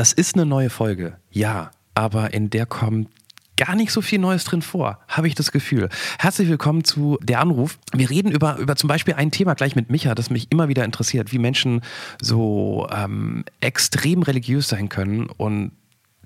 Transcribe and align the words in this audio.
Das 0.00 0.14
ist 0.14 0.34
eine 0.34 0.46
neue 0.46 0.70
Folge, 0.70 1.18
ja, 1.30 1.72
aber 1.92 2.32
in 2.32 2.48
der 2.48 2.64
kommt 2.64 3.10
gar 3.58 3.76
nicht 3.76 3.92
so 3.92 4.00
viel 4.00 4.18
Neues 4.18 4.44
drin 4.44 4.62
vor, 4.62 4.98
habe 5.08 5.28
ich 5.28 5.34
das 5.34 5.52
Gefühl. 5.52 5.90
Herzlich 6.18 6.48
willkommen 6.48 6.84
zu 6.84 7.18
Der 7.22 7.38
Anruf. 7.38 7.78
Wir 7.92 8.08
reden 8.08 8.32
über, 8.32 8.56
über 8.56 8.76
zum 8.76 8.88
Beispiel 8.88 9.12
ein 9.12 9.30
Thema 9.30 9.52
gleich 9.52 9.76
mit 9.76 9.90
Micha, 9.90 10.14
das 10.14 10.30
mich 10.30 10.50
immer 10.50 10.68
wieder 10.68 10.86
interessiert, 10.86 11.32
wie 11.32 11.38
Menschen 11.38 11.82
so 12.18 12.88
ähm, 12.90 13.44
extrem 13.60 14.22
religiös 14.22 14.68
sein 14.68 14.88
können 14.88 15.26
und 15.26 15.72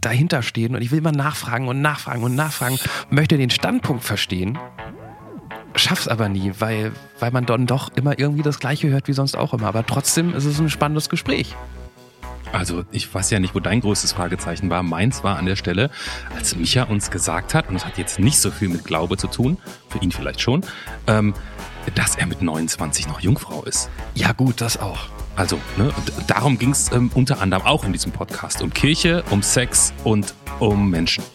dahinter 0.00 0.43
stehen. 0.43 0.77
Und 0.77 0.82
ich 0.82 0.93
will 0.93 0.98
immer 0.98 1.11
nachfragen 1.11 1.66
und 1.66 1.82
nachfragen 1.82 2.22
und 2.22 2.36
nachfragen, 2.36 2.79
möchte 3.11 3.38
den 3.38 3.50
Standpunkt 3.50 4.04
verstehen 4.04 4.56
schaff's 5.77 6.06
aber 6.06 6.29
nie, 6.29 6.52
weil, 6.61 6.93
weil 7.18 7.32
man 7.32 7.46
dann 7.46 7.66
doch 7.66 7.91
immer 7.96 8.16
irgendwie 8.16 8.45
das 8.45 8.61
Gleiche 8.61 8.91
hört 8.91 9.09
wie 9.09 9.12
sonst 9.12 9.36
auch 9.36 9.52
immer. 9.54 9.66
Aber 9.66 9.84
trotzdem 9.84 10.32
ist 10.32 10.45
es 10.45 10.61
ein 10.61 10.70
spannendes 10.70 11.09
Gespräch. 11.09 11.56
Also 12.55 12.84
ich 12.93 13.12
weiß 13.12 13.30
ja 13.30 13.41
nicht, 13.41 13.57
wo 13.57 13.61
dein 13.61 13.80
größtes 13.80 14.12
Fragezeichen 14.12 14.71
war. 14.71 14.84
Meins 14.84 15.25
war 15.25 15.39
an 15.39 15.46
der 15.46 15.57
Stelle, 15.57 15.90
als 16.36 16.54
Micha 16.54 16.85
uns 16.85 17.11
gesagt 17.11 17.53
hat, 17.53 17.68
und 17.68 17.75
es 17.75 17.85
hat 17.85 17.99
jetzt 17.99 18.21
nicht 18.21 18.39
so 18.39 18.53
viel 18.53 18.68
mit 18.68 18.85
Glaube 18.85 19.17
zu 19.17 19.26
tun, 19.26 19.58
für 19.89 19.99
ihn 19.99 20.12
vielleicht 20.12 20.40
schon, 20.40 20.64
ähm, 21.09 21.35
dass 21.96 22.14
er 22.14 22.26
mit 22.26 22.43
29 22.43 23.09
noch 23.09 23.21
Jungfrau 23.21 23.64
ist. 23.64 23.90
Ja 24.14 24.32
gut, 24.32 24.61
das 24.61 24.79
auch. 24.79 25.09
Also, 25.35 25.59
ne, 25.76 25.93
darum 26.29 26.57
ging 26.57 26.71
es 26.71 26.93
ähm, 26.93 27.11
unter 27.14 27.40
anderem 27.40 27.64
auch 27.64 27.85
in 27.85 27.93
diesem 27.93 28.12
Podcast. 28.12 28.62
Um 28.62 28.73
Kirche, 28.73 29.25
um 29.31 29.43
Sex 29.43 29.93
und 30.04 30.34
um 30.61 30.90
Menschen. 30.90 31.25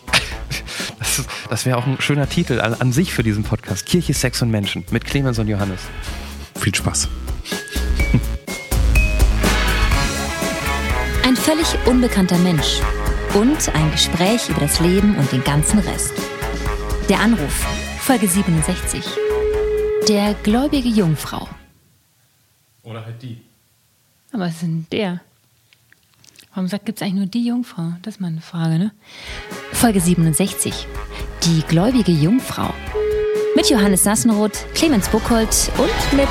Das, 0.97 1.25
das 1.49 1.65
wäre 1.65 1.77
auch 1.77 1.85
ein 1.85 2.01
schöner 2.01 2.27
Titel 2.27 2.59
an, 2.59 2.73
an 2.73 2.91
sich 2.91 3.13
für 3.13 3.23
diesen 3.23 3.43
Podcast. 3.43 3.85
Kirche, 3.85 4.13
Sex 4.13 4.41
und 4.41 4.51
Menschen 4.51 4.83
mit 4.91 5.05
Clemens 5.05 5.39
und 5.39 5.47
Johannes. 5.47 5.81
Viel 6.59 6.75
Spaß. 6.75 7.07
Völlig 11.49 11.87
unbekannter 11.87 12.37
Mensch 12.37 12.79
und 13.33 13.73
ein 13.73 13.91
Gespräch 13.91 14.49
über 14.49 14.59
das 14.59 14.79
Leben 14.81 15.15
und 15.15 15.31
den 15.31 15.43
ganzen 15.43 15.79
Rest. 15.79 16.13
Der 17.09 17.21
Anruf, 17.21 17.65
Folge 18.01 18.27
67. 18.27 19.03
Der 20.07 20.35
gläubige 20.43 20.89
Jungfrau. 20.89 21.49
Oder 22.83 23.03
halt 23.03 23.23
die. 23.23 23.41
Aber 24.31 24.43
was 24.43 24.51
ist 24.51 24.61
denn 24.61 24.85
der? 24.91 25.21
Warum 26.53 26.69
gibt 26.69 26.89
es 26.89 27.01
eigentlich 27.01 27.15
nur 27.15 27.25
die 27.25 27.47
Jungfrau? 27.47 27.93
Das 28.03 28.15
ist 28.15 28.21
mal 28.21 28.27
eine 28.27 28.41
Frage, 28.41 28.77
ne? 28.77 28.91
Folge 29.71 30.01
67. 30.01 30.85
Die 31.45 31.63
gläubige 31.67 32.11
Jungfrau. 32.11 32.71
Mit 33.55 33.67
Johannes 33.71 34.03
Sassenroth, 34.03 34.67
Clemens 34.75 35.09
Buchholz 35.09 35.71
und 35.79 36.15
mit. 36.15 36.29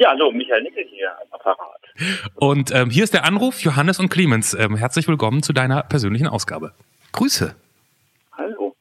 Ja, 0.00 0.12
hallo, 0.12 0.32
Michael 0.32 0.62
Nickel 0.62 0.86
hier 0.88 1.10
am 1.10 1.26
Apparat. 1.30 1.82
Und 2.36 2.70
ähm, 2.74 2.88
hier 2.88 3.04
ist 3.04 3.12
der 3.12 3.24
Anruf, 3.26 3.60
Johannes 3.60 4.00
und 4.00 4.08
Clemens. 4.08 4.54
Ähm, 4.54 4.74
herzlich 4.74 5.06
willkommen 5.06 5.42
zu 5.42 5.52
deiner 5.52 5.82
persönlichen 5.82 6.26
Ausgabe. 6.26 6.72
Grüße. 7.12 7.54
Hallo. 8.32 8.74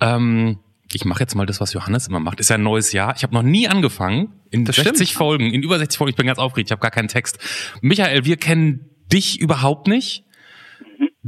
Ähm, 0.00 0.60
ich 0.92 1.04
mache 1.04 1.18
jetzt 1.18 1.34
mal 1.34 1.46
das, 1.46 1.60
was 1.60 1.72
Johannes 1.72 2.06
immer 2.06 2.20
macht. 2.20 2.38
Ist 2.38 2.50
ja 2.50 2.54
ein 2.58 2.62
neues 2.62 2.92
Jahr. 2.92 3.12
Ich 3.16 3.24
habe 3.24 3.34
noch 3.34 3.42
nie 3.42 3.66
angefangen. 3.66 4.40
In 4.52 4.64
Das 4.64 4.76
60 4.76 5.08
stimmt. 5.08 5.18
Folgen, 5.18 5.52
in 5.52 5.64
über 5.64 5.78
60 5.80 5.98
Folgen. 5.98 6.10
Ich 6.10 6.16
bin 6.16 6.28
ganz 6.28 6.38
aufgeregt. 6.38 6.68
Ich 6.68 6.72
habe 6.72 6.80
gar 6.80 6.92
keinen 6.92 7.08
Text. 7.08 7.40
Michael, 7.80 8.24
wir 8.24 8.36
kennen 8.36 8.88
dich 9.12 9.40
überhaupt 9.40 9.88
nicht. 9.88 10.22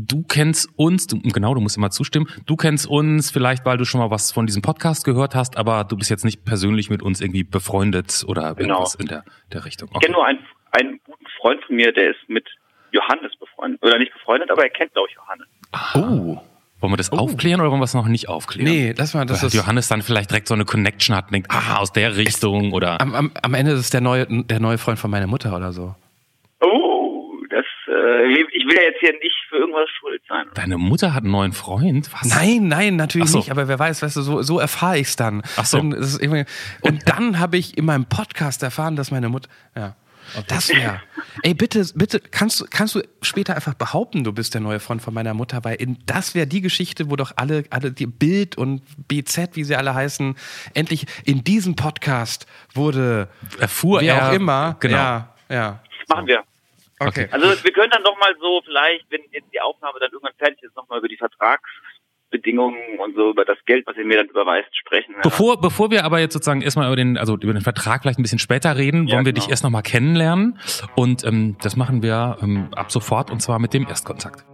Du 0.01 0.23
kennst 0.23 0.69
uns, 0.77 1.09
du, 1.09 1.19
genau, 1.21 1.55
du 1.55 1.61
musst 1.61 1.77
immer 1.77 1.91
zustimmen. 1.91 2.29
Du 2.47 2.55
kennst 2.55 2.87
uns 2.87 3.33
vielleicht, 3.33 3.65
weil 3.65 3.77
du 3.79 3.85
schon 3.85 4.01
mal 4.01 4.11
was 4.13 4.31
von 4.31 4.47
diesem 4.47 4.63
Podcast 4.63 5.05
gehört 5.05 5.35
hast, 5.35 5.57
aber 5.57 5.83
du 5.83 5.97
bist 5.97 6.09
jetzt 6.09 6.25
nicht 6.25 6.45
persönlich 6.45 6.89
mit 6.89 7.03
uns 7.03 7.21
irgendwie 7.21 7.43
befreundet 7.43 8.25
oder 8.29 8.55
Genau. 8.55 8.75
irgendwas 8.75 8.95
in 8.95 9.07
der, 9.07 9.25
der 9.53 9.65
Richtung. 9.65 9.89
Ich 9.95 10.01
kenne 10.01 10.13
nur 10.15 10.25
einen, 10.25 10.39
einen 10.71 11.01
guten 11.05 11.25
Freund 11.41 11.61
von 11.67 11.75
mir, 11.75 11.93
der 11.93 12.11
ist 12.11 12.29
mit 12.29 12.47
Johannes 12.93 13.33
befreundet. 13.41 13.83
Oder 13.83 13.99
nicht 13.99 14.13
befreundet, 14.13 14.51
aber 14.53 14.63
er 14.63 14.71
kennt, 14.71 14.93
glaube 14.93 15.09
ich, 15.11 15.17
Johannes. 15.17 15.47
Oh. 15.95 16.41
Wollen 16.81 16.93
wir 16.93 16.97
das 16.97 17.11
aufklären 17.11 17.61
oder 17.61 17.73
wollen 17.73 17.81
wir 17.81 17.85
es 17.87 17.95
noch 17.95 18.07
nicht 18.07 18.29
aufklären? 18.29 18.71
Nee, 18.71 18.95
lass 18.97 19.15
mal, 19.15 19.27
das 19.27 19.43
Weil 19.43 19.49
ist. 19.49 19.55
Johannes 19.55 19.89
dann 19.89 20.03
vielleicht 20.03 20.31
direkt 20.31 20.47
so 20.47 20.55
eine 20.55 20.65
Connection 20.65 21.17
hat 21.17 21.25
und 21.27 21.33
denkt, 21.33 21.51
ah, 21.51 21.79
aus 21.79 21.93
der 21.93 22.17
Richtung 22.17 22.73
oder. 22.73 23.01
Am, 23.01 23.17
am, 23.17 23.33
am 23.43 23.55
Ende 23.55 23.73
ist 23.73 23.81
es 23.81 23.91
der 23.91 24.01
neue, 24.01 24.27
der 24.45 24.61
neue 24.61 24.79
Freund 24.79 24.97
von 25.01 25.11
meiner 25.11 25.27
Mutter 25.27 25.57
oder 25.57 25.73
so. 25.73 25.97
Äh, 28.09 28.33
ich 28.53 28.67
will 28.67 28.77
ja 28.77 28.83
jetzt 28.83 29.01
hier 29.01 29.13
nicht 29.13 29.35
für 29.49 29.57
irgendwas 29.57 29.89
schuld 29.99 30.23
sein. 30.29 30.47
Deine 30.55 30.79
Mutter 30.79 31.15
hat 31.15 31.23
einen 31.25 31.33
neuen 31.33 31.53
Freund? 31.53 32.11
Was? 32.13 32.25
Nein, 32.35 32.69
nein, 32.69 32.97
natürlich 32.97 33.31
so. 33.31 33.39
nicht. 33.39 33.51
Aber 33.51 33.69
wer 33.69 33.79
weiß, 33.79 34.03
weißt 34.03 34.17
du, 34.17 34.23
so, 34.23 34.43
so 34.43 34.59
erfahre 34.59 34.99
ich 34.99 35.09
es 35.09 35.17
dann. 35.17 35.43
Ach 35.57 35.65
so. 35.65 35.79
Und, 35.79 35.95
und 36.83 37.09
dann 37.09 37.39
habe 37.39 37.57
ich 37.57 37.77
in 37.79 37.85
meinem 37.85 38.07
Podcast 38.07 38.63
erfahren, 38.63 38.97
dass 38.97 39.11
meine 39.11 39.29
Mutter. 39.29 39.49
Ja. 39.77 39.95
Das 40.47 40.69
wäre. 40.69 41.01
Ey, 41.43 41.55
bitte, 41.55 41.83
bitte, 41.95 42.21
kannst, 42.21 42.61
du- 42.61 42.67
kannst 42.69 42.95
du 42.95 43.01
später 43.23 43.55
einfach 43.57 43.73
behaupten, 43.73 44.25
du 44.25 44.33
bist 44.35 44.53
der 44.53 44.61
neue 44.61 44.79
Freund 44.79 45.01
von 45.01 45.15
meiner 45.15 45.33
Mutter, 45.33 45.65
weil 45.65 45.77
in, 45.77 45.97
das 46.05 46.35
wäre 46.35 46.47
die 46.47 46.61
Geschichte, 46.61 47.09
wo 47.11 47.17
doch 47.17 47.33
alle, 47.37 47.65
alle, 47.71 47.93
die 47.93 48.07
Bild 48.07 48.59
und 48.59 48.83
BZ, 49.09 49.57
wie 49.57 49.65
sie 49.65 49.75
alle 49.75 49.95
heißen, 49.95 50.35
endlich 50.75 51.07
in 51.25 51.45
diesem 51.45 51.77
Podcast 51.77 52.47
wurde, 52.75 53.29
Erfuhr 53.59 54.03
wer 54.03 54.17
er. 54.17 54.29
auch 54.29 54.33
immer. 54.35 54.77
Genau. 54.81 54.97
Ja, 54.97 55.35
ja. 55.49 55.81
Machen 56.09 56.27
wir. 56.27 56.43
Okay. 57.01 57.29
Also 57.31 57.47
wir 57.65 57.73
können 57.73 57.91
dann 57.91 58.03
noch 58.03 58.19
mal 58.19 58.35
so 58.41 58.61
vielleicht, 58.65 59.05
wenn 59.11 59.21
jetzt 59.31 59.53
die 59.53 59.61
Aufnahme 59.61 59.99
dann 60.01 60.11
irgendwann 60.11 60.35
fertig 60.39 60.63
ist, 60.63 60.75
noch 60.77 60.89
mal 60.89 60.99
über 60.99 61.09
die 61.09 61.17
Vertragsbedingungen 61.17 62.99
und 62.99 63.15
so 63.15 63.31
über 63.31 63.45
das 63.45 63.59
Geld, 63.67 63.87
was 63.87 63.97
ihr 63.97 64.05
mir 64.05 64.17
dann 64.19 64.27
überweist, 64.29 64.69
sprechen. 64.77 65.15
Ja. 65.15 65.21
Bevor, 65.23 65.61
bevor 65.61 65.91
wir 65.91 66.05
aber 66.05 66.19
jetzt 66.19 66.33
sozusagen 66.33 66.61
erstmal 66.63 66.87
über 66.89 66.97
den, 66.97 67.17
also 67.17 67.35
über 67.35 67.53
den 67.53 67.63
Vertrag 67.63 68.03
vielleicht 68.03 68.19
ein 68.19 68.23
bisschen 68.23 68.39
später 68.41 68.77
reden, 68.77 69.07
Ja, 69.07 69.15
wollen 69.17 69.27
wir 69.27 69.33
genau. 69.33 69.45
dich 69.45 69.51
erst 69.51 69.63
nochmal 69.65 69.83
kennenlernen. 69.83 70.59
Und 70.97 71.25
ähm, 71.25 71.57
das 71.63 71.77
machen 71.77 72.03
wir 72.03 72.39
ähm, 72.43 72.69
ab 72.75 72.91
sofort 72.91 73.31
und 73.31 73.41
zwar 73.41 73.59
mit 73.59 73.73
dem 73.75 73.87
Erstkontakt. 73.87 74.45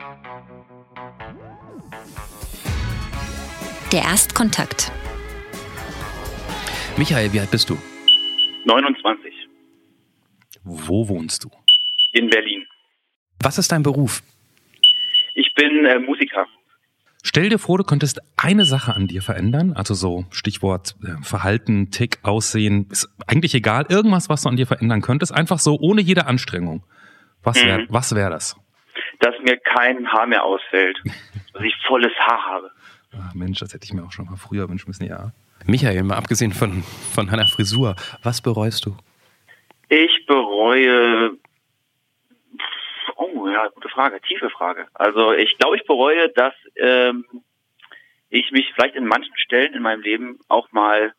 Der 3.93 4.03
Erstkontakt. 4.03 4.91
Michael, 6.97 7.33
wie 7.33 7.41
alt 7.41 7.51
bist 7.51 7.71
du? 7.71 7.79
29 8.67 9.33
Wo 10.65 11.09
wohnst 11.09 11.45
du? 11.45 11.51
In 12.15 12.31
Berlin. 12.31 12.65
Was 13.41 13.59
ist 13.59 13.71
dein 13.73 13.83
Beruf? 13.83 14.23
Ich 15.35 15.53
bin 15.55 15.85
äh, 15.85 15.99
Musiker. 15.99 16.47
Stell 17.23 17.49
dir 17.49 17.59
vor, 17.59 17.79
du 17.79 17.85
könntest 17.85 18.21
eine 18.37 18.65
Sache 18.67 18.95
an 18.95 19.07
dir 19.09 19.23
verändern, 19.23 19.73
also 19.73 19.95
so 19.95 20.27
Stichwort 20.31 20.95
äh, 21.05 21.23
Verhalten, 21.25 21.91
Tick, 21.91 22.19
Aussehen, 22.23 22.87
ist 22.91 23.09
eigentlich 23.27 23.55
egal, 23.55 23.87
irgendwas, 23.89 24.29
was 24.29 24.43
du 24.43 24.49
an 24.51 24.57
dir 24.57 24.67
verändern 24.67 25.01
könntest, 25.01 25.33
einfach 25.33 25.59
so 25.59 25.79
ohne 25.81 26.03
jede 26.03 26.27
Anstrengung. 26.27 26.85
Was 27.43 27.57
wäre 27.65 27.81
Mhm. 27.81 27.87
was 27.91 28.15
wär 28.15 28.31
das? 28.31 28.57
dass 29.21 29.35
mir 29.43 29.57
kein 29.59 30.07
Haar 30.13 30.27
mehr 30.27 30.45
ausfällt, 30.45 30.99
dass 31.55 31.63
ich 31.63 31.75
volles 31.87 32.13
Haar 32.19 32.45
habe. 32.47 32.71
Ah, 33.13 33.31
Mensch, 33.35 33.59
das 33.59 33.73
hätte 33.73 33.85
ich 33.85 33.93
mir 33.93 34.05
auch 34.05 34.13
schon 34.13 34.27
mal 34.27 34.37
früher 34.37 34.69
wünschen 34.69 34.89
müssen, 34.89 35.05
ja. 35.07 35.33
Michael, 35.67 36.03
mal 36.03 36.17
abgesehen 36.17 36.53
von, 36.53 36.83
von 36.83 37.27
deiner 37.29 37.47
Frisur, 37.47 37.97
was 38.23 38.43
bereust 38.43 38.85
du? 38.87 38.97
Ich 39.89 40.27
bereue. 40.27 41.33
Oh 43.35 43.49
ja, 43.49 43.69
gute 43.69 43.89
Frage, 43.89 44.21
tiefe 44.21 44.49
Frage. 44.51 44.87
Also 44.95 45.33
ich 45.33 45.57
glaube, 45.59 45.77
ich 45.77 45.85
bereue, 45.87 46.29
dass 46.31 46.55
ähm, 46.77 47.25
ich 48.29 48.51
mich 48.53 48.73
vielleicht 48.75 48.95
in 48.95 49.07
manchen 49.07 49.37
Stellen 49.37 49.75
in 49.75 49.83
meinem 49.83 50.03
Leben 50.03 50.39
auch 50.49 50.71
mal 50.73 51.13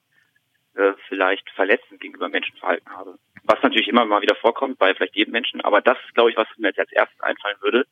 äh, 0.75 0.93
vielleicht 1.07 1.49
verletzend 1.51 1.99
gegenüber 2.01 2.29
Menschen 2.29 2.55
verhalten 2.57 2.89
habe. 2.89 3.17
Was 3.43 3.61
natürlich 3.61 3.87
immer 3.87 4.05
mal 4.05 4.21
wieder 4.21 4.35
vorkommt 4.35 4.77
bei 4.79 4.93
vielleicht 4.95 5.15
jedem 5.15 5.33
Menschen, 5.33 5.61
aber 5.61 5.81
das 5.81 5.97
ist, 6.05 6.15
glaube 6.15 6.31
ich, 6.31 6.37
was 6.37 6.47
mir 6.57 6.69
jetzt 6.69 6.79
als 6.79 6.91
erstes 6.91 7.19
einfallen 7.21 7.57
würde, 7.61 7.85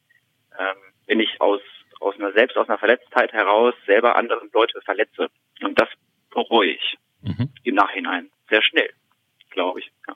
ähm, 0.58 0.78
wenn 1.08 1.20
ich 1.20 1.40
aus 1.42 1.62
aus 2.00 2.16
einer 2.16 2.34
selbst 2.34 2.58
aus 2.58 2.68
einer 2.68 2.78
Verletztheit 2.78 3.32
heraus 3.32 3.74
selber 3.86 4.16
andere 4.18 4.42
Leute 4.54 4.82
verletze. 4.82 5.30
Und 5.62 5.80
das 5.80 5.88
bereue 6.32 6.72
ich 6.72 6.98
Mhm. 7.22 7.50
im 7.64 7.76
Nachhinein 7.76 8.30
sehr 8.50 8.62
schnell, 8.62 8.90
glaube 9.52 9.80
ich. 9.80 9.92
Ja. 10.08 10.16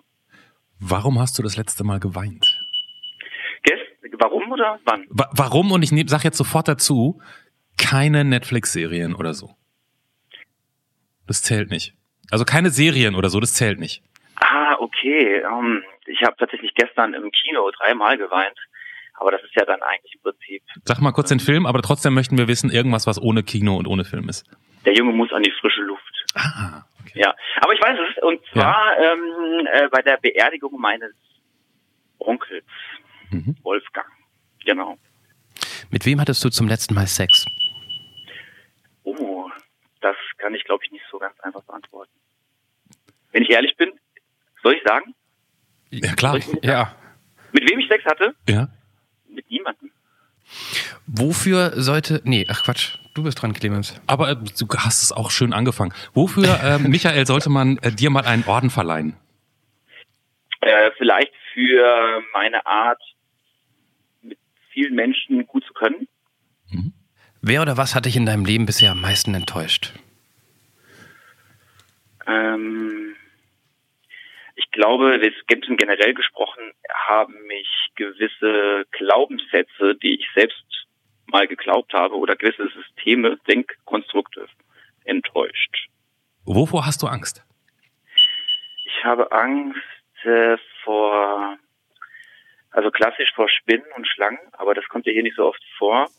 Warum 0.79 1.19
hast 1.19 1.39
du 1.39 1.43
das 1.43 1.55
letzte 1.55 1.85
Mal 1.85 1.99
geweint? 2.01 2.45
Gest 3.63 3.81
warum 4.19 4.51
oder 4.51 4.79
wann? 4.85 5.05
Wa 5.09 5.29
warum? 5.33 5.71
Und 5.71 5.83
ich 5.83 5.91
nehm, 5.91 6.07
sag 6.07 6.23
jetzt 6.23 6.37
sofort 6.37 6.67
dazu, 6.67 7.21
keine 7.77 8.23
Netflix-Serien 8.23 9.15
oder 9.15 9.33
so. 9.33 9.55
Das 11.27 11.41
zählt 11.41 11.69
nicht. 11.69 11.93
Also 12.31 12.45
keine 12.45 12.69
Serien 12.69 13.15
oder 13.15 13.29
so, 13.29 13.39
das 13.39 13.53
zählt 13.53 13.79
nicht. 13.79 14.01
Ah, 14.35 14.75
okay. 14.79 15.41
Ähm, 15.41 15.83
ich 16.05 16.21
habe 16.23 16.35
tatsächlich 16.37 16.73
gestern 16.73 17.13
im 17.13 17.31
Kino 17.31 17.69
dreimal 17.71 18.17
geweint. 18.17 18.57
Aber 19.19 19.31
das 19.31 19.41
ist 19.43 19.55
ja 19.55 19.65
dann 19.65 19.81
eigentlich 19.81 20.13
im 20.13 20.21
Prinzip, 20.21 20.61
Sag 20.85 21.01
mal 21.01 21.11
kurz 21.11 21.29
den 21.29 21.39
Film, 21.39 21.65
aber 21.65 21.81
trotzdem 21.81 22.13
möchten 22.13 22.37
wir 22.37 22.47
wissen, 22.47 22.69
irgendwas, 22.69 23.07
was 23.07 23.19
ohne 23.19 23.41
Kino 23.41 23.75
und 23.75 23.87
ohne 23.87 24.05
Film 24.05 24.29
ist. 24.29 24.45
der 24.85 24.93
Junge 24.93 25.11
muss 25.11 25.33
an 25.33 25.41
die 25.41 25.51
frische 25.59 25.81
Luft. 25.81 26.25
Ah, 26.35 26.83
okay. 27.01 27.21
Ja, 27.21 27.33
aber 27.61 27.73
ich 27.73 27.81
weiß 27.81 27.97
es. 27.97 28.23
Und 28.23 28.39
zwar 28.53 28.95
ähm, 28.99 29.67
äh, 29.73 29.89
bei 29.89 30.03
der 30.03 30.17
Beerdigung 30.17 30.79
meines 30.79 31.13
Onkels, 32.19 32.65
Mhm. 33.31 33.55
Wolfgang. 33.63 34.07
Genau. 34.65 34.97
Mit 35.89 36.05
wem 36.05 36.19
hattest 36.19 36.43
du 36.43 36.49
zum 36.49 36.67
letzten 36.67 36.93
Mal 36.93 37.07
Sex? 37.07 37.45
Oh, 39.03 39.49
das 40.01 40.15
kann 40.37 40.53
ich, 40.53 40.63
glaube 40.65 40.83
ich, 40.85 40.91
nicht 40.91 41.03
so 41.11 41.17
ganz 41.19 41.39
einfach 41.39 41.63
beantworten. 41.63 42.11
Wenn 43.31 43.43
ich 43.43 43.49
ehrlich 43.49 43.75
bin, 43.77 43.91
soll 44.63 44.73
ich 44.75 44.83
sagen, 44.83 45.13
Ja, 45.89 46.13
klar. 46.15 46.39
Ja. 46.61 46.95
mit 47.53 47.69
wem 47.69 47.79
ich 47.79 47.87
Sex 47.87 48.03
hatte? 48.05 48.35
Ja. 48.47 48.67
Mit 49.29 49.49
niemandem. 49.49 49.91
Wofür 51.07 51.71
sollte. 51.81 52.21
Nee, 52.25 52.45
ach 52.49 52.63
Quatsch, 52.63 52.97
du 53.13 53.23
bist 53.23 53.41
dran, 53.41 53.53
Clemens. 53.53 53.99
Aber 54.07 54.29
äh, 54.31 54.35
du 54.35 54.67
hast 54.77 55.03
es 55.03 55.11
auch 55.11 55.31
schön 55.31 55.53
angefangen. 55.53 55.93
Wofür, 56.13 56.59
äh, 56.61 56.79
Michael, 56.87 57.25
sollte 57.25 57.49
man 57.49 57.77
äh, 57.79 57.91
dir 57.91 58.09
mal 58.09 58.25
einen 58.25 58.43
Orden 58.45 58.69
verleihen? 58.69 59.15
Äh, 60.61 60.91
vielleicht 60.97 61.31
für 61.53 62.21
meine 62.33 62.65
Art, 62.65 63.01
vielen 64.77 64.93
Menschen 64.93 65.47
gut 65.47 65.65
zu 65.65 65.73
können. 65.73 66.07
Wer 67.41 67.61
oder 67.63 67.77
was 67.77 67.95
hat 67.95 68.05
dich 68.05 68.15
in 68.15 68.25
deinem 68.27 68.45
Leben 68.45 68.65
bisher 68.67 68.91
am 68.91 69.01
meisten 69.01 69.33
enttäuscht? 69.33 69.93
Ähm, 72.27 73.15
ich 74.55 74.69
glaube, 74.71 75.15
es 75.25 75.33
gibt 75.47 75.65
generell 75.65 76.13
gesprochen, 76.13 76.61
haben 77.07 77.33
mich 77.47 77.67
gewisse 77.95 78.85
Glaubenssätze, 78.91 79.95
die 79.95 80.19
ich 80.19 80.27
selbst 80.35 80.65
mal 81.25 81.47
geglaubt 81.47 81.93
habe, 81.93 82.15
oder 82.15 82.35
gewisse 82.35 82.69
Systeme, 82.69 83.37
Denkkonstrukte 83.47 84.47
enttäuscht. 85.05 85.87
Wovor 86.45 86.85
hast 86.85 87.01
du 87.01 87.07
Angst? 87.07 87.43
Ich 88.85 89.03
habe 89.03 89.31
Angst 89.31 89.79
äh, 90.23 90.57
vor, 90.57 90.76
klassisch 92.97 93.31
vor 93.35 93.47
Spinnen 93.47 93.85
und 93.95 94.07
Schlangen, 94.07 94.39
aber 94.53 94.73
das 94.73 94.87
kommt 94.89 95.05
ja 95.05 95.13
hier 95.13 95.21
nicht 95.21 95.35
so 95.35 95.45
oft 95.45 95.63
vor. 95.77 96.09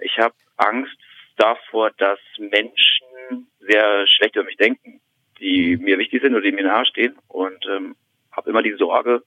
Ich 0.00 0.18
habe 0.18 0.34
Angst 0.56 0.96
davor, 1.36 1.90
dass 1.98 2.18
Menschen 2.38 3.46
sehr 3.60 4.06
schlecht 4.06 4.34
über 4.36 4.46
mich 4.46 4.56
denken, 4.56 5.00
die 5.38 5.76
mir 5.76 5.98
wichtig 5.98 6.22
sind 6.22 6.32
oder 6.32 6.42
die 6.42 6.52
mir 6.52 6.64
nahestehen 6.64 7.18
und 7.28 7.64
ähm, 7.66 7.96
habe 8.32 8.48
immer 8.48 8.62
die 8.62 8.74
Sorge, 8.78 9.22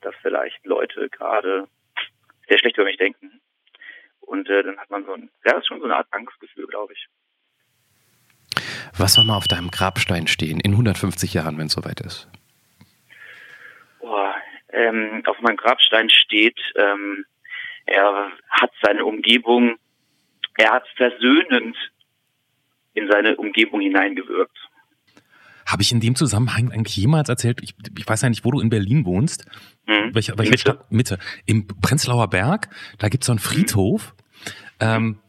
dass 0.00 0.14
vielleicht 0.22 0.64
Leute 0.64 1.10
gerade 1.10 1.68
sehr 2.48 2.58
schlecht 2.58 2.78
über 2.78 2.86
mich 2.86 2.96
denken. 2.96 3.40
Und 4.20 4.48
äh, 4.48 4.62
dann 4.62 4.78
hat 4.78 4.88
man 4.88 5.04
so 5.04 5.12
ein, 5.12 5.30
ja, 5.44 5.52
das 5.52 5.58
ist 5.58 5.66
schon 5.66 5.80
so 5.80 5.84
eine 5.84 5.96
Art 5.96 6.08
Angstgefühl, 6.10 6.66
glaube 6.66 6.94
ich. 6.94 7.06
Was 8.96 9.14
soll 9.14 9.24
mal 9.24 9.36
auf 9.36 9.48
deinem 9.48 9.70
Grabstein 9.70 10.26
stehen 10.26 10.60
in 10.60 10.72
150 10.72 11.34
Jahren, 11.34 11.58
wenn 11.58 11.66
es 11.66 11.74
soweit 11.74 12.00
ist? 12.00 12.30
Ähm, 14.74 15.22
auf 15.26 15.40
meinem 15.40 15.56
Grabstein 15.56 16.10
steht, 16.10 16.58
ähm, 16.76 17.24
er 17.86 18.32
hat 18.50 18.70
seine 18.82 19.04
Umgebung, 19.04 19.76
er 20.56 20.72
hat 20.72 20.84
versöhnend 20.96 21.76
in 22.94 23.08
seine 23.10 23.36
Umgebung 23.36 23.80
hineingewirkt. 23.80 24.56
Habe 25.66 25.82
ich 25.82 25.92
in 25.92 26.00
dem 26.00 26.14
Zusammenhang 26.14 26.72
eigentlich 26.72 26.96
jemals 26.96 27.28
erzählt, 27.28 27.60
ich, 27.62 27.74
ich 27.96 28.06
weiß 28.06 28.22
ja 28.22 28.28
nicht, 28.28 28.44
wo 28.44 28.50
du 28.50 28.60
in 28.60 28.68
Berlin 28.68 29.04
wohnst, 29.04 29.46
Mhm. 29.86 30.14
welche, 30.14 30.36
welche 30.38 30.50
Mitte. 30.52 30.60
Stadt? 30.60 30.92
Mitte. 30.92 31.18
Im 31.46 31.66
Prenzlauer 31.66 32.28
Berg, 32.28 32.68
da 32.98 33.08
gibt's 33.08 33.26
so 33.26 33.32
einen 33.32 33.38
Friedhof. 33.38 34.14
Ähm, 34.80 35.20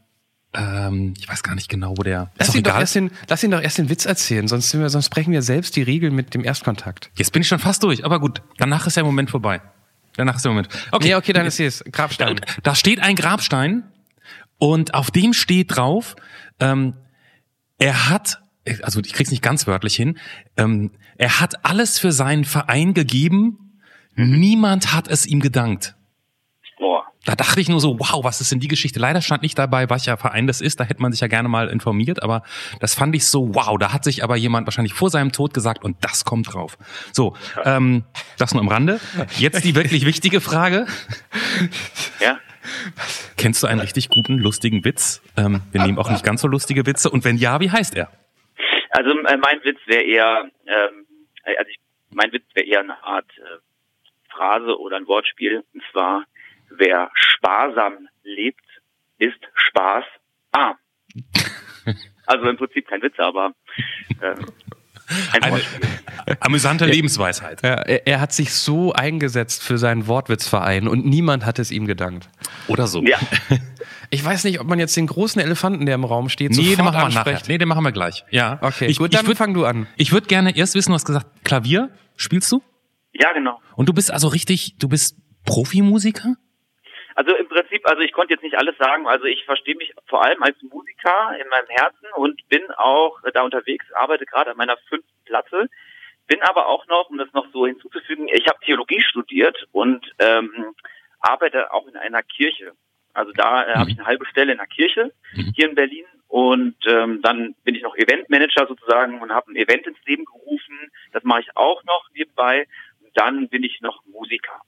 ähm, 0.56 1.13
ich 1.18 1.28
weiß 1.28 1.44
gar 1.44 1.56
nicht 1.56 1.69
genau, 1.69 1.94
wo 1.98 2.04
der. 2.04 2.31
Lass 2.38 2.56
ihn, 2.56 2.63
doch 2.63 2.78
erst 2.78 2.96
den, 2.96 3.12
lass 3.28 3.44
ihn 3.44 3.52
doch 3.52 3.62
erst 3.62 3.78
den 3.78 3.90
Witz 3.90 4.06
erzählen, 4.06 4.48
sonst, 4.48 4.69
sind 4.69 4.81
wir, 4.81 4.90
sonst 4.90 5.10
brechen 5.10 5.31
wir 5.31 5.42
selbst 5.42 5.75
die 5.75 5.81
Regeln 5.81 6.16
mit 6.16 6.34
dem 6.34 6.44
Erstkontakt. 6.44 7.12
Jetzt 7.16 7.31
bin 7.31 7.42
ich 7.42 7.48
schon 7.48 7.60
fast 7.60 7.84
durch, 7.84 8.06
aber 8.06 8.19
gut, 8.19 8.42
danach 8.57 8.88
ist 8.88 8.98
der 8.98 9.04
Moment 9.04 9.30
vorbei. 9.30 9.62
Danach 10.18 10.38
ist 10.38 10.46
der 10.46 10.52
Moment. 10.52 10.69
Okay, 10.92 11.10
Nee, 11.10 11.16
okay, 11.16 11.34
dann 11.34 11.46
ist 11.46 11.60
es 11.60 11.80
da, 11.80 11.90
Grabstein. 11.92 12.40
da 12.63 12.75
steht 12.75 13.00
ein 13.00 13.16
Grabstein 13.16 13.84
und 14.57 14.94
auf 14.94 15.12
dem 15.12 15.34
steht 15.34 15.75
drauf, 15.75 16.16
ähm, 16.60 16.96
er 17.78 18.10
hat, 18.10 18.42
also 18.81 19.01
ich 19.01 19.13
krieg's 19.13 19.31
nicht 19.31 19.44
ganz 19.44 19.68
wörtlich 19.68 19.96
hin, 19.96 20.18
ähm, 20.58 20.92
er 21.18 21.40
hat 21.42 21.66
alles 21.66 22.00
für 22.00 22.12
seinen 22.12 22.46
Verein 22.46 22.94
gegeben, 22.94 23.80
niemand 24.16 24.94
hat 24.94 25.08
es 25.10 25.25
ihm 25.25 25.42
gedankt. 25.42 25.96
Da 27.25 27.36
dachte 27.36 27.60
ich 27.60 27.69
nur 27.69 27.81
so, 27.81 28.00
wow, 28.00 28.24
was 28.24 28.39
ist 28.39 28.51
denn 28.51 28.60
die 28.60 28.68
Geschichte? 28.68 29.00
Leider 29.00 29.22
stand 29.22 29.42
nicht 29.42 29.57
dabei, 29.57 29.89
welcher 29.89 30.16
Verein 30.16 30.48
das 30.48 30.62
ist. 30.62 30.80
Da 30.80 30.83
hätte 30.83 31.01
man 31.01 31.12
sich 31.12 31.22
ja 31.22 31.27
gerne 31.27 31.50
mal 31.50 31.68
informiert, 31.69 32.24
aber 32.24 32.44
das 32.80 32.94
fand 32.94 33.16
ich 33.16 33.27
so, 33.27 33.54
wow, 33.54 33.77
da 33.77 33.92
hat 33.92 34.04
sich 34.04 34.24
aber 34.24 34.36
jemand 34.36 34.68
wahrscheinlich 34.68 34.94
vor 34.94 35.10
seinem 35.10 35.31
Tod 35.31 35.54
gesagt 35.54 35.83
und 35.83 35.98
das 36.01 36.24
kommt 36.24 36.54
drauf. 36.54 36.77
So, 37.12 37.36
ähm, 37.63 38.04
das 38.38 38.54
nur 38.54 38.62
am 38.62 38.69
Rande. 38.69 39.00
Jetzt 39.38 39.66
die 39.66 39.75
wirklich 39.75 40.06
wichtige 40.06 40.39
Frage. 40.39 40.86
Ja. 42.19 42.39
Kennst 43.38 43.62
du 43.63 43.68
einen 43.68 43.80
richtig 43.80 44.10
guten, 44.10 44.38
lustigen 44.38 44.86
Witz? 44.86 45.22
Ähm, 45.38 45.62
wir 45.72 45.83
nehmen 45.83 45.98
auch 45.98 46.10
nicht 46.10 46.24
ganz 46.24 46.42
so 46.42 46.48
lustige 46.48 46.86
Witze. 46.86 47.10
Und 47.10 47.24
wenn 47.24 47.38
ja, 47.38 47.60
wie 47.60 47.72
heißt 47.72 47.95
er? 47.95 48.10
Also 48.92 49.12
äh, 49.12 49.38
mein 49.38 49.63
Witz 49.63 49.80
wäre 49.86 50.04
eher, 50.04 50.50
ähm, 50.68 51.06
also 51.44 51.69
ich, 51.69 51.80
mein 52.12 52.31
Witz 52.31 52.45
wäre 52.54 52.66
eher 52.66 52.80
eine 52.80 53.04
Art 53.04 53.30
äh, 53.38 53.60
Phrase 54.33 54.80
oder 54.80 54.98
ein 54.98 55.07
Wortspiel. 55.07 55.63
Und 55.74 55.83
zwar, 55.92 56.24
wer 56.69 57.09
sparsam 57.13 58.07
lebt, 58.23 58.65
ist 59.17 59.39
spaßarm. 59.53 60.77
Also 62.27 62.50
im 62.50 62.57
Prinzip 62.57 62.88
kein 62.88 63.03
Witz, 63.03 63.13
aber 63.19 63.51
ähm, 64.23 64.45
ein 65.31 65.44
Eine 65.44 65.62
amüsante 66.39 66.88
Lebensweisheit. 66.88 67.62
Ja, 67.62 67.75
er, 67.75 68.07
er 68.07 68.19
hat 68.19 68.33
sich 68.33 68.51
so 68.51 68.94
eingesetzt 68.94 69.62
für 69.62 69.77
seinen 69.77 70.07
Wortwitzverein 70.07 70.88
und 70.88 71.06
niemand 71.06 71.45
hat 71.45 71.59
es 71.59 71.69
ihm 71.69 71.85
gedankt. 71.85 72.27
Oder 72.67 72.88
so. 72.88 73.03
Ja, 73.03 73.19
Ich 74.09 74.25
weiß 74.25 74.44
nicht, 74.45 74.59
ob 74.59 74.67
man 74.67 74.79
jetzt 74.79 74.97
den 74.97 75.06
großen 75.07 75.41
Elefanten, 75.41 75.85
der 75.85 75.94
im 75.95 76.03
Raum 76.03 76.29
steht, 76.29 76.50
Nee, 76.51 76.56
den 76.57 76.65
sofort 76.77 76.94
machen 76.95 76.95
wir 76.95 77.15
nachher. 77.15 77.33
anspricht. 77.33 77.47
Nee, 77.50 77.57
den 77.59 77.67
machen 77.67 77.83
wir 77.83 77.91
gleich. 77.91 78.23
Ja. 78.31 78.57
Okay, 78.62 78.88
ich, 78.88 78.97
gut, 78.97 79.13
ich 79.13 79.17
dann 79.19 79.27
würd, 79.27 79.38
fang 79.38 79.53
du 79.53 79.65
an. 79.65 79.88
Ich 79.97 80.12
würde 80.12 80.25
gerne 80.27 80.56
erst 80.56 80.73
wissen, 80.73 80.89
du 80.89 80.95
hast 80.95 81.06
gesagt, 81.06 81.27
Klavier 81.44 81.89
spielst 82.15 82.51
du? 82.51 82.63
ja 83.13 83.31
genau. 83.33 83.62
Und 83.75 83.88
du 83.88 83.94
bist 83.94 84.09
also 84.12 84.27
richtig, 84.29 84.77
du 84.79 84.88
bist 84.89 85.17
Profimusiker? 85.45 86.35
Also 87.86 87.96
also 87.96 88.04
ich 88.04 88.14
konnte 88.14 88.34
jetzt 88.34 88.44
nicht 88.44 88.58
alles 88.58 88.76
sagen. 88.78 89.08
Also 89.08 89.26
ich 89.26 89.46
verstehe 89.46 89.76
mich 89.76 89.94
vor 90.08 90.24
allem 90.24 90.42
als 90.44 90.62
Musiker 90.64 91.38
in 91.40 91.48
meinem 91.50 91.68
Herzen 91.70 92.08
und 92.16 92.42
bin 92.50 92.64
auch 92.78 93.22
da 93.34 93.44
unterwegs, 93.44 93.86
arbeite 93.94 94.26
gerade 94.26 94.52
an 94.52 94.58
meiner 94.58 94.76
fünften 94.90 95.24
Platte. 95.24 95.70
Bin 96.28 96.42
aber 96.42 96.68
auch 96.68 96.88
noch, 96.88 97.10
um 97.10 97.20
das 97.20 97.32
noch 97.34 97.48
so 97.54 97.68
hinzuzufügen, 97.68 98.28
ich 98.28 98.48
habe 98.48 98.60
Theologie 98.66 99.02
studiert 99.02 99.68
und 99.72 100.04
ähm, 100.20 100.74
arbeite 101.20 101.72
auch 101.72 101.88
in 101.88 101.96
einer 101.96 102.24
Kirche. 102.24 102.74
Also 103.14 103.32
da 103.32 103.64
äh, 103.66 103.76
habe 103.76 103.92
ich 103.92 103.98
eine 103.98 104.08
halbe 104.08 104.26
Stelle 104.26 104.52
in 104.52 104.60
einer 104.60 104.68
Kirche 104.68 105.14
Mhm. 105.34 105.54
hier 105.56 105.70
in 105.70 105.76
Berlin 105.76 106.06
und 106.28 106.76
ähm, 106.88 107.22
dann 107.22 107.56
bin 107.64 107.76
ich 107.76 107.84
noch 107.84 107.96
Eventmanager 107.96 108.68
sozusagen 108.68 109.22
und 109.22 109.32
habe 109.32 109.52
ein 109.52 109.56
Event 109.56 109.86
ins 109.86 110.04
Leben 110.06 110.26
gerufen. 110.26 110.92
Das 111.14 111.24
mache 111.24 111.42
ich 111.42 111.56
auch 111.56 111.84
noch 111.84 112.10
nebenbei. 112.14 112.68
Und 113.02 113.12
dann 113.16 113.48
bin 113.48 113.64
ich 113.64 113.80
noch 113.82 114.04
Musiker. 114.06 114.62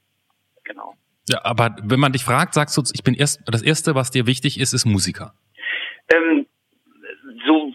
Genau. 0.63 0.95
Ja, 1.29 1.43
aber 1.43 1.75
wenn 1.83 1.99
man 1.99 2.13
dich 2.13 2.23
fragt, 2.23 2.53
sagst 2.53 2.77
du, 2.77 2.83
ich 2.93 3.03
bin 3.03 3.13
erst, 3.13 3.41
das 3.45 3.61
erste, 3.61 3.95
was 3.95 4.11
dir 4.11 4.25
wichtig 4.27 4.59
ist, 4.59 4.73
ist 4.73 4.85
Musiker. 4.85 5.33
ähm, 6.13 6.45
so 7.45 7.73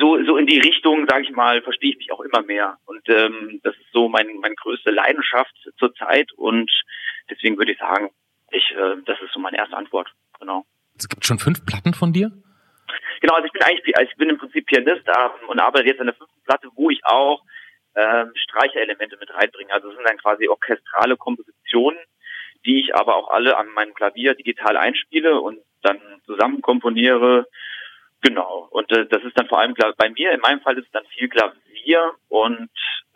so 0.00 0.24
so 0.24 0.36
in 0.36 0.46
die 0.46 0.58
Richtung, 0.58 1.06
sage 1.08 1.24
ich 1.24 1.30
mal, 1.30 1.62
verstehe 1.62 1.90
ich 1.90 1.98
mich 1.98 2.12
auch 2.12 2.20
immer 2.20 2.42
mehr 2.42 2.76
und 2.86 3.02
ähm, 3.08 3.60
das 3.62 3.74
ist 3.76 3.92
so 3.92 4.08
mein 4.08 4.26
meine 4.40 4.54
größte 4.54 4.90
Leidenschaft 4.90 5.54
zurzeit 5.78 6.32
und 6.32 6.70
deswegen 7.30 7.56
würde 7.56 7.72
ich 7.72 7.78
sagen, 7.78 8.10
ich 8.50 8.70
äh, 8.72 8.96
das 9.06 9.20
ist 9.20 9.32
so 9.32 9.40
meine 9.40 9.58
erste 9.58 9.76
Antwort. 9.76 10.10
Genau. 10.40 10.64
Es 10.98 11.08
gibt 11.08 11.24
schon 11.24 11.38
fünf 11.38 11.64
Platten 11.64 11.94
von 11.94 12.12
dir? 12.12 12.30
Genau, 13.20 13.34
also 13.34 13.46
ich 13.46 13.52
bin 13.52 13.62
eigentlich 13.62 13.96
also 13.96 14.10
ich 14.10 14.16
bin 14.16 14.28
im 14.28 14.38
Prinzip 14.38 14.66
Pianist 14.66 15.06
ähm, 15.06 15.48
und 15.48 15.58
arbeite 15.58 15.86
jetzt 15.86 16.00
an 16.00 16.06
der 16.06 16.14
fünften 16.14 16.42
Platte, 16.44 16.68
wo 16.74 16.90
ich 16.90 17.04
auch 17.04 17.42
ähm, 17.94 18.32
Streicherelemente 18.34 19.16
mit 19.18 19.30
reinbringe. 19.32 19.72
Also 19.72 19.88
es 19.90 19.96
sind 19.96 20.08
dann 20.08 20.18
quasi 20.18 20.48
orchestrale 20.48 21.16
Kompositionen, 21.16 21.98
die 22.66 22.80
ich 22.80 22.94
aber 22.94 23.16
auch 23.16 23.28
alle 23.30 23.56
an 23.56 23.68
meinem 23.68 23.94
Klavier 23.94 24.34
digital 24.34 24.76
einspiele 24.76 25.40
und 25.40 25.60
dann 25.82 26.00
zusammen 26.24 26.62
komponiere. 26.62 27.46
Genau. 28.22 28.68
Und 28.70 28.90
äh, 28.92 29.06
das 29.06 29.22
ist 29.22 29.38
dann 29.38 29.48
vor 29.48 29.60
allem 29.60 29.74
bei 29.96 30.10
mir, 30.10 30.32
in 30.32 30.40
meinem 30.40 30.60
Fall 30.60 30.78
ist 30.78 30.86
es 30.86 30.92
dann 30.92 31.04
viel 31.06 31.28
Klavier 31.28 32.12
und 32.28 32.70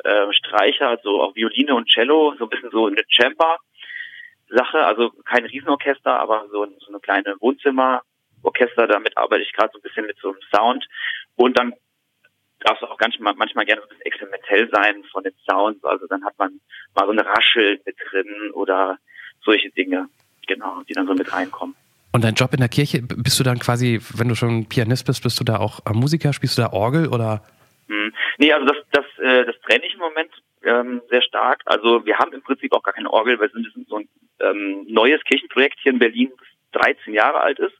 äh, 0.04 0.32
Streicher, 0.32 0.88
also 0.88 1.22
auch 1.22 1.34
Violine 1.34 1.74
und 1.74 1.88
Cello, 1.88 2.34
so 2.38 2.44
ein 2.44 2.50
bisschen 2.50 2.70
so 2.70 2.86
eine 2.86 3.02
Chamber-Sache, 3.08 4.84
also 4.84 5.10
kein 5.24 5.46
Riesenorchester, 5.46 6.20
aber 6.20 6.46
so, 6.50 6.66
so 6.78 6.88
eine 6.88 7.00
kleine 7.00 7.36
Wohnzimmerorchester, 7.40 8.86
damit 8.86 9.16
arbeite 9.16 9.42
ich 9.42 9.52
gerade 9.54 9.70
so 9.72 9.78
ein 9.78 9.82
bisschen 9.82 10.06
mit 10.06 10.18
so 10.18 10.30
einem 10.30 10.40
Sound. 10.54 10.86
Und 11.36 11.58
dann 11.58 11.72
darf 12.60 12.80
es 12.82 12.88
auch 12.88 12.98
ganz 12.98 13.18
mal, 13.18 13.34
manchmal 13.34 13.64
gerne 13.64 13.80
so 13.80 13.86
ein 13.86 13.90
bisschen 13.90 14.06
experimentell 14.06 14.68
sein 14.70 15.04
von 15.04 15.24
den 15.24 15.34
Sounds. 15.48 15.82
Also 15.84 16.06
dann 16.06 16.24
hat 16.24 16.38
man 16.38 16.60
mal 16.94 17.06
so 17.06 17.12
eine 17.12 17.24
Raschel 17.24 17.80
mit 17.84 17.96
drin 18.10 18.50
oder 18.52 18.98
solche 19.48 19.70
Dinge, 19.70 20.08
genau, 20.46 20.82
die 20.88 20.92
dann 20.92 21.06
so 21.06 21.14
mit 21.14 21.32
reinkommen. 21.32 21.74
Und 22.12 22.24
dein 22.24 22.34
Job 22.34 22.52
in 22.52 22.60
der 22.60 22.68
Kirche, 22.68 23.02
bist 23.02 23.40
du 23.40 23.44
dann 23.44 23.58
quasi, 23.58 24.00
wenn 24.14 24.28
du 24.28 24.34
schon 24.34 24.68
Pianist 24.68 25.06
bist, 25.06 25.22
bist 25.22 25.40
du 25.40 25.44
da 25.44 25.58
auch 25.58 25.80
äh, 25.86 25.92
Musiker? 25.92 26.32
Spielst 26.32 26.58
du 26.58 26.62
da 26.62 26.72
Orgel 26.72 27.08
oder? 27.08 27.42
Hm. 27.88 28.12
Nee, 28.38 28.52
also 28.52 28.66
das, 28.66 28.76
das, 28.92 29.04
äh, 29.18 29.44
das 29.46 29.56
trenne 29.62 29.84
ich 29.86 29.94
im 29.94 30.00
Moment 30.00 30.30
ähm, 30.64 31.02
sehr 31.10 31.22
stark. 31.22 31.62
Also 31.64 32.04
wir 32.04 32.18
haben 32.18 32.32
im 32.32 32.42
Prinzip 32.42 32.72
auch 32.72 32.82
gar 32.82 32.94
keine 32.94 33.10
Orgel, 33.10 33.38
weil 33.38 33.52
wir 33.52 33.70
sind 33.72 33.88
so 33.88 33.96
ein 33.96 34.08
ähm, 34.40 34.86
neues 34.88 35.22
Kirchenprojekt 35.24 35.78
hier 35.82 35.92
in 35.92 35.98
Berlin, 35.98 36.30
das 36.72 36.82
13 36.82 37.14
Jahre 37.14 37.40
alt 37.40 37.58
ist 37.58 37.76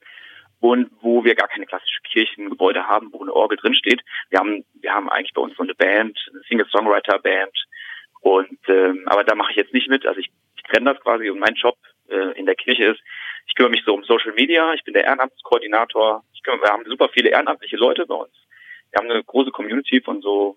und 0.60 0.90
wo 1.00 1.24
wir 1.24 1.34
gar 1.34 1.48
keine 1.48 1.66
klassische 1.66 2.00
Kirchengebäude 2.02 2.86
haben, 2.86 3.12
wo 3.12 3.22
eine 3.22 3.32
Orgel 3.32 3.58
drinsteht. 3.58 4.02
Wir 4.30 4.40
haben, 4.40 4.64
wir 4.80 4.92
haben 4.92 5.08
eigentlich 5.08 5.34
bei 5.34 5.42
uns 5.42 5.56
so 5.56 5.62
eine 5.62 5.74
Band, 5.74 6.18
eine 6.30 6.42
Singer-Songwriter-Band 6.48 7.56
und 8.20 8.58
ähm, 8.68 9.04
aber 9.06 9.24
da 9.24 9.34
mache 9.34 9.50
ich 9.52 9.56
jetzt 9.56 9.74
nicht 9.74 9.88
mit. 9.88 10.06
Also 10.06 10.20
ich, 10.20 10.30
ich 10.56 10.62
trenne 10.64 10.92
das 10.92 11.02
quasi 11.02 11.30
und 11.30 11.38
mein 11.38 11.54
Job 11.54 11.76
äh, 12.08 12.38
in 12.38 12.46
der 12.46 12.54
Kirche 12.54 12.84
ist, 12.84 13.00
Ich 13.46 13.54
kümmere 13.54 13.72
mich 13.72 13.84
so 13.84 13.94
um 13.94 14.04
Social 14.04 14.32
Media, 14.32 14.74
ich 14.74 14.84
bin 14.84 14.94
der 14.94 15.04
Ehrenamtskoordinator. 15.04 16.24
Ich 16.34 16.42
kümmere, 16.42 16.62
wir 16.62 16.72
haben 16.72 16.84
super 16.86 17.08
viele 17.08 17.30
ehrenamtliche 17.30 17.76
Leute 17.76 18.06
bei 18.06 18.14
uns. 18.14 18.34
Wir 18.90 19.00
haben 19.00 19.10
eine 19.10 19.24
große 19.24 19.50
Community 19.50 20.00
von 20.00 20.20
so 20.20 20.56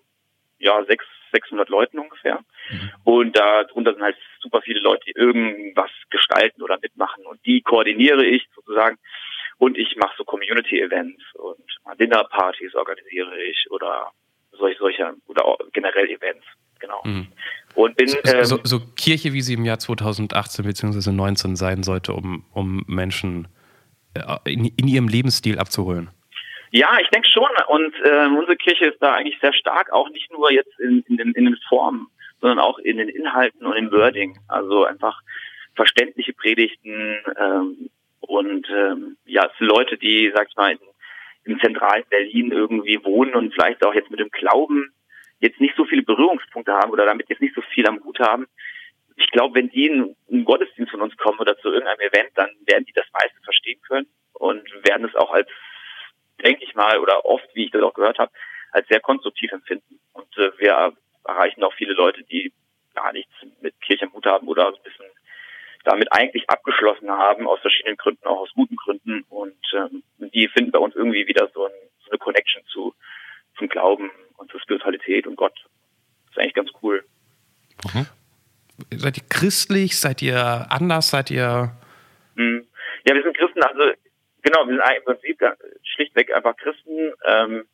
ja, 0.60 0.84
sechs, 0.86 1.06
600 1.34 1.70
Leuten 1.70 2.00
ungefähr. 2.00 2.40
Mhm. 2.70 2.92
Und 3.04 3.38
darunter 3.38 3.94
sind 3.94 4.04
halt 4.04 4.18
super 4.40 4.62
viele 4.62 4.80
Leute, 4.80 5.04
die 5.06 5.20
irgendwas 5.20 5.90
gestalten 6.10 6.62
oder 6.62 6.78
mitmachen. 6.82 7.26
Und 7.26 7.46
die 7.46 7.62
koordiniere 7.62 8.26
ich 8.26 8.48
sozusagen. 8.56 8.98
Und 9.58 9.78
ich 9.78 9.96
mache 9.96 10.16
so 10.18 10.24
Community-Events 10.24 11.22
und 11.36 12.00
Dinnerpartys 12.00 12.74
organisiere 12.76 13.42
ich 13.44 13.68
oder 13.70 14.12
solche, 14.52 14.80
solche 14.80 15.14
oder 15.28 15.58
generell 15.72 16.10
Events. 16.10 16.46
Genau. 16.82 17.02
Mhm. 17.06 17.28
Und 17.76 17.96
bin, 17.96 18.10
ähm, 18.26 18.44
so, 18.44 18.60
so, 18.64 18.80
Kirche, 18.98 19.34
wie 19.34 19.42
sie 19.42 19.54
im 19.54 19.64
Jahr 19.64 19.80
2018 19.80 20.66
bzw. 20.66 21.12
19 21.12 21.56
sein 21.56 21.84
sollte, 21.84 22.14
um, 22.14 22.44
um 22.52 22.84
Menschen 22.88 23.48
äh, 24.14 24.52
in, 24.52 24.66
in 24.66 24.88
ihrem 24.88 25.08
Lebensstil 25.08 25.58
abzuholen. 25.58 26.10
Ja, 26.72 26.98
ich 27.02 27.10
denke 27.10 27.30
schon. 27.30 27.50
Und 27.68 27.94
äh, 28.04 28.28
unsere 28.28 28.56
Kirche 28.56 28.88
ist 28.88 29.02
da 29.02 29.14
eigentlich 29.14 29.40
sehr 29.42 29.54
stark, 29.54 29.92
auch 29.92 30.10
nicht 30.10 30.32
nur 30.32 30.52
jetzt 30.52 30.80
in, 30.80 31.04
in, 31.08 31.18
den, 31.18 31.32
in 31.32 31.46
den 31.46 31.58
Formen, 31.68 32.08
sondern 32.40 32.60
auch 32.60 32.80
in 32.80 32.98
den 32.98 33.10
Inhalten 33.10 33.66
und 33.66 33.76
im 33.76 33.92
Wording. 33.92 34.40
Also 34.48 34.86
einfach 34.86 35.22
verständliche 35.76 36.34
Predigten 36.34 37.18
ähm, 37.40 37.90
und 38.22 38.68
ähm, 38.70 39.18
ja, 39.26 39.50
für 39.58 39.66
Leute, 39.66 39.98
die, 39.98 40.32
sag 40.34 40.48
ich 40.50 40.56
mal, 40.56 40.72
in, 40.72 40.80
im 41.44 41.60
zentralen 41.60 42.04
Berlin 42.10 42.52
irgendwie 42.52 43.04
wohnen 43.04 43.34
und 43.34 43.54
vielleicht 43.54 43.86
auch 43.86 43.94
jetzt 43.94 44.12
mit 44.12 44.20
dem 44.20 44.30
Glauben 44.30 44.94
jetzt 45.42 45.60
nicht 45.60 45.76
so 45.76 45.86
viele 45.86 46.04
Berührungspunkte 46.04 46.74
haben 46.74 46.92
oder 46.92 47.06
damit 47.06 47.30
jetzt 47.30 47.42
nicht 47.42 47.56
so 47.56 47.62
viel 47.62 47.88
am 47.88 48.04
Hut 48.04 48.20
haben. 48.20 48.48
Ich 49.18 49.30
glaube, 49.32 49.56
wenn 49.56 49.70
die 49.70 49.88
in 49.88 50.16
einen 50.32 50.46
Gottesdienst 50.46 50.92
von 50.92 51.02
uns 51.02 51.16
kommen 51.18 51.40
oder 51.40 51.58
zu 51.58 51.70
irgendeinem 51.70 52.00
Event, 52.00 52.32
dann 52.36 52.50
werden 52.66 52.86
die 52.86 52.94
das 52.94 53.06
meiste 53.14 53.40
verstehen 53.44 53.82
können 53.82 54.08
und 54.34 54.64
werden 54.86 55.06
es 55.06 55.16
auch 55.16 55.32
als 55.32 55.50
denke 56.44 56.64
ich 56.64 56.76
mal, 56.76 57.00
oder 57.00 57.26
oft, 57.26 57.48
wie 57.54 57.66
ich 57.66 57.72
das 57.72 57.84
auch 57.84 57.94
gehört 57.94 58.20
habe, 58.20 58.32
als 58.72 58.88
sehr 58.88 59.00
konstruktiv 59.00 59.52
empfinden. 59.52 60.00
Und 60.14 60.38
äh, 60.38 60.52
wir 60.58 60.94
erreichen 61.26 61.64
auch 61.64 61.74
viele 61.74 61.94
Leute, 61.94 62.24
die 62.24 62.54
gar 62.94 63.14
nichts 63.14 63.34
mit 63.62 63.80
Kirche 63.82 64.06
im 64.06 64.14
Hut 64.14 64.26
haben 64.26 64.48
oder 64.48 64.68
ein 64.68 64.84
bisschen 64.84 65.06
damit 65.84 66.12
eigentlich 66.12 66.50
abgeschlossen 66.50 67.10
haben, 67.10 67.48
aus 67.48 67.60
verschiedenen 67.60 67.98
Gründen, 67.98 68.28
auch 68.28 68.42
aus 68.42 68.54
guten 68.54 68.76
Gründen. 68.76 69.24
Und 69.30 69.60
ähm, 69.74 70.04
die 70.20 70.48
finden 70.48 70.72
bei 70.72 70.80
uns 70.80 70.96
irgendwie 70.96 71.28
wieder 71.28 71.50
so, 71.54 71.66
ein, 71.66 71.72
so 72.04 72.12
eine 72.12 72.20
Connection 72.20 72.64
zu 72.68 72.94
zum 73.58 73.68
Glauben 73.68 74.12
und 74.42 74.52
zur 74.52 74.60
Spiritualität 74.60 75.28
und 75.28 75.36
Gott. 75.36 75.54
Das 76.26 76.36
ist 76.36 76.38
eigentlich 76.40 76.54
ganz 76.54 76.70
cool. 76.82 77.04
Mhm. 77.94 78.08
Seid 78.98 79.18
ihr 79.18 79.24
christlich? 79.30 80.00
Seid 80.00 80.22
ihr 80.22 80.68
anders? 80.70 81.10
Seid 81.12 81.32
ihr? 81.32 81.72
Hm. 82.36 82.66
Ja, 83.06 83.16
wir 83.16 83.24
sind 83.24 83.38
Christen. 83.38 83.62
Also 83.64 83.92
Genau, 84.42 84.68
wir 84.68 84.76
sind 84.76 84.98
im 84.98 85.04
Prinzip 85.04 85.40
schlichtweg 85.84 86.34
einfach 86.34 86.56
Christen 86.58 87.14
ähm, 87.26 87.66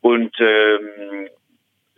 und 0.00 0.34
ähm, 0.40 1.28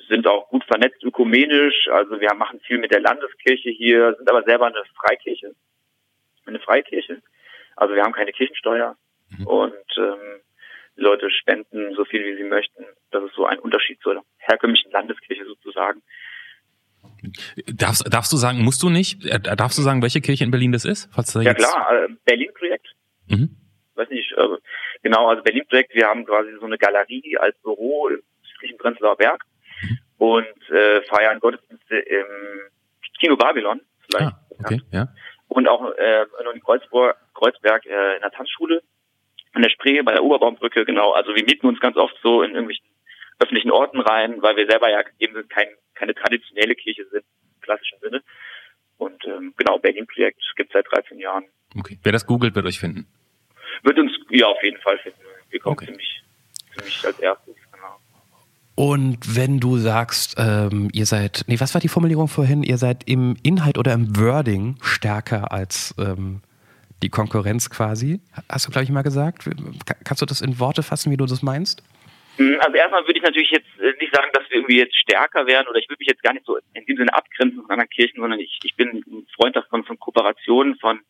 sind 0.08 0.26
auch 0.26 0.48
gut 0.48 0.64
vernetzt 0.64 1.02
ökumenisch. 1.02 1.88
Also 1.88 2.20
wir 2.20 2.34
machen 2.34 2.60
viel 2.60 2.78
mit 2.78 2.92
der 2.92 3.00
Landeskirche 3.00 3.70
hier, 3.70 4.14
sind 4.14 4.28
aber 4.28 4.42
selber 4.42 4.66
eine 4.66 4.82
Freikirche, 4.96 5.54
eine 6.44 6.60
Freikirche. 6.60 7.22
Also 7.76 7.94
wir 7.94 8.02
haben 8.02 8.12
keine 8.12 8.32
Kirchensteuer 8.32 8.96
mhm. 9.30 9.46
und 9.46 9.96
ähm, 9.96 10.40
die 10.96 11.00
Leute 11.00 11.30
spenden 11.30 11.94
so 11.94 12.04
viel 12.04 12.22
wie 12.24 12.36
sie 12.36 12.48
möchten. 12.48 12.84
Das 13.12 13.24
ist 13.24 13.34
so 13.34 13.46
ein 13.46 13.60
Unterschied 13.92 14.02
zur 14.02 14.22
herkömmlichen 14.38 14.90
Landeskirche 14.90 15.44
sozusagen. 15.44 16.02
Darfst, 17.66 18.04
darfst 18.12 18.32
du 18.32 18.36
sagen, 18.36 18.62
musst 18.62 18.82
du 18.82 18.88
nicht? 18.88 19.24
Äh, 19.26 19.40
darfst 19.40 19.78
du 19.78 19.82
sagen, 19.82 20.02
welche 20.02 20.20
Kirche 20.20 20.44
in 20.44 20.50
Berlin 20.50 20.72
das 20.72 20.84
ist? 20.84 21.08
Falls 21.12 21.32
da 21.32 21.40
ja 21.40 21.54
klar, 21.54 22.04
äh, 22.04 22.08
Berlin-Projekt. 22.24 22.94
Mhm 23.28 23.56
weiß 23.94 24.08
nicht, 24.08 24.32
äh, 24.32 24.56
genau, 25.02 25.28
also 25.28 25.42
Berlin-Projekt, 25.42 25.94
wir 25.94 26.06
haben 26.06 26.24
quasi 26.24 26.50
so 26.58 26.66
eine 26.66 26.78
Galerie 26.78 27.36
als 27.38 27.56
Büro 27.62 28.08
im 28.08 28.22
südlichen 28.54 28.78
Prenzlauer 28.78 29.16
Berg 29.16 29.44
und 30.18 30.70
äh, 30.70 31.02
feiern 31.02 31.40
Gottesdienste 31.40 31.96
im 31.96 32.24
Kino 33.20 33.36
Babylon, 33.36 33.82
vielleicht. 34.08 34.32
Ah, 34.32 34.46
okay, 34.58 34.80
ja. 34.90 35.08
Und 35.48 35.68
auch 35.68 35.92
äh, 35.96 36.22
in 36.54 36.60
Kreuzberg, 36.62 37.16
Kreuzberg 37.34 37.84
äh, 37.84 38.16
in 38.16 38.22
der 38.22 38.30
Tanzschule, 38.30 38.82
an 39.52 39.62
der 39.62 39.68
Spree, 39.68 40.00
bei 40.00 40.12
der 40.12 40.24
Oberbaumbrücke, 40.24 40.86
genau. 40.86 41.12
Also 41.12 41.34
wir 41.34 41.44
mieten 41.44 41.66
uns 41.66 41.78
ganz 41.80 41.96
oft 41.96 42.16
so 42.22 42.42
in 42.42 42.52
irgendwelchen 42.52 42.86
öffentlichen 43.42 43.70
Orten 43.70 44.00
rein, 44.00 44.40
weil 44.42 44.56
wir 44.56 44.66
selber 44.66 44.90
ja 44.90 45.02
eben 45.18 45.48
kein, 45.48 45.68
keine 45.94 46.14
traditionelle 46.14 46.74
Kirche 46.74 47.04
sind, 47.10 47.24
im 47.54 47.60
klassischen 47.60 47.98
Sinne. 48.00 48.22
Und 48.98 49.24
ähm, 49.26 49.54
genau, 49.56 49.78
Berlin-Projekt 49.78 50.40
gibt 50.56 50.70
es 50.70 50.74
seit 50.74 50.86
13 50.92 51.18
Jahren. 51.18 51.44
Okay. 51.76 51.98
Wer 52.02 52.12
das 52.12 52.26
googelt, 52.26 52.54
wird 52.54 52.66
euch 52.66 52.78
finden 52.78 53.06
wird 53.82 53.98
uns 53.98 54.12
ja 54.30 54.46
auf 54.46 54.62
jeden 54.62 54.80
Fall 54.80 54.98
finden. 54.98 55.18
Wir 55.50 55.60
kommen 55.60 55.74
okay. 55.74 55.86
ziemlich, 55.86 56.22
ziemlich 56.74 57.04
als 57.04 57.18
erstes, 57.18 57.54
genau. 57.70 57.98
Und 58.74 59.36
wenn 59.36 59.60
du 59.60 59.76
sagst, 59.76 60.36
ähm, 60.38 60.88
ihr 60.92 61.06
seid, 61.06 61.44
nee, 61.46 61.60
was 61.60 61.74
war 61.74 61.80
die 61.80 61.88
Formulierung 61.88 62.28
vorhin? 62.28 62.62
Ihr 62.62 62.78
seid 62.78 63.08
im 63.08 63.36
Inhalt 63.42 63.78
oder 63.78 63.92
im 63.92 64.16
Wording 64.16 64.76
stärker 64.82 65.52
als 65.52 65.94
ähm, 65.98 66.40
die 67.02 67.10
Konkurrenz 67.10 67.68
quasi. 67.68 68.20
Hast 68.48 68.66
du, 68.66 68.70
glaube 68.70 68.84
ich, 68.84 68.90
mal 68.90 69.02
gesagt. 69.02 69.48
Kannst 70.04 70.22
du 70.22 70.26
das 70.26 70.40
in 70.40 70.58
Worte 70.58 70.82
fassen, 70.82 71.10
wie 71.10 71.16
du 71.16 71.26
das 71.26 71.42
meinst? 71.42 71.82
Hm, 72.38 72.58
also 72.60 72.76
erstmal 72.76 73.06
würde 73.06 73.18
ich 73.18 73.24
natürlich 73.24 73.50
jetzt 73.50 73.68
äh, 73.80 73.92
nicht 74.00 74.14
sagen, 74.14 74.30
dass 74.32 74.48
wir 74.48 74.56
irgendwie 74.56 74.78
jetzt 74.78 74.96
stärker 74.96 75.46
werden 75.46 75.68
oder 75.68 75.78
ich 75.78 75.88
würde 75.88 76.00
mich 76.00 76.08
jetzt 76.08 76.22
gar 76.22 76.32
nicht 76.32 76.46
so 76.46 76.58
in 76.74 76.86
dem 76.86 76.96
Sinne 76.96 77.14
abgrenzen 77.14 77.60
von 77.60 77.70
anderen 77.70 77.90
Kirchen, 77.90 78.20
sondern 78.20 78.40
ich, 78.40 78.58
ich 78.62 78.74
bin 78.74 79.04
ein 79.06 79.26
Freund 79.36 79.54
davon 79.54 79.84
von 79.84 79.98
Kooperationen, 79.98 80.76
von 80.78 81.00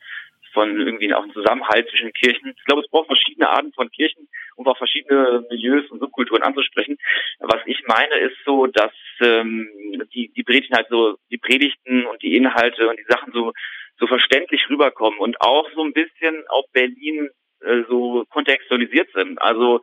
von 0.52 0.78
irgendwie 0.78 1.12
auch 1.14 1.22
einem 1.22 1.32
Zusammenhalt 1.32 1.88
zwischen 1.88 2.12
Kirchen. 2.12 2.54
Ich 2.56 2.64
glaube, 2.64 2.82
es 2.82 2.90
braucht 2.90 3.06
verschiedene 3.06 3.48
Arten 3.48 3.72
von 3.72 3.90
Kirchen, 3.90 4.28
um 4.56 4.66
auch 4.66 4.76
verschiedene 4.76 5.44
Milieus 5.50 5.90
und 5.90 6.00
Subkulturen 6.00 6.42
anzusprechen. 6.42 6.98
Was 7.40 7.60
ich 7.66 7.82
meine, 7.86 8.14
ist 8.16 8.36
so, 8.44 8.66
dass 8.66 8.92
ähm, 9.20 9.68
die, 10.14 10.32
die 10.32 10.42
Predigten 10.42 10.76
halt 10.76 10.88
so, 10.90 11.16
die 11.30 11.38
Predigten 11.38 12.06
und 12.06 12.22
die 12.22 12.36
Inhalte 12.36 12.88
und 12.88 12.98
die 12.98 13.06
Sachen 13.08 13.32
so, 13.32 13.52
so 13.98 14.06
verständlich 14.06 14.68
rüberkommen 14.68 15.18
und 15.18 15.40
auch 15.40 15.68
so 15.74 15.82
ein 15.82 15.92
bisschen 15.92 16.44
auf 16.48 16.64
Berlin 16.72 17.30
äh, 17.60 17.82
so 17.88 18.24
kontextualisiert 18.28 19.10
sind. 19.14 19.40
Also 19.40 19.80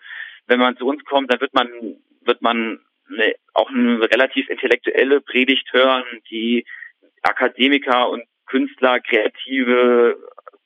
wenn 0.49 0.59
man 0.59 0.77
zu 0.77 0.85
uns 0.85 1.03
kommt, 1.05 1.31
dann 1.31 1.39
wird 1.39 1.53
man, 1.53 1.69
wird 2.21 2.41
man 2.41 2.79
eine, 3.09 3.35
auch 3.53 3.69
eine 3.69 4.01
relativ 4.01 4.49
intellektuelle 4.49 5.21
Predigt 5.21 5.71
hören, 5.71 6.05
die 6.29 6.65
Akademiker 7.21 8.09
und 8.09 8.23
Künstler, 8.47 8.99
Kreative 8.99 10.17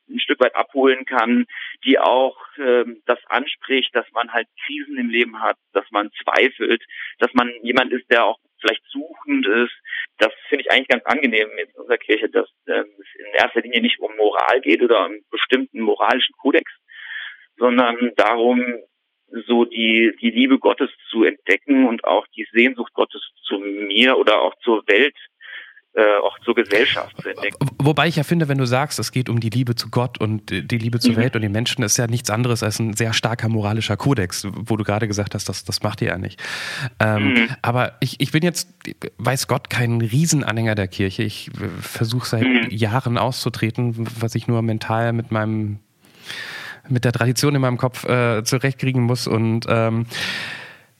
ein 0.10 0.20
Stück 0.20 0.40
weit 0.42 0.56
abholen 0.56 1.06
kann, 1.06 1.46
die 1.86 1.98
auch 1.98 2.38
ähm, 2.58 3.02
das 3.06 3.20
anspricht, 3.28 3.96
dass 3.96 4.06
man 4.14 4.32
halt 4.32 4.48
Krisen 4.66 4.98
im 4.98 5.10
Leben 5.10 5.42
hat, 5.42 5.58
dass 5.74 5.86
man 5.92 6.12
zweifelt, 6.24 6.84
dass 7.20 7.34
man 7.34 7.52
jemand 7.64 7.92
ist, 7.92 8.10
der 8.12 8.26
auch 8.26 8.40
vielleicht 8.60 8.84
suchend 8.90 9.46
ist. 9.48 9.74
Das 10.18 10.32
finde 10.50 10.64
ich 10.64 10.72
eigentlich 10.72 10.88
ganz 10.90 11.06
angenehm 11.06 11.50
in 11.58 11.68
unserer 11.76 11.98
Kirche, 11.98 12.30
dass 12.30 12.48
ähm, 12.68 12.86
es 13.00 13.20
in 13.20 13.34
erster 13.34 13.62
Linie 13.62 13.82
nicht 13.82 14.00
um 14.00 14.16
Moral 14.16 14.62
geht 14.62 14.82
oder 14.82 15.00
um 15.00 15.12
einen 15.14 15.26
bestimmten 15.32 15.82
moralischen 15.82 16.36
Kodex, 16.38 16.72
sondern 17.58 18.12
darum, 18.16 18.62
so 19.48 19.66
die, 19.66 20.14
die 20.22 20.30
Liebe 20.30 20.60
Gottes 20.60 20.90
zu 21.10 21.24
entdecken 21.24 21.88
und 21.88 22.04
auch 22.04 22.26
die 22.36 22.48
Sehnsucht 22.52 22.94
Gottes 22.94 23.22
zu 23.44 23.58
mir 23.60 24.18
oder 24.18 24.42
auch 24.42 24.54
zur 24.64 24.84
Welt 24.88 25.16
äh, 25.96 26.18
auch 26.24 26.40
zur 26.40 26.56
Gesellschaft 26.56 27.16
zu 27.22 27.30
entdecken. 27.30 27.70
Wobei 27.78 28.08
ich 28.08 28.16
ja 28.16 28.24
finde, 28.24 28.48
wenn 28.48 28.58
du 28.58 28.66
sagst, 28.66 28.98
es 28.98 29.12
geht 29.12 29.30
um 29.30 29.40
die 29.40 29.52
Liebe 29.52 29.76
zu 29.76 29.92
Gott 29.92 30.20
und 30.20 30.50
die 30.50 30.78
Liebe 30.78 31.00
zur 31.00 31.12
mhm. 31.12 31.18
Welt 31.18 31.36
und 31.36 31.44
den 31.44 31.52
Menschen, 31.52 31.84
ist 31.84 31.98
ja 31.98 32.08
nichts 32.08 32.32
anderes 32.32 32.64
als 32.64 32.80
ein 32.80 32.94
sehr 32.94 33.14
starker 33.14 33.48
moralischer 33.48 33.96
Kodex, 33.96 34.48
wo 34.52 34.76
du 34.76 34.84
gerade 34.84 35.08
gesagt 35.08 35.36
hast, 35.36 35.50
das, 35.50 35.66
das 35.66 35.84
macht 35.84 36.02
ihr 36.02 36.08
ja 36.08 36.18
nicht. 36.18 36.42
Ähm, 37.00 37.34
mhm. 37.34 37.50
Aber 37.62 37.94
ich, 38.00 38.20
ich 38.20 38.32
bin 38.32 38.42
jetzt, 38.42 38.74
weiß 39.20 39.48
Gott, 39.48 39.70
kein 39.70 40.02
Riesenanhänger 40.02 40.74
der 40.74 40.88
Kirche. 40.88 41.22
Ich 41.22 41.50
äh, 41.50 41.68
versuche 41.80 42.28
seit 42.28 42.44
mhm. 42.44 42.70
Jahren 42.72 43.20
auszutreten, 43.20 44.08
was 44.20 44.34
ich 44.34 44.48
nur 44.48 44.64
mental 44.64 45.14
mit 45.14 45.32
meinem 45.32 45.78
mit 46.90 47.06
der 47.06 47.12
Tradition 47.12 47.56
in 47.56 47.62
meinem 47.62 47.78
Kopf 47.78 48.06
äh, 48.06 48.44
zurechtkriegen 48.44 49.04
muss 49.04 49.28
und 49.28 49.66
ähm, 49.70 50.06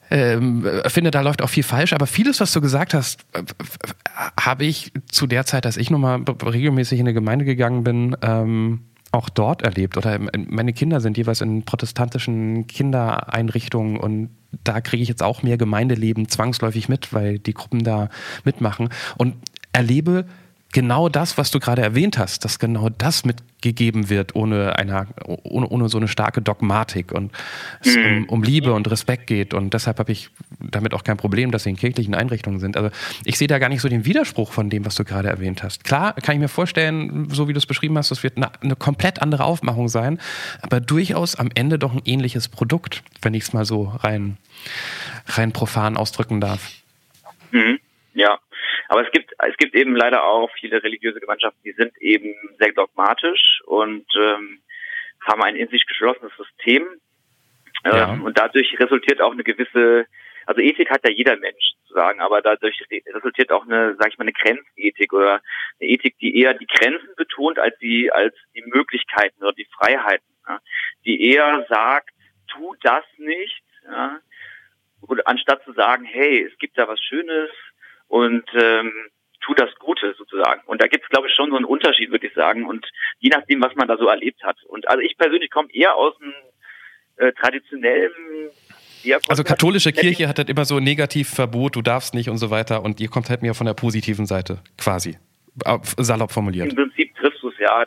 ähm, 0.10 0.66
finde, 0.88 1.10
da 1.12 1.22
läuft 1.22 1.42
auch 1.42 1.50
viel 1.50 1.64
falsch. 1.64 1.94
Aber 1.94 2.06
vieles, 2.06 2.40
was 2.40 2.52
du 2.54 2.62
gesagt 2.62 2.94
hast, 2.94 3.26
äh, 3.34 3.44
habe 4.40 4.66
ich 4.66 4.92
zu 5.10 5.26
der 5.26 5.46
Zeit, 5.46 5.66
dass 5.66 5.76
ich 5.76 5.90
nochmal 5.90 6.22
regelmäßig 6.22 7.00
in 7.00 7.08
eine 7.08 7.14
Gemeinde 7.14 7.46
gegangen 7.46 7.84
bin, 7.84 8.16
ähm, 8.22 8.82
auch 9.12 9.30
dort 9.30 9.62
erlebt. 9.62 9.98
Oder 9.98 10.20
meine 10.34 10.74
Kinder 10.74 11.00
sind 11.02 11.18
jeweils 11.18 11.42
in 11.42 11.64
protestantischen 11.64 12.68
Kindereinrichtungen 12.68 13.98
und 13.98 14.30
da 14.64 14.82
kriege 14.82 15.02
ich 15.02 15.10
jetzt 15.10 15.24
auch 15.24 15.42
mehr 15.42 15.58
Gemeindeleben 15.58 16.28
zwangsläufig 16.30 16.90
mit, 16.90 17.14
weil 17.14 17.40
die 17.40 17.54
Gruppen 17.54 17.84
da 17.84 18.10
mitmachen 18.44 18.90
und 19.18 19.36
erlebe 19.72 20.26
genau 20.74 21.08
das, 21.08 21.38
was 21.38 21.52
du 21.52 21.60
gerade 21.60 21.82
erwähnt 21.82 22.18
hast, 22.18 22.44
dass 22.44 22.60
genau 22.60 22.90
das 22.90 23.24
mitgegeben 23.24 24.10
wird, 24.10 24.36
ohne, 24.36 24.76
einer, 24.78 25.08
ohne, 25.44 25.68
ohne 25.70 25.88
so 25.88 25.98
eine 25.98 26.08
starke 26.10 26.42
Dogmatik 26.42 27.12
und 27.14 27.32
es 27.82 27.96
um, 27.96 28.02
Mhm. 28.04 28.24
um 28.26 28.44
Liebe 28.44 28.74
und 28.74 28.90
Respekt 28.92 29.28
geht. 29.28 29.54
Und 29.54 29.74
deshalb 29.74 30.00
habe 30.00 30.12
ich 30.12 30.30
damit 30.60 30.94
auch 30.94 31.04
kein 31.04 31.16
Problem, 31.16 31.52
dass 31.52 31.64
sie 31.64 31.70
in 31.70 31.78
kirchlichen 31.78 32.16
Einrichtungen 32.16 32.60
sind. 32.60 32.76
Also 32.76 32.90
ich 33.24 33.38
sehe 33.38 33.48
da 33.48 33.60
gar 33.60 33.70
nicht 33.70 33.82
so 33.82 33.88
den 33.88 34.06
Widerspruch 34.06 34.52
von 34.52 34.70
dem, 34.70 34.86
was 34.86 34.96
du 34.96 35.06
gerade 35.06 35.30
erwähnt 35.30 35.64
hast. 35.64 35.84
Klar 35.84 36.14
kann 36.14 36.36
ich 36.36 36.42
mir 36.42 36.50
vorstellen, 36.50 37.30
so 37.30 37.48
wie 37.48 37.54
du 37.54 37.60
es 37.60 37.66
beschrieben 37.66 37.98
hast, 37.98 38.12
das 38.12 38.24
wird 38.24 38.36
eine, 38.38 38.52
eine 38.62 38.76
komplett 38.76 39.22
andere 39.22 39.46
Aufmachung 39.46 39.88
sein, 39.88 40.20
aber 40.62 40.82
durchaus 40.82 41.36
am 41.36 41.50
Ende 41.54 41.80
doch 41.80 41.94
ein 41.94 42.02
ähnliches 42.04 42.50
Produkt, 42.50 43.04
wenn 43.22 43.34
ich 43.34 43.44
es 43.44 43.54
mal 43.54 43.64
so 43.66 43.94
rein, 44.00 44.38
rein 45.28 45.52
profan 45.52 45.96
ausdrücken 45.98 46.42
darf. 46.42 46.72
Mhm. 47.52 47.80
Ja, 48.16 48.38
aber 48.94 49.06
es 49.06 49.12
gibt 49.12 49.34
es 49.38 49.58
gibt 49.58 49.74
eben 49.76 49.96
leider 49.96 50.24
auch 50.24 50.52
viele 50.60 50.84
religiöse 50.84 51.20
Gemeinschaften, 51.20 51.60
die 51.64 51.72
sind 51.74 51.98
eben 52.00 52.36
sehr 52.60 52.72
dogmatisch 52.74 53.62
und 53.66 54.06
ähm, 54.16 54.62
haben 55.22 55.42
ein 55.42 55.56
in 55.56 55.68
sich 55.70 55.86
geschlossenes 55.88 56.32
System 56.38 56.84
ähm, 57.86 57.92
Ja. 57.92 58.12
und 58.24 58.38
dadurch 58.38 58.80
resultiert 58.80 59.20
auch 59.22 59.32
eine 59.32 59.44
gewisse, 59.44 60.06
also 60.46 60.62
Ethik 60.62 60.90
hat 60.92 61.04
ja 61.08 61.12
jeder 61.12 61.38
Mensch 61.38 61.72
zu 61.88 61.94
sagen, 61.96 62.20
aber 62.22 62.42
dadurch 62.42 62.80
re- 62.92 63.02
resultiert 63.16 63.52
auch 63.52 63.66
eine, 63.66 63.96
sag 63.98 64.10
ich 64.10 64.18
mal, 64.18 64.24
eine 64.26 64.34
Grenzethik 64.34 65.12
oder 65.12 65.42
eine 65.80 65.90
Ethik, 65.90 66.18
die 66.20 66.38
eher 66.40 66.54
die 66.54 66.68
Grenzen 66.68 67.16
betont 67.18 67.58
als 67.60 67.78
die 67.80 68.12
als 68.12 68.36
die 68.56 68.64
Möglichkeiten 68.68 69.42
oder 69.42 69.54
die 69.54 69.68
Freiheiten, 69.78 70.36
ja? 70.48 70.60
die 71.06 71.32
eher 71.32 71.66
sagt, 71.68 72.12
tu 72.48 72.76
das 72.82 73.06
nicht, 73.18 73.64
ja? 73.86 74.20
oder 75.02 75.24
anstatt 75.28 75.64
zu 75.64 75.74
sagen, 75.74 76.06
hey, 76.06 76.44
es 76.50 76.58
gibt 76.60 76.78
da 76.78 76.88
was 76.88 77.02
Schönes 77.02 77.50
und 78.14 78.46
ähm, 78.54 78.92
tu 79.42 79.56
das 79.56 79.74
Gute 79.80 80.14
sozusagen. 80.18 80.62
Und 80.68 80.82
da 80.82 80.88
gibt 80.88 81.04
es, 81.04 81.10
glaube 81.10 81.28
ich, 81.28 81.34
schon 81.34 81.50
so 81.50 81.56
einen 81.56 81.66
Unterschied, 81.66 82.12
würde 82.12 82.28
ich 82.28 82.34
sagen. 82.36 82.66
Und 82.68 82.86
je 83.20 83.30
nachdem, 83.30 83.60
was 83.62 83.74
man 83.76 83.88
da 83.88 83.98
so 83.98 84.08
erlebt 84.08 84.44
hat. 84.44 84.58
Und 84.68 84.88
also 84.88 85.02
ich 85.02 85.18
persönlich 85.18 85.50
komme 85.50 85.70
eher 85.74 85.96
aus 85.96 86.14
einem 86.22 86.34
äh, 87.18 87.32
traditionellen 87.34 88.52
eher 89.04 89.20
Also 89.28 89.44
katholische 89.44 89.92
Kirche 89.92 90.28
hat 90.28 90.38
halt 90.38 90.50
immer 90.50 90.64
so 90.66 90.78
ein 90.78 90.84
Negativverbot, 90.84 91.76
du 91.76 91.82
darfst 91.82 92.14
nicht 92.14 92.30
und 92.30 92.38
so 92.38 92.52
weiter 92.52 92.84
und 92.84 93.02
ihr 93.02 93.10
kommt 93.10 93.30
halt 93.32 93.42
mehr 93.42 93.56
von 93.56 93.66
der 93.66 93.74
positiven 93.74 94.28
Seite, 94.28 94.60
quasi. 94.78 95.18
Auf- 95.66 95.96
Salopp 95.98 96.32
formuliert. 96.32 96.70
Im 96.70 96.76
Prinzip 96.76 97.16
triffst 97.16 97.42
du 97.42 97.50
es 97.50 97.58
ja, 97.60 97.86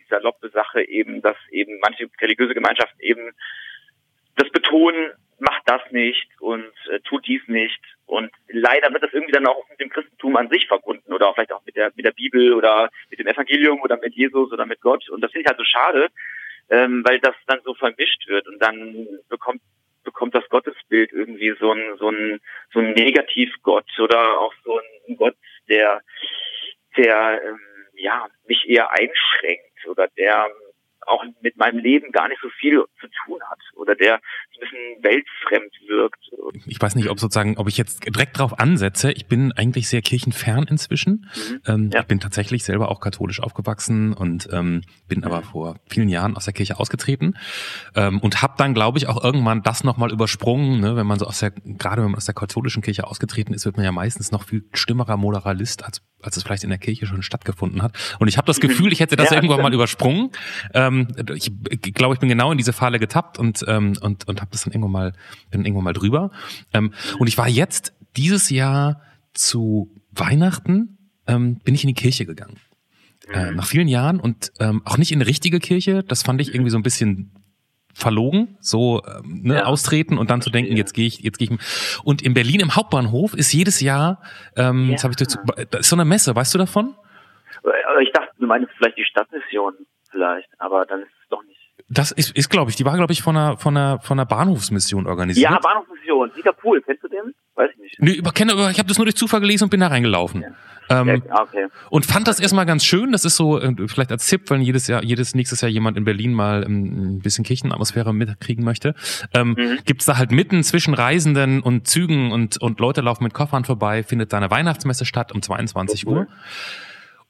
die 0.00 0.06
saloppe 0.08 0.48
Sache 0.50 0.82
eben, 0.88 1.20
dass 1.20 1.36
eben 1.50 1.78
manche 1.80 2.08
religiöse 2.20 2.54
Gemeinschaften 2.54 3.00
eben 3.00 3.30
das 4.36 4.48
betonen, 4.50 5.12
mach 5.38 5.60
das 5.64 5.82
nicht 5.90 6.28
und 6.40 6.72
äh, 6.90 7.00
tu 7.00 7.18
dies 7.20 7.42
nicht. 7.46 7.80
Und 8.06 8.30
leider 8.48 8.92
wird 8.92 9.02
das 9.02 9.12
irgendwie 9.12 9.32
dann 9.32 9.46
auch 9.46 9.68
mit 9.68 9.80
dem 9.80 9.90
Christentum 9.90 10.36
an 10.36 10.48
sich 10.48 10.66
verbunden 10.66 11.12
oder 11.12 11.32
vielleicht 11.34 11.52
auch 11.52 11.64
mit 11.64 11.76
der 11.76 11.92
mit 11.96 12.06
der 12.06 12.12
Bibel 12.12 12.54
oder 12.54 12.90
mit 13.10 13.18
dem 13.18 13.26
Evangelium 13.26 13.80
oder 13.82 13.96
mit 13.96 14.14
Jesus 14.14 14.52
oder 14.52 14.64
mit 14.64 14.80
Gott. 14.80 15.08
Und 15.10 15.20
das 15.20 15.32
finde 15.32 15.42
ich 15.42 15.48
halt 15.48 15.58
so 15.58 15.64
schade, 15.64 16.08
ähm, 16.70 17.02
weil 17.04 17.18
das 17.20 17.34
dann 17.46 17.60
so 17.64 17.74
vermischt 17.74 18.26
wird 18.28 18.46
und 18.46 18.60
dann 18.62 19.08
bekommt 19.28 19.60
bekommt 20.04 20.34
das 20.34 20.48
Gottesbild 20.48 21.12
irgendwie 21.12 21.54
so 21.58 21.72
ein 21.72 21.96
so 21.98 22.10
ein 22.10 22.40
so 22.72 22.78
ein 22.78 22.92
Negativgott 22.92 23.88
oder 23.98 24.38
auch 24.40 24.54
so 24.64 24.78
ein 24.78 25.16
Gott, 25.16 25.36
der 25.68 26.00
der 26.96 27.42
ähm, 27.44 27.60
ja 27.94 28.28
mich 28.46 28.68
eher 28.68 28.90
einschränkt 28.92 29.86
oder 29.86 30.08
der 30.16 30.48
auch 31.06 31.22
mit 31.40 31.56
meinem 31.56 31.78
Leben 31.78 32.12
gar 32.12 32.28
nicht 32.28 32.40
so 32.42 32.48
viel 32.60 32.82
zu 33.00 33.06
tun 33.24 33.38
hat 33.48 33.58
oder 33.74 33.94
der 33.94 34.20
so 34.52 34.60
ein 34.60 34.60
bisschen 34.60 35.04
weltfremd 35.04 35.72
wirkt. 35.88 36.18
Ich 36.66 36.80
weiß 36.80 36.94
nicht, 36.96 37.08
ob 37.10 37.20
sozusagen, 37.20 37.56
ob 37.58 37.68
ich 37.68 37.76
jetzt 37.76 38.04
direkt 38.06 38.38
drauf 38.38 38.58
ansetze. 38.58 39.12
Ich 39.12 39.26
bin 39.26 39.52
eigentlich 39.52 39.88
sehr 39.88 40.02
kirchenfern 40.02 40.64
inzwischen. 40.64 41.28
Ähm, 41.66 41.90
Ja. 41.92 42.00
Ich 42.00 42.06
bin 42.06 42.20
tatsächlich 42.20 42.64
selber 42.64 42.90
auch 42.90 43.00
katholisch 43.00 43.40
aufgewachsen 43.40 44.12
und 44.12 44.48
ähm, 44.52 44.82
bin 45.08 45.24
aber 45.24 45.42
vor 45.42 45.76
vielen 45.88 46.08
Jahren 46.08 46.36
aus 46.36 46.44
der 46.44 46.54
Kirche 46.54 46.78
ausgetreten 46.78 47.34
ähm, 47.94 48.20
und 48.20 48.42
habe 48.42 48.54
dann, 48.58 48.74
glaube 48.74 48.98
ich, 48.98 49.08
auch 49.08 49.22
irgendwann 49.22 49.62
das 49.62 49.84
nochmal 49.84 50.10
übersprungen. 50.12 50.80
Ne? 50.80 50.96
Wenn 50.96 51.06
man 51.06 51.18
so 51.18 51.26
aus 51.26 51.40
der, 51.40 51.50
gerade 51.50 52.02
wenn 52.02 52.10
man 52.10 52.16
aus 52.16 52.24
der 52.26 52.34
katholischen 52.34 52.82
Kirche 52.82 53.06
ausgetreten 53.06 53.54
ist, 53.54 53.64
wird 53.64 53.76
man 53.76 53.84
ja 53.84 53.92
meistens 53.92 54.32
noch 54.32 54.44
viel 54.44 54.64
stimmerer 54.74 55.16
Moralist, 55.16 55.84
als, 55.84 56.02
als 56.22 56.36
es 56.36 56.42
vielleicht 56.42 56.64
in 56.64 56.70
der 56.70 56.78
Kirche 56.78 57.06
schon 57.06 57.22
stattgefunden 57.22 57.82
hat. 57.82 58.16
Und 58.18 58.28
ich 58.28 58.36
habe 58.38 58.46
das 58.46 58.60
Gefühl, 58.60 58.92
ich 58.92 59.00
hätte 59.00 59.16
das 59.16 59.30
Ja, 59.30 59.36
irgendwann 59.36 59.62
mal 59.62 59.72
übersprungen. 59.74 60.30
Ähm, 60.74 60.95
ich 61.34 61.52
glaube, 61.94 62.14
ich 62.14 62.20
bin 62.20 62.28
genau 62.28 62.50
in 62.52 62.58
diese 62.58 62.72
Falle 62.72 62.98
getappt 62.98 63.38
und 63.38 63.64
ähm, 63.68 63.94
und 64.00 64.26
und 64.28 64.40
habe 64.40 64.50
das 64.52 64.62
dann 64.64 64.72
irgendwann 64.72 64.92
mal 64.92 65.12
bin 65.50 65.64
irgendwann 65.64 65.84
mal 65.84 65.92
drüber. 65.92 66.30
Ähm, 66.72 66.92
und 67.18 67.26
ich 67.28 67.36
war 67.38 67.48
jetzt 67.48 67.92
dieses 68.16 68.50
Jahr 68.50 69.00
zu 69.34 69.90
Weihnachten 70.12 70.98
ähm, 71.26 71.58
bin 71.64 71.74
ich 71.74 71.82
in 71.84 71.88
die 71.88 71.94
Kirche 71.94 72.24
gegangen. 72.26 72.56
Äh, 73.32 73.50
nach 73.52 73.66
vielen 73.66 73.88
Jahren 73.88 74.20
und 74.20 74.52
ähm, 74.60 74.82
auch 74.84 74.96
nicht 74.98 75.10
in 75.12 75.18
eine 75.20 75.26
richtige 75.28 75.58
Kirche. 75.58 76.04
Das 76.04 76.22
fand 76.22 76.40
ich 76.40 76.54
irgendwie 76.54 76.70
so 76.70 76.76
ein 76.78 76.82
bisschen 76.84 77.32
verlogen, 77.92 78.56
so 78.60 79.02
ähm, 79.04 79.40
ne, 79.42 79.54
Ja. 79.56 79.64
austreten 79.64 80.18
und 80.18 80.30
dann 80.30 80.40
zu 80.42 80.50
denken, 80.50 80.76
jetzt 80.76 80.92
gehe 80.94 81.06
ich, 81.06 81.20
jetzt 81.20 81.38
gehe 81.38 81.48
ich. 81.50 81.58
Und 82.04 82.22
in 82.22 82.34
Berlin 82.34 82.60
im 82.60 82.76
Hauptbahnhof 82.76 83.34
ist 83.34 83.52
jedes 83.52 83.80
Jahr, 83.80 84.20
ähm, 84.54 84.90
Ja. 84.90 85.02
habe 85.02 85.12
ich 85.12 85.16
dazu, 85.16 85.38
da 85.70 85.78
ist 85.78 85.88
so 85.88 85.96
eine 85.96 86.04
Messe, 86.04 86.36
weißt 86.36 86.54
du 86.54 86.58
davon? 86.58 86.94
Äh, 87.64 88.02
Ich 88.04 88.12
dachte, 88.12 88.28
du 88.38 88.46
meinst 88.46 88.68
vielleicht 88.76 88.98
die 88.98 89.04
Stadtmission 89.04 89.72
vielleicht, 90.16 90.48
aber 90.58 90.86
dann 90.86 91.00
ist 91.00 91.08
es 91.22 91.28
doch 91.28 91.42
nicht. 91.44 91.60
Das 91.88 92.10
ist, 92.10 92.34
ist 92.36 92.48
glaube 92.48 92.70
ich, 92.70 92.76
die 92.76 92.84
war, 92.84 92.96
glaube 92.96 93.12
ich, 93.12 93.22
von 93.22 93.36
einer, 93.36 93.58
von 93.58 93.76
einer, 93.76 94.00
von 94.00 94.18
einer 94.18 94.26
Bahnhofsmission 94.26 95.06
organisiert. 95.06 95.50
Ja, 95.50 95.58
Bahnhofsmission, 95.58 96.32
Dieter 96.34 96.52
Pool, 96.52 96.80
kennst 96.82 97.04
du 97.04 97.08
den? 97.08 97.34
Weiß 97.54 97.70
ich 97.74 97.78
nicht. 97.78 97.96
Nee, 98.00 98.12
über, 98.14 98.32
kenne, 98.32 98.52
aber 98.52 98.70
ich 98.70 98.78
habe 98.78 98.88
das 98.88 98.98
nur 98.98 99.04
durch 99.04 99.14
Zufall 99.16 99.40
gelesen 99.40 99.64
und 99.64 99.70
bin 99.70 99.80
da 99.80 99.88
reingelaufen. 99.88 100.44
Ähm, 100.88 101.08
Ja, 101.08 101.14
ah, 101.30 101.42
okay. 101.42 101.66
und 101.90 102.06
fand 102.06 102.28
das 102.28 102.38
erstmal 102.40 102.64
ganz 102.64 102.84
schön. 102.84 103.10
Das 103.12 103.24
ist 103.24 103.36
so, 103.36 103.60
äh, 103.60 103.74
vielleicht 103.88 104.10
als 104.12 104.26
Tipp, 104.28 104.48
wenn 104.50 104.62
jedes 104.62 104.86
Jahr, 104.86 105.02
jedes 105.02 105.34
nächstes 105.34 105.60
Jahr 105.60 105.68
jemand 105.70 105.96
in 105.96 106.04
Berlin 106.04 106.32
mal 106.32 106.64
ähm, 106.64 107.16
ein 107.16 107.18
bisschen 107.20 107.44
Kirchenatmosphäre 107.44 108.14
mitkriegen 108.14 108.64
möchte. 108.64 108.94
Ähm, 109.34 109.54
Mhm. 109.58 109.78
Gibt's 109.84 110.06
da 110.06 110.16
halt 110.16 110.30
mitten 110.32 110.62
zwischen 110.62 110.94
Reisenden 110.94 111.60
und 111.60 111.86
Zügen 111.88 112.30
und, 112.32 112.60
und 112.62 112.78
Leute 112.80 113.00
laufen 113.00 113.24
mit 113.24 113.34
Koffern 113.34 113.64
vorbei, 113.64 114.02
findet 114.02 114.32
da 114.32 114.36
eine 114.38 114.50
Weihnachtsmesse 114.50 115.04
statt 115.04 115.32
um 115.32 115.42
22 115.42 116.06
Uhr. 116.06 116.26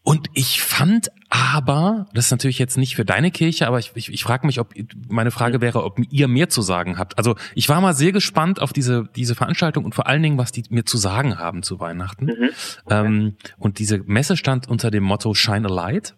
Und 0.08 0.28
ich 0.34 0.62
fand 0.62 1.08
aber, 1.30 2.06
das 2.14 2.26
ist 2.26 2.30
natürlich 2.30 2.60
jetzt 2.60 2.78
nicht 2.78 2.94
für 2.94 3.04
deine 3.04 3.32
Kirche, 3.32 3.66
aber 3.66 3.80
ich, 3.80 3.90
ich, 3.96 4.12
ich 4.12 4.22
frage 4.22 4.46
mich, 4.46 4.60
ob 4.60 4.72
meine 5.08 5.32
Frage 5.32 5.60
wäre, 5.60 5.82
ob 5.82 5.98
ihr 6.12 6.28
mehr 6.28 6.48
zu 6.48 6.62
sagen 6.62 6.96
habt. 6.96 7.18
Also 7.18 7.34
ich 7.56 7.68
war 7.68 7.80
mal 7.80 7.92
sehr 7.92 8.12
gespannt 8.12 8.62
auf 8.62 8.72
diese, 8.72 9.08
diese 9.16 9.34
Veranstaltung 9.34 9.84
und 9.84 9.96
vor 9.96 10.06
allen 10.06 10.22
Dingen, 10.22 10.38
was 10.38 10.52
die 10.52 10.62
mir 10.70 10.84
zu 10.84 10.96
sagen 10.96 11.40
haben 11.40 11.64
zu 11.64 11.80
Weihnachten. 11.80 12.26
Mhm. 12.26 12.50
Ähm, 12.88 13.36
und 13.58 13.80
diese 13.80 13.98
Messe 13.98 14.36
stand 14.36 14.68
unter 14.68 14.92
dem 14.92 15.02
Motto 15.02 15.34
Shine 15.34 15.66
a 15.68 15.72
Light. 15.72 16.14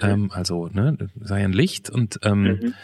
Ähm, 0.00 0.32
also, 0.32 0.66
ne, 0.72 0.98
sei 1.20 1.44
ein 1.44 1.52
Licht 1.52 1.90
und 1.90 2.18
ähm, 2.24 2.42
Mhm. 2.42 2.74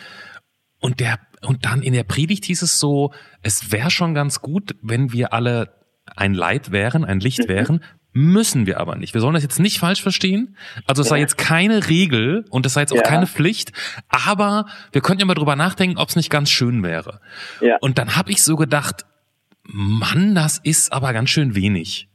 und 0.78 1.00
der 1.00 1.18
und 1.42 1.64
dann 1.64 1.82
in 1.82 1.94
der 1.94 2.04
Predigt 2.04 2.44
hieß 2.44 2.62
es 2.62 2.78
so, 2.78 3.12
es 3.42 3.72
wäre 3.72 3.90
schon 3.90 4.14
ganz 4.14 4.40
gut, 4.40 4.76
wenn 4.82 5.12
wir 5.12 5.32
alle 5.32 5.74
ein 6.14 6.32
Light 6.32 6.70
wären, 6.70 7.04
ein 7.04 7.18
Licht 7.18 7.40
Mhm. 7.40 7.48
wären, 7.48 7.80
müssen 8.12 8.66
wir 8.66 8.80
aber 8.80 8.96
nicht. 8.96 9.14
Wir 9.14 9.20
sollen 9.20 9.34
das 9.34 9.42
jetzt 9.42 9.60
nicht 9.60 9.78
falsch 9.78 10.02
verstehen. 10.02 10.56
Also 10.86 11.02
es 11.02 11.08
sei 11.08 11.18
jetzt 11.20 11.38
keine 11.38 11.88
Regel 11.88 12.44
und 12.50 12.66
es 12.66 12.72
sei 12.74 12.80
jetzt 12.80 12.92
auch 12.92 12.96
Ja. 12.96 13.02
keine 13.02 13.26
Pflicht, 13.26 13.72
aber 14.08 14.66
wir 14.92 15.00
könnten 15.02 15.20
ja 15.20 15.26
mal 15.26 15.34
drüber 15.34 15.56
nachdenken, 15.56 15.98
ob 15.98 16.08
es 16.08 16.16
nicht 16.16 16.30
ganz 16.30 16.50
schön 16.50 16.82
wäre. 16.82 17.20
Ja. 17.60 17.76
Und 17.80 17.98
dann 17.98 18.16
habe 18.16 18.30
ich 18.30 18.42
so 18.42 18.56
gedacht, 18.56 19.04
Mann, 19.64 20.34
das 20.34 20.58
ist 20.58 20.92
aber 20.92 21.12
ganz 21.12 21.30
schön 21.30 21.54
wenig. 21.54 22.08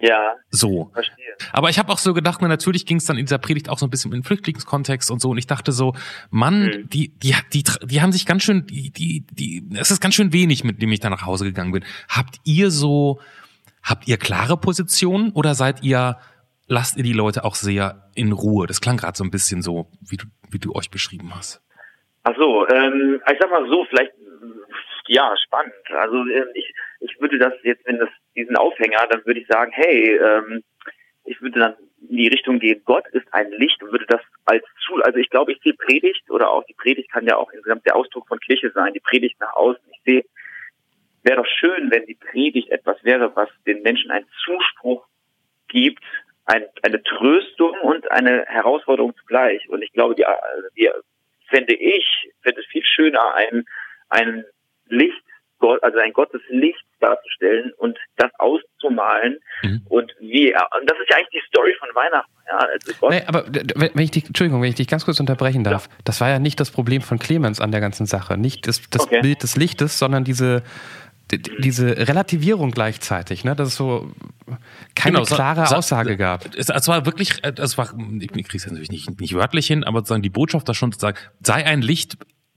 Ja, 0.00 0.34
So. 0.50 0.90
verstehe. 0.92 1.14
Aber 1.52 1.68
ich 1.70 1.78
habe 1.78 1.90
auch 1.92 1.98
so 1.98 2.12
gedacht, 2.14 2.38
na, 2.42 2.48
natürlich 2.48 2.84
ging 2.86 2.96
es 2.98 3.04
dann 3.06 3.16
in 3.18 3.24
dieser 3.26 3.38
Predigt 3.38 3.68
auch 3.70 3.78
so 3.78 3.86
ein 3.86 3.90
bisschen 3.90 4.12
in 4.12 4.18
den 4.20 4.24
Flüchtlingskontext 4.24 5.10
und 5.10 5.20
so. 5.20 5.30
Und 5.30 5.38
ich 5.38 5.46
dachte 5.46 5.72
so, 5.72 5.94
Mann, 6.30 6.64
Mhm. 6.66 6.88
die, 6.90 7.12
die, 7.18 7.34
die, 7.52 7.64
die 7.84 8.02
haben 8.02 8.12
sich 8.12 8.24
ganz 8.26 8.42
schön, 8.42 8.66
die, 8.66 8.90
die, 8.90 9.24
die, 9.30 9.64
es 9.74 9.90
ist 9.90 10.00
ganz 10.00 10.14
schön 10.14 10.32
wenig, 10.32 10.64
mit 10.64 10.80
dem 10.82 10.92
ich 10.92 11.00
da 11.00 11.08
nach 11.10 11.24
Hause 11.26 11.44
gegangen 11.44 11.72
bin. 11.72 11.84
Habt 12.08 12.36
ihr 12.44 12.70
so, 12.70 13.20
habt 13.88 14.08
ihr 14.08 14.18
klare 14.18 14.56
Positionen 14.56 15.32
oder 15.32 15.54
seid 15.54 15.82
ihr, 15.82 16.16
lasst 16.66 16.96
ihr 16.96 17.04
die 17.04 17.12
Leute 17.12 17.44
auch 17.44 17.54
sehr 17.54 18.10
in 18.14 18.32
Ruhe? 18.32 18.66
Das 18.66 18.80
klang 18.80 18.96
gerade 18.96 19.16
so 19.16 19.24
ein 19.24 19.30
bisschen 19.30 19.62
so, 19.62 19.86
wie 20.00 20.16
du, 20.16 20.26
wie 20.50 20.58
du 20.58 20.74
euch 20.74 20.90
beschrieben 20.90 21.32
hast. 21.34 21.62
Ach 22.24 22.34
so, 22.36 22.66
ähm, 22.68 23.22
ich 23.30 23.38
sag 23.38 23.50
mal 23.50 23.68
so, 23.68 23.84
vielleicht, 23.88 24.12
ja, 25.06 25.32
spannend. 25.44 25.72
Also 25.94 26.16
ähm, 26.16 26.48
ich, 26.54 26.74
ich 27.00 27.20
würde 27.20 27.38
das 27.38 27.52
jetzt, 27.62 27.86
wenn 27.86 27.98
das 27.98 28.08
diesen 28.34 28.56
Aufhänger, 28.56 29.06
dann 29.08 29.24
würde 29.24 29.40
ich 29.40 29.46
sagen, 29.46 29.70
hey, 29.72 30.16
ähm, 30.16 30.64
ich 31.24 31.40
würde 31.40 31.60
dann 31.60 31.74
in 32.08 32.16
die 32.16 32.28
Richtung 32.28 32.58
gehen, 32.58 32.82
Gott 32.84 33.06
ist 33.12 33.26
ein 33.32 33.50
Licht 33.52 33.82
und 33.82 33.92
würde 33.92 34.06
das 34.08 34.20
als 34.44 34.64
zu, 34.84 34.96
also 35.02 35.18
ich 35.18 35.30
glaube, 35.30 35.52
ich 35.52 35.60
sehe 35.62 35.74
Predigt 35.74 36.30
oder 36.30 36.50
auch 36.50 36.64
die 36.64 36.74
Predigt 36.74 37.10
kann 37.10 37.26
ja 37.26 37.36
auch 37.36 37.50
insgesamt 37.52 37.86
der 37.86 37.96
Ausdruck 37.96 38.28
von 38.28 38.38
Kirche 38.40 38.70
sein, 38.74 38.92
die 38.92 39.00
Predigt 39.00 39.40
nach 39.40 39.54
außen. 39.54 39.82
Ich 39.92 40.02
sehe, 40.04 40.24
wäre 41.26 41.36
doch 41.36 41.46
schön, 41.46 41.90
wenn 41.90 42.06
die 42.06 42.14
Predigt 42.14 42.70
etwas 42.70 42.96
wäre, 43.02 43.34
was 43.34 43.48
den 43.66 43.82
Menschen 43.82 44.10
einen 44.10 44.26
Zuspruch 44.44 45.06
gibt, 45.68 46.02
ein, 46.46 46.64
eine 46.82 47.02
Tröstung 47.02 47.72
und 47.82 48.10
eine 48.10 48.44
Herausforderung 48.46 49.14
zugleich. 49.18 49.68
Und 49.68 49.82
ich 49.82 49.92
glaube, 49.92 50.14
die, 50.14 50.24
die 50.78 50.88
fände 51.48 51.74
ich, 51.74 52.06
fände 52.42 52.60
es 52.60 52.66
viel 52.68 52.84
schöner, 52.84 53.34
ein, 53.34 53.66
ein 54.08 54.44
Licht 54.88 55.22
also 55.82 55.98
ein 55.98 56.12
Gott 56.12 56.32
des 56.32 56.42
Lichts 56.48 56.82
darzustellen 57.00 57.72
und 57.78 57.98
das 58.16 58.30
auszumalen 58.38 59.38
mhm. 59.62 59.82
und 59.88 60.12
wie, 60.20 60.54
und 60.54 60.90
das 60.90 60.98
ist 60.98 61.10
ja 61.10 61.16
eigentlich 61.16 61.42
die 61.42 61.46
Story 61.48 61.74
von 61.78 61.88
Weihnachten. 61.94 62.30
Ja, 62.46 62.58
also 62.58 63.08
nee, 63.08 63.22
aber 63.26 63.44
wenn 63.48 63.98
ich 63.98 64.10
dich, 64.12 64.26
Entschuldigung, 64.26 64.62
wenn 64.62 64.68
ich 64.68 64.76
dich 64.76 64.86
ganz 64.86 65.04
kurz 65.04 65.18
unterbrechen 65.18 65.64
darf, 65.64 65.86
ja. 65.86 65.92
das 66.04 66.20
war 66.20 66.28
ja 66.28 66.38
nicht 66.38 66.60
das 66.60 66.70
Problem 66.70 67.02
von 67.02 67.18
Clemens 67.18 67.60
an 67.60 67.72
der 67.72 67.80
ganzen 67.80 68.06
Sache, 68.06 68.36
nicht 68.36 68.66
das, 68.66 68.88
das 68.90 69.02
okay. 69.02 69.20
Bild 69.20 69.42
des 69.42 69.56
Lichtes, 69.56 69.98
sondern 69.98 70.24
diese 70.24 70.62
diese 71.32 72.08
Relativierung 72.08 72.70
gleichzeitig, 72.70 73.44
ne, 73.44 73.56
dass 73.56 73.68
es 73.68 73.76
so 73.76 74.12
keine 74.94 75.18
genau, 75.18 75.26
klare 75.26 75.66
so, 75.66 75.76
Aussage 75.76 76.16
gab. 76.16 76.54
Es, 76.54 76.68
es, 76.68 76.88
war 76.88 77.04
wirklich, 77.04 77.42
es 77.42 77.78
war, 77.78 77.92
ich 78.20 78.28
kriege 78.28 78.56
es 78.56 78.66
natürlich 78.66 78.90
nicht, 78.90 79.20
nicht 79.20 79.34
wörtlich 79.34 79.66
hin, 79.66 79.82
aber 79.82 80.00
sozusagen 80.00 80.22
die 80.22 80.30
Botschaft 80.30 80.68
da 80.68 80.74
schon 80.74 80.92
zu 80.92 81.00
sagen, 81.00 81.18
sei 81.40 81.64
ein 81.64 81.82
Licht, 81.82 82.16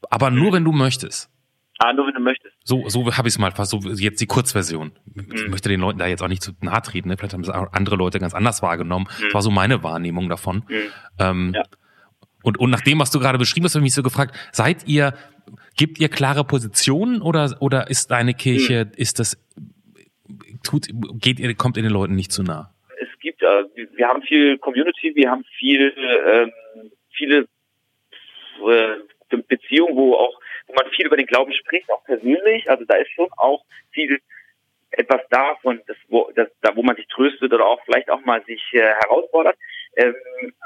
aber 0.10 0.30
nur 0.30 0.54
wenn 0.54 0.64
du 0.64 0.72
möchtest. 0.72 1.32
Ah, 1.80 1.94
nur 1.94 2.08
wenn 2.08 2.14
du 2.14 2.20
möchtest. 2.20 2.56
So, 2.64 2.88
so 2.90 3.06
habe 3.18 3.28
ich 3.28 3.34
es 3.34 3.40
mal 3.40 3.52
fast, 3.52 3.72
so 3.72 3.80
jetzt 3.80 4.22
die 4.22 4.28
Kurzversion. 4.28 4.92
Ich 5.16 5.46
mhm. 5.46 5.50
möchte 5.50 5.70
den 5.70 5.80
Leuten 5.80 5.98
da 5.98 6.08
jetzt 6.08 6.22
auch 6.22 6.28
nicht 6.28 6.44
zu 6.44 6.52
nahe 6.62 6.82
treten, 6.82 7.08
ne? 7.10 7.18
vielleicht 7.18 7.34
haben 7.34 7.42
es 7.42 7.50
andere 7.50 7.96
Leute 7.96 8.20
ganz 8.20 8.34
anders 8.34 8.62
wahrgenommen. 8.62 9.08
Mhm. 9.18 9.24
Das 9.26 9.34
war 9.34 9.42
so 9.42 9.50
meine 9.50 9.82
Wahrnehmung 9.82 10.30
davon. 10.30 10.64
Mhm. 10.68 10.76
Ähm, 11.18 11.52
ja. 11.56 11.64
und, 12.44 12.60
und 12.60 12.70
nach 12.70 12.82
dem, 12.82 13.00
was 13.00 13.10
du 13.12 13.20
gerade 13.20 13.40
beschrieben 13.40 13.66
hast, 13.66 13.74
habe 13.76 13.82
ich 13.82 13.86
mich 13.86 13.94
so 13.94 14.04
gefragt, 14.04 14.36
seid 14.52 14.88
ihr, 14.88 15.14
gibt 15.80 15.98
ihr 15.98 16.10
klare 16.10 16.44
Positionen 16.44 17.22
oder, 17.22 17.56
oder 17.62 17.90
ist 17.90 18.12
deine 18.12 18.34
Kirche, 18.34 18.86
mhm. 18.86 18.92
ist 18.98 19.18
das, 19.18 19.38
tut, 20.62 20.88
geht 21.22 21.40
ihr, 21.40 21.56
kommt 21.56 21.78
ihr 21.78 21.84
den 21.84 21.92
Leuten 21.94 22.16
nicht 22.16 22.34
zu 22.34 22.44
nah? 22.44 22.74
Es 23.00 23.08
gibt, 23.22 23.42
äh, 23.42 23.64
wir 23.96 24.08
haben 24.10 24.22
viel 24.24 24.58
Community, 24.58 25.16
wir 25.16 25.32
haben 25.32 25.46
viel, 25.58 25.94
ähm, 26.28 26.52
viele 27.12 27.48
äh, 28.68 29.38
Beziehungen, 29.48 29.96
wo 29.96 30.16
auch 30.16 30.38
wo 30.68 30.74
man 30.74 30.92
viel 30.92 31.08
über 31.08 31.18
den 31.18 31.26
Glauben 31.26 31.54
spricht, 31.54 31.90
auch 31.90 32.04
persönlich. 32.04 32.70
Also 32.70 32.84
da 32.86 32.96
ist 32.96 33.12
schon 33.12 33.30
auch 33.38 33.64
viel 33.92 34.20
etwas 34.92 35.22
davon, 35.30 35.82
das, 35.88 35.98
wo, 36.10 36.30
das, 36.36 36.50
da, 36.62 36.76
wo 36.76 36.84
man 36.84 36.98
sich 36.98 37.08
tröstet 37.08 37.54
oder 37.54 37.66
auch 37.66 37.82
vielleicht 37.86 38.10
auch 38.10 38.24
mal 38.26 38.44
sich 38.46 38.62
äh, 38.74 38.82
herausfordert. 39.02 39.58
Ähm, 39.96 40.14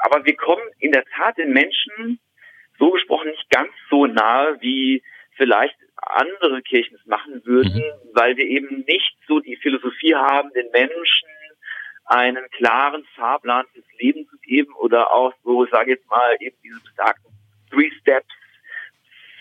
aber 0.01 0.25
wir 0.25 0.35
kommen 0.35 0.63
in 0.79 0.91
der 0.91 1.05
Tat 1.05 1.37
den 1.37 1.53
Menschen 1.53 2.19
so 2.83 2.91
gesprochen 2.91 3.29
nicht 3.29 3.49
ganz 3.49 3.71
so 3.89 4.05
nahe, 4.05 4.57
wie 4.59 5.01
vielleicht 5.37 5.75
andere 5.95 6.61
Kirchen 6.61 6.97
es 6.97 7.05
machen 7.05 7.41
würden, 7.45 7.77
mhm. 7.77 8.09
weil 8.13 8.35
wir 8.35 8.45
eben 8.45 8.83
nicht 8.85 9.15
so 9.25 9.39
die 9.39 9.55
Philosophie 9.55 10.15
haben, 10.15 10.51
den 10.53 10.69
Menschen 10.71 11.29
einen 12.05 12.45
klaren 12.51 13.05
Fahrplan 13.15 13.65
fürs 13.73 13.85
Leben 13.99 14.27
zu 14.27 14.37
geben 14.39 14.73
oder 14.73 15.13
auch 15.13 15.33
so, 15.45 15.65
sage 15.67 15.91
ich 15.93 15.97
jetzt 15.99 16.09
mal, 16.09 16.35
eben 16.41 16.57
diese 16.61 16.81
besagten 16.81 17.31
Three 17.71 17.89
Steps 18.01 18.27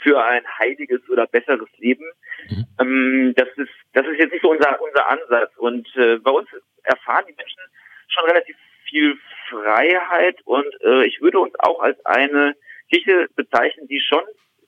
für 0.03 0.23
ein 0.25 0.45
heiliges 0.61 1.01
oder 1.09 1.27
besseres 1.27 1.69
Leben. 1.79 2.05
Mhm. 2.49 2.67
Ähm, 2.81 3.35
das 3.37 3.49
ist 3.57 3.73
das 3.93 4.07
ist 4.07 4.19
jetzt 4.19 4.33
nicht 4.33 4.43
so 4.43 4.51
unser 4.51 4.81
unser 4.81 5.11
Ansatz. 5.11 5.51
Und 5.57 5.89
äh, 5.97 6.19
bei 6.19 6.31
uns 6.31 6.49
erfahren 6.85 7.25
die 7.29 7.35
Menschen 7.35 7.61
schon 8.09 8.25
relativ 8.27 8.57
viel 8.89 9.19
Freiheit 9.49 10.41
und 10.45 10.67
äh, 10.85 11.05
ich 11.07 11.21
würde 11.21 11.41
uns 11.41 11.55
auch 11.59 11.81
als 11.81 12.05
eine 12.07 12.55
Kirche 12.93 13.27
bezeichnen, 13.35 13.89
die 13.89 14.01
schon 14.01 14.23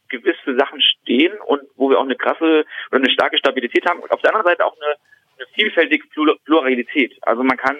gewiss 0.08 0.36
für 0.44 0.56
Sachen 0.56 0.80
stehen 0.80 1.32
und 1.46 1.62
wo 1.76 1.90
wir 1.90 1.98
auch 1.98 2.04
eine 2.04 2.16
krasse 2.16 2.64
oder 2.90 3.00
eine 3.00 3.10
starke 3.10 3.38
Stabilität 3.38 3.86
haben 3.86 4.00
und 4.00 4.10
auf 4.10 4.20
der 4.22 4.34
anderen 4.34 4.52
Seite 4.52 4.64
auch 4.64 4.76
eine, 4.76 4.94
eine 5.36 5.46
vielfältige 5.54 6.06
Pluralität. 6.44 7.12
Also 7.22 7.42
man 7.42 7.56
kann 7.56 7.76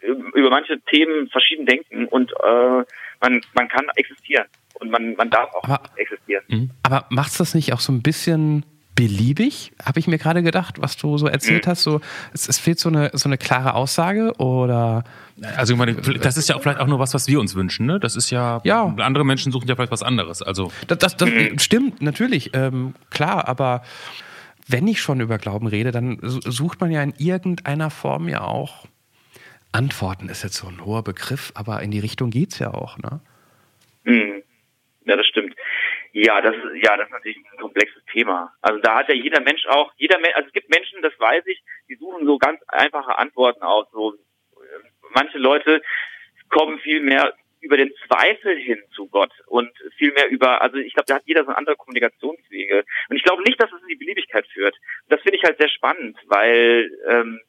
über 0.00 0.50
manche 0.50 0.80
Themen 0.82 1.28
verschieden 1.28 1.66
denken 1.66 2.06
und 2.06 2.30
äh, 2.32 2.84
man, 3.20 3.40
man 3.54 3.68
kann 3.68 3.86
existieren 3.96 4.46
und 4.74 4.90
man, 4.90 5.14
man 5.14 5.30
darf 5.30 5.52
auch 5.54 5.64
aber, 5.64 5.82
existieren. 5.96 6.44
Mhm. 6.48 6.70
Aber 6.82 7.06
macht 7.10 7.38
das 7.38 7.54
nicht 7.54 7.72
auch 7.72 7.80
so 7.80 7.92
ein 7.92 8.02
bisschen 8.02 8.64
beliebig, 8.96 9.72
habe 9.84 10.00
ich 10.00 10.08
mir 10.08 10.18
gerade 10.18 10.42
gedacht, 10.42 10.80
was 10.80 10.96
du 10.96 11.18
so 11.18 11.28
erzählt 11.28 11.66
mhm. 11.66 11.70
hast. 11.70 11.82
So, 11.84 12.00
es, 12.32 12.48
es, 12.48 12.58
fehlt 12.58 12.80
so 12.80 12.88
eine, 12.88 13.10
so 13.12 13.28
eine 13.28 13.38
klare 13.38 13.74
Aussage 13.74 14.32
oder. 14.38 15.04
Also 15.56 15.74
ich 15.74 15.78
meine, 15.78 15.94
das 15.94 16.36
ist 16.36 16.48
ja 16.48 16.56
auch 16.56 16.62
vielleicht 16.62 16.80
auch 16.80 16.86
nur 16.86 16.98
was, 16.98 17.14
was 17.14 17.28
wir 17.28 17.38
uns 17.38 17.54
wünschen. 17.54 17.86
Ne? 17.86 18.00
Das 18.00 18.16
ist 18.16 18.30
ja, 18.30 18.60
ja. 18.64 18.86
andere 18.98 19.24
Menschen 19.24 19.52
suchen 19.52 19.68
ja 19.68 19.76
vielleicht 19.76 19.92
was 19.92 20.02
anderes. 20.02 20.42
Also 20.42 20.72
das, 20.88 20.98
das, 20.98 21.16
das 21.16 21.28
mhm. 21.28 21.58
stimmt 21.58 22.02
natürlich, 22.02 22.50
ähm, 22.54 22.94
klar. 23.10 23.46
Aber 23.46 23.82
wenn 24.66 24.88
ich 24.88 25.00
schon 25.00 25.20
über 25.20 25.38
Glauben 25.38 25.66
rede, 25.66 25.92
dann 25.92 26.18
sucht 26.22 26.80
man 26.80 26.90
ja 26.90 27.02
in 27.02 27.12
irgendeiner 27.18 27.90
Form 27.90 28.28
ja 28.28 28.40
auch 28.40 28.86
Antworten. 29.72 30.30
Ist 30.30 30.42
jetzt 30.42 30.56
so 30.56 30.68
ein 30.68 30.84
hoher 30.84 31.04
Begriff, 31.04 31.52
aber 31.54 31.82
in 31.82 31.90
die 31.90 32.00
Richtung 32.00 32.30
geht 32.30 32.54
es 32.54 32.58
ja 32.58 32.72
auch. 32.72 32.96
Ne? 32.98 33.20
Mhm. 34.04 34.42
Ja, 35.04 35.16
das 35.16 35.26
stimmt. 35.26 35.54
Ja, 36.18 36.40
das 36.40 36.54
ist, 36.56 36.82
ja, 36.82 36.96
das 36.96 37.08
ist 37.08 37.12
natürlich 37.12 37.36
ein 37.36 37.58
komplexes 37.60 38.02
Thema. 38.10 38.50
Also 38.62 38.80
da 38.80 38.96
hat 38.96 39.08
ja 39.10 39.14
jeder 39.14 39.42
Mensch 39.42 39.66
auch, 39.66 39.92
jeder 39.98 40.18
Mensch, 40.18 40.34
also 40.34 40.46
es 40.46 40.52
gibt 40.54 40.70
Menschen, 40.70 41.02
das 41.02 41.12
weiß 41.18 41.44
ich, 41.46 41.62
die 41.90 41.96
suchen 41.96 42.24
so 42.24 42.38
ganz 42.38 42.58
einfache 42.68 43.18
Antworten 43.18 43.62
aus. 43.62 43.86
So, 43.92 44.14
manche 45.10 45.36
Leute 45.36 45.82
kommen 46.48 46.78
viel 46.78 47.02
mehr 47.02 47.34
über 47.60 47.76
den 47.76 47.92
Zweifel 48.06 48.56
hin 48.56 48.82
zu 48.94 49.08
Gott 49.08 49.30
und 49.44 49.70
viel 49.98 50.10
mehr 50.12 50.30
über, 50.30 50.62
also 50.62 50.78
ich 50.78 50.94
glaube, 50.94 51.04
da 51.06 51.16
hat 51.16 51.26
jeder 51.26 51.44
so 51.44 51.50
andere 51.50 51.76
Kommunikationswege. 51.76 52.86
Und 53.10 53.16
ich 53.16 53.22
glaube 53.22 53.42
nicht, 53.42 53.60
dass 53.60 53.70
es 53.70 53.82
in 53.82 53.88
die 53.88 53.96
Beliebigkeit 53.96 54.46
führt. 54.46 54.74
Das 55.10 55.20
finde 55.20 55.36
ich 55.36 55.44
halt 55.44 55.58
sehr 55.58 55.68
spannend, 55.68 56.16
weil, 56.28 56.90
ähm, 57.10 57.42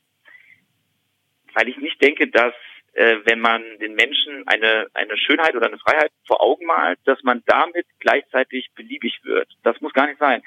weil 1.53 1.69
ich 1.69 1.77
nicht 1.77 2.01
denke, 2.01 2.27
dass 2.27 2.53
äh, 2.97 3.19
wenn 3.25 3.39
man 3.39 3.63
den 3.79 3.93
Menschen 3.93 4.47
eine, 4.47 4.88
eine 4.95 5.17
Schönheit 5.17 5.55
oder 5.55 5.67
eine 5.67 5.77
Freiheit 5.77 6.12
vor 6.25 6.41
Augen 6.41 6.65
malt, 6.65 6.97
dass 7.05 7.21
man 7.21 7.43
damit 7.45 7.86
gleichzeitig 7.99 8.69
beliebig 8.75 9.19
wird. 9.23 9.47
Das 9.62 9.79
muss 9.81 9.93
gar 9.93 10.07
nicht 10.07 10.19
sein, 10.19 10.41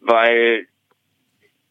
weil 0.00 0.68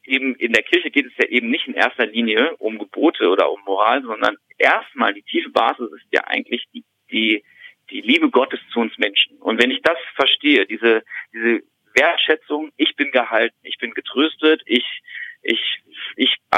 eben 0.04 0.36
in 0.36 0.52
der 0.52 0.64
Kirche 0.64 0.90
geht 0.90 1.06
es 1.06 1.14
ja 1.18 1.28
eben 1.28 1.52
nicht 1.52 1.68
in 1.68 1.76
erster 1.76 2.08
Linie 2.08 2.56
um 2.58 2.80
Gebote 2.80 3.30
oder 3.30 3.52
um 3.52 3.62
Moral, 3.64 4.02
sondern 4.02 4.38
erstmal 4.58 5.14
die 5.14 5.22
tiefe 5.22 5.52
Basis 5.52 5.92
ist 5.92 6.08
ja 6.12 6.22
eigentlich 6.26 6.66
die, 6.74 6.84
die, 7.12 7.44
die 7.92 8.02
Liebe 8.02 8.32
Gottes 8.32 8.60
zu 8.72 8.80
uns 8.80 8.98
Menschen. 8.98 9.38
Und 9.38 9.62
wenn 9.62 9.70
ich 9.70 9.84
das 9.84 9.98
verstehe, 10.16 10.66
diese, 10.66 11.04
diese 11.32 11.62
Wertschätzung, 11.94 12.72
ich 12.76 12.96
bin 12.96 13.12
gehalten, 13.12 13.56
ich 13.62 13.78
bin 13.78 13.92
getröstet, 13.92 14.64
ich, 14.66 15.02
ich, 15.44 15.73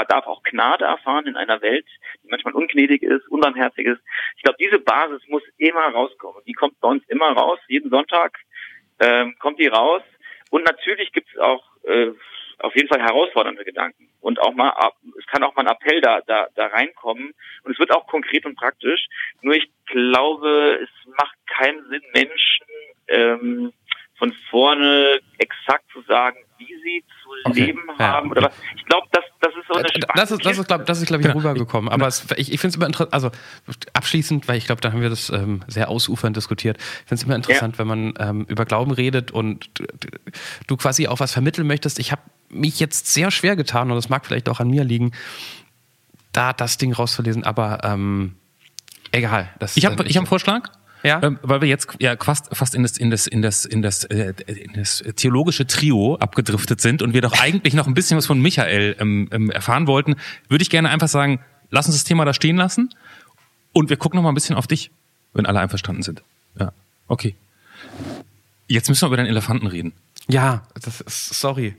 ich 0.02 0.08
darf 0.08 0.26
auch 0.26 0.42
Gnade 0.42 0.84
erfahren 0.84 1.26
in 1.26 1.36
einer 1.36 1.60
Welt, 1.62 1.86
die 2.22 2.28
manchmal 2.28 2.54
ungnädig 2.54 3.02
ist, 3.02 3.26
unbarmherzig 3.28 3.86
ist. 3.86 4.00
Ich 4.36 4.42
glaube, 4.42 4.58
diese 4.60 4.78
Basis 4.78 5.22
muss 5.28 5.42
immer 5.58 5.88
rauskommen. 5.88 6.42
Die 6.46 6.52
kommt 6.52 6.78
bei 6.80 6.88
uns 6.88 7.04
immer 7.08 7.32
raus, 7.32 7.58
jeden 7.68 7.90
Sonntag 7.90 8.38
ähm, 9.00 9.36
kommt 9.38 9.58
die 9.58 9.66
raus. 9.66 10.02
Und 10.50 10.64
natürlich 10.64 11.12
gibt 11.12 11.28
es 11.32 11.38
auch 11.38 11.64
äh, 11.84 12.12
auf 12.58 12.74
jeden 12.74 12.88
Fall 12.88 13.02
herausfordernde 13.02 13.64
Gedanken. 13.64 14.08
Und 14.20 14.40
auch 14.40 14.54
mal, 14.54 14.72
es 15.18 15.26
kann 15.26 15.42
auch 15.42 15.54
mal 15.54 15.66
ein 15.66 15.72
Appell 15.72 16.00
da, 16.00 16.20
da, 16.26 16.48
da 16.54 16.66
reinkommen. 16.66 17.34
Und 17.62 17.72
es 17.72 17.78
wird 17.78 17.92
auch 17.92 18.06
konkret 18.06 18.46
und 18.46 18.56
praktisch. 18.56 19.06
Nur 19.42 19.54
ich 19.54 19.70
glaube, 19.86 20.80
es 20.82 20.90
macht 21.18 21.36
keinen 21.46 21.84
Sinn, 21.88 22.02
Menschen 22.12 22.66
ähm, 23.08 23.72
von 24.18 24.32
vorne 24.50 25.20
exakt 25.38 25.84
zu 25.92 26.00
sagen, 26.02 26.38
wie 26.58 26.74
sie 26.82 27.04
zu 27.22 27.50
okay. 27.50 27.66
leben 27.66 27.98
haben 27.98 28.30
oder 28.30 28.42
was. 28.44 28.62
Ich 28.76 28.84
glaube, 28.86 29.06
das, 29.12 29.24
so 29.68 29.74
eine 29.74 29.88
äh, 29.88 30.00
Das 30.14 30.30
ist, 30.30 30.44
das 30.44 30.58
ist, 30.58 30.68
glaube 30.68 30.84
das 30.84 31.00
ist, 31.00 31.06
glaub 31.06 31.20
ich, 31.20 31.26
genau. 31.26 31.38
rübergekommen. 31.38 31.90
Aber 31.90 32.06
es, 32.06 32.26
ich, 32.36 32.52
ich 32.52 32.60
finde 32.60 32.70
es 32.70 32.76
immer 32.76 32.86
interessant, 32.86 33.14
also 33.14 33.30
abschließend, 33.92 34.48
weil 34.48 34.58
ich 34.58 34.66
glaube, 34.66 34.80
da 34.80 34.92
haben 34.92 35.00
wir 35.00 35.10
das 35.10 35.30
ähm, 35.30 35.62
sehr 35.66 35.88
ausufernd 35.88 36.36
diskutiert. 36.36 36.78
Ich 36.78 37.08
finde 37.08 37.14
es 37.14 37.22
immer 37.24 37.36
interessant, 37.36 37.74
ja. 37.74 37.78
wenn 37.78 37.86
man 37.86 38.14
ähm, 38.18 38.44
über 38.48 38.64
Glauben 38.64 38.90
redet 38.90 39.30
und 39.30 39.70
du 40.66 40.76
quasi 40.76 41.08
auch 41.08 41.20
was 41.20 41.32
vermitteln 41.32 41.66
möchtest. 41.66 41.98
Ich 41.98 42.12
habe 42.12 42.22
mich 42.48 42.80
jetzt 42.80 43.12
sehr 43.12 43.30
schwer 43.30 43.56
getan 43.56 43.90
und 43.90 43.96
das 43.96 44.08
mag 44.08 44.26
vielleicht 44.26 44.48
auch 44.48 44.60
an 44.60 44.68
mir 44.68 44.84
liegen, 44.84 45.12
da 46.32 46.52
das 46.52 46.78
Ding 46.78 46.92
rauszulesen, 46.92 47.44
aber 47.44 47.80
ähm, 47.82 48.36
egal. 49.12 49.48
Das, 49.58 49.76
ich 49.76 49.86
habe 49.86 50.04
ich 50.04 50.16
hab 50.16 50.22
einen 50.22 50.26
Vorschlag. 50.26 50.70
Ja. 51.06 51.22
Ähm, 51.22 51.38
weil 51.42 51.60
wir 51.60 51.68
jetzt 51.68 51.88
ja 52.00 52.16
fast, 52.18 52.54
fast 52.54 52.74
in 52.74 52.82
das, 52.82 52.98
in 52.98 53.10
das, 53.10 53.26
in 53.26 53.42
das, 53.42 53.64
in 53.64 53.80
das, 53.80 54.04
äh, 54.04 54.34
in 54.46 54.72
das 54.74 55.04
theologische 55.14 55.66
Trio 55.66 56.16
abgedriftet 56.16 56.80
sind 56.80 57.00
und 57.00 57.14
wir 57.14 57.22
doch 57.22 57.38
eigentlich 57.40 57.74
noch 57.74 57.86
ein 57.86 57.94
bisschen 57.94 58.16
was 58.16 58.26
von 58.26 58.40
Michael 58.40 58.96
ähm, 58.98 59.28
ähm, 59.30 59.50
erfahren 59.50 59.86
wollten, 59.86 60.16
würde 60.48 60.62
ich 60.62 60.70
gerne 60.70 60.90
einfach 60.90 61.08
sagen, 61.08 61.40
lass 61.70 61.86
uns 61.86 61.94
das 61.94 62.04
Thema 62.04 62.24
da 62.24 62.34
stehen 62.34 62.56
lassen 62.56 62.90
und 63.72 63.88
wir 63.88 63.96
gucken 63.96 64.16
noch 64.16 64.24
mal 64.24 64.30
ein 64.30 64.34
bisschen 64.34 64.56
auf 64.56 64.66
dich, 64.66 64.90
wenn 65.32 65.46
alle 65.46 65.60
einverstanden 65.60 66.02
sind. 66.02 66.22
Ja. 66.58 66.72
Okay. 67.06 67.36
Jetzt 68.66 68.88
müssen 68.88 69.02
wir 69.02 69.06
über 69.06 69.16
den 69.16 69.26
Elefanten 69.26 69.68
reden. 69.68 69.92
Ja, 70.28 70.62
das 70.74 71.00
ist, 71.02 71.40
sorry. 71.40 71.76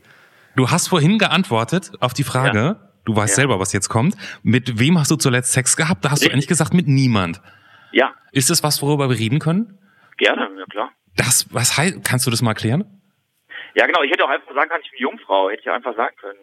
Du 0.55 0.71
hast 0.71 0.87
vorhin 0.87 1.19
geantwortet 1.19 1.91
auf 1.99 2.13
die 2.13 2.23
Frage, 2.23 2.57
ja. 2.59 2.75
du 3.03 3.15
weißt 3.15 3.31
ja. 3.31 3.35
selber, 3.35 3.59
was 3.59 3.73
jetzt 3.73 3.89
kommt. 3.89 4.15
Mit 4.41 4.79
wem 4.79 4.97
hast 4.97 5.11
du 5.11 5.17
zuletzt 5.17 5.51
Sex 5.51 5.75
gehabt? 5.75 6.05
Da 6.05 6.11
hast 6.11 6.23
du 6.23 6.31
eigentlich 6.31 6.47
gesagt, 6.47 6.73
mit 6.73 6.87
niemand. 6.87 7.41
Ja. 7.91 8.13
Ist 8.31 8.49
das 8.49 8.63
was, 8.63 8.81
worüber 8.81 9.09
wir 9.09 9.17
reden 9.17 9.39
können? 9.39 9.77
Gerne, 10.17 10.49
ja 10.57 10.65
klar. 10.65 10.91
Das, 11.15 11.47
was 11.53 11.77
heißt, 11.77 12.03
kannst 12.03 12.25
du 12.27 12.31
das 12.31 12.41
mal 12.41 12.51
erklären? 12.51 13.01
Ja, 13.75 13.85
genau. 13.85 14.01
Ich 14.03 14.11
hätte 14.11 14.25
auch 14.25 14.29
einfach 14.29 14.53
sagen 14.53 14.69
können, 14.69 14.83
ich 14.83 14.91
bin 14.91 15.01
Jungfrau. 15.01 15.49
Hätte 15.49 15.61
ich 15.61 15.69
einfach 15.69 15.95
sagen 15.95 16.15
können. 16.17 16.39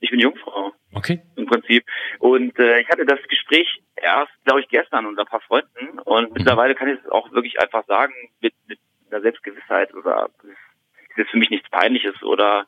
Ich 0.00 0.10
bin 0.10 0.20
Jungfrau. 0.20 0.72
Okay. 0.92 1.22
Im 1.36 1.46
Prinzip. 1.46 1.84
Und 2.18 2.58
äh, 2.58 2.80
ich 2.80 2.88
hatte 2.88 3.04
das 3.06 3.20
Gespräch 3.28 3.82
erst, 3.96 4.32
glaube 4.44 4.60
ich, 4.60 4.68
gestern 4.68 5.06
unter 5.06 5.22
ein 5.22 5.28
paar 5.28 5.40
Freunden. 5.40 5.98
Und 6.00 6.28
mhm. 6.28 6.34
mittlerweile 6.34 6.74
kann 6.74 6.88
ich 6.88 6.98
es 6.98 7.10
auch 7.10 7.30
wirklich 7.32 7.60
einfach 7.60 7.86
sagen, 7.86 8.12
mit, 8.40 8.54
mit 8.66 8.78
einer 9.10 9.22
Selbstgewissheit 9.22 9.94
oder 9.94 10.28
es 10.42 11.18
ist 11.18 11.30
für 11.30 11.38
mich 11.38 11.50
nichts 11.50 11.68
Peinliches 11.70 12.20
oder 12.22 12.66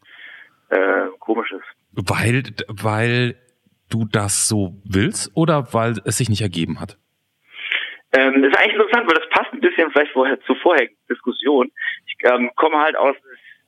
äh, 0.71 1.07
Komisches. 1.19 1.62
Weil, 1.93 2.43
weil 2.69 3.37
du 3.91 4.05
das 4.05 4.49
so 4.49 4.81
willst 4.85 5.31
oder 5.35 5.73
weil 5.73 5.95
es 6.05 6.19
sich 6.19 6.29
nicht 6.29 6.43
ergeben 6.43 6.81
hat? 6.81 6.99
Ähm, 8.12 8.42
das 8.42 8.53
ist 8.53 8.59
eigentlich 8.59 8.75
interessant, 8.75 9.09
weil 9.09 9.19
das 9.21 9.29
passt 9.31 9.53
ein 9.53 9.61
bisschen 9.61 9.90
vielleicht 9.90 10.12
vorher 10.12 10.40
zur 10.42 10.57
vorherigen 10.57 10.97
Diskussion. 11.11 11.73
Ich 12.07 12.16
ähm, 12.25 12.51
komme 12.57 12.79
halt 12.79 12.97
aus 12.97 13.16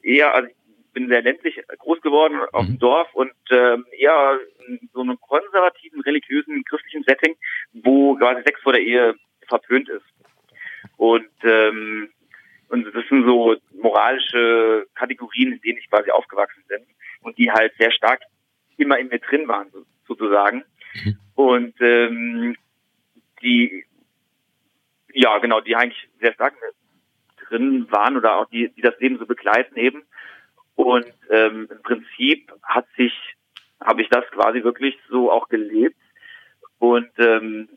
eher, 0.03 0.35
also 0.35 0.48
ich 0.48 0.92
bin 0.92 1.09
sehr 1.09 1.22
ländlich 1.22 1.61
groß 1.79 2.01
geworden 2.01 2.40
auf 2.53 2.64
dem 2.66 2.74
Mhm. 2.74 2.79
Dorf 2.79 3.12
und 3.14 3.33
ähm, 3.51 3.85
eher 3.96 4.38
in 4.66 4.88
so 4.92 5.01
einem 5.01 5.20
konservativen, 5.20 6.01
religiösen, 6.01 6.64
christlichen 6.64 7.05
Setting, 7.05 7.37
wo 7.72 8.14
quasi 8.16 8.42
Sex 8.42 8.61
vor 8.62 8.72
der 8.72 8.83
Ehe 8.83 9.14
verpönt 9.46 9.88
ist. 9.88 10.05
Und 10.96 11.29
ähm, 11.42 12.11
und 12.68 12.85
das 12.85 13.09
sind 13.09 13.24
so 13.24 13.57
moralische 13.81 14.87
Kategorien, 14.94 15.53
in 15.53 15.61
denen 15.61 15.79
ich 15.79 15.88
quasi 15.88 16.11
aufgewachsen 16.11 16.62
bin 16.68 16.81
und 17.22 17.38
die 17.38 17.51
halt 17.51 17.72
sehr 17.79 17.90
stark 17.92 18.20
immer 18.77 18.98
in 18.98 19.09
mir 19.09 19.18
drin 19.18 19.48
waren, 19.48 19.70
so, 19.72 19.85
sozusagen. 20.07 20.64
Mhm. 21.05 21.18
Und 21.35 21.74
ähm, 21.81 22.57
die, 23.42 23.85
ja 25.18 25.38
genau, 25.38 25.61
die 25.61 25.74
eigentlich 25.74 26.09
sehr 26.20 26.33
stark 26.33 26.54
drin 27.48 27.90
waren 27.90 28.16
oder 28.16 28.37
auch 28.37 28.46
die, 28.50 28.68
die 28.70 28.83
das 28.83 28.98
Leben 29.00 29.18
so 29.18 29.26
begleiten 29.26 29.76
eben. 29.76 30.04
Und 30.76 31.12
ähm, 31.31 31.68
im 31.70 31.83
Prinzip 31.83 32.52
hat 32.62 32.87
sich, 32.96 33.12
habe 33.81 34.02
ich 34.02 34.09
das 34.11 34.24
quasi 34.31 34.62
wirklich 34.62 34.96
so 35.09 35.33
auch 35.33 35.48
gelebt. 35.48 35.96
Und 36.78 37.11
ähm, 37.18 37.68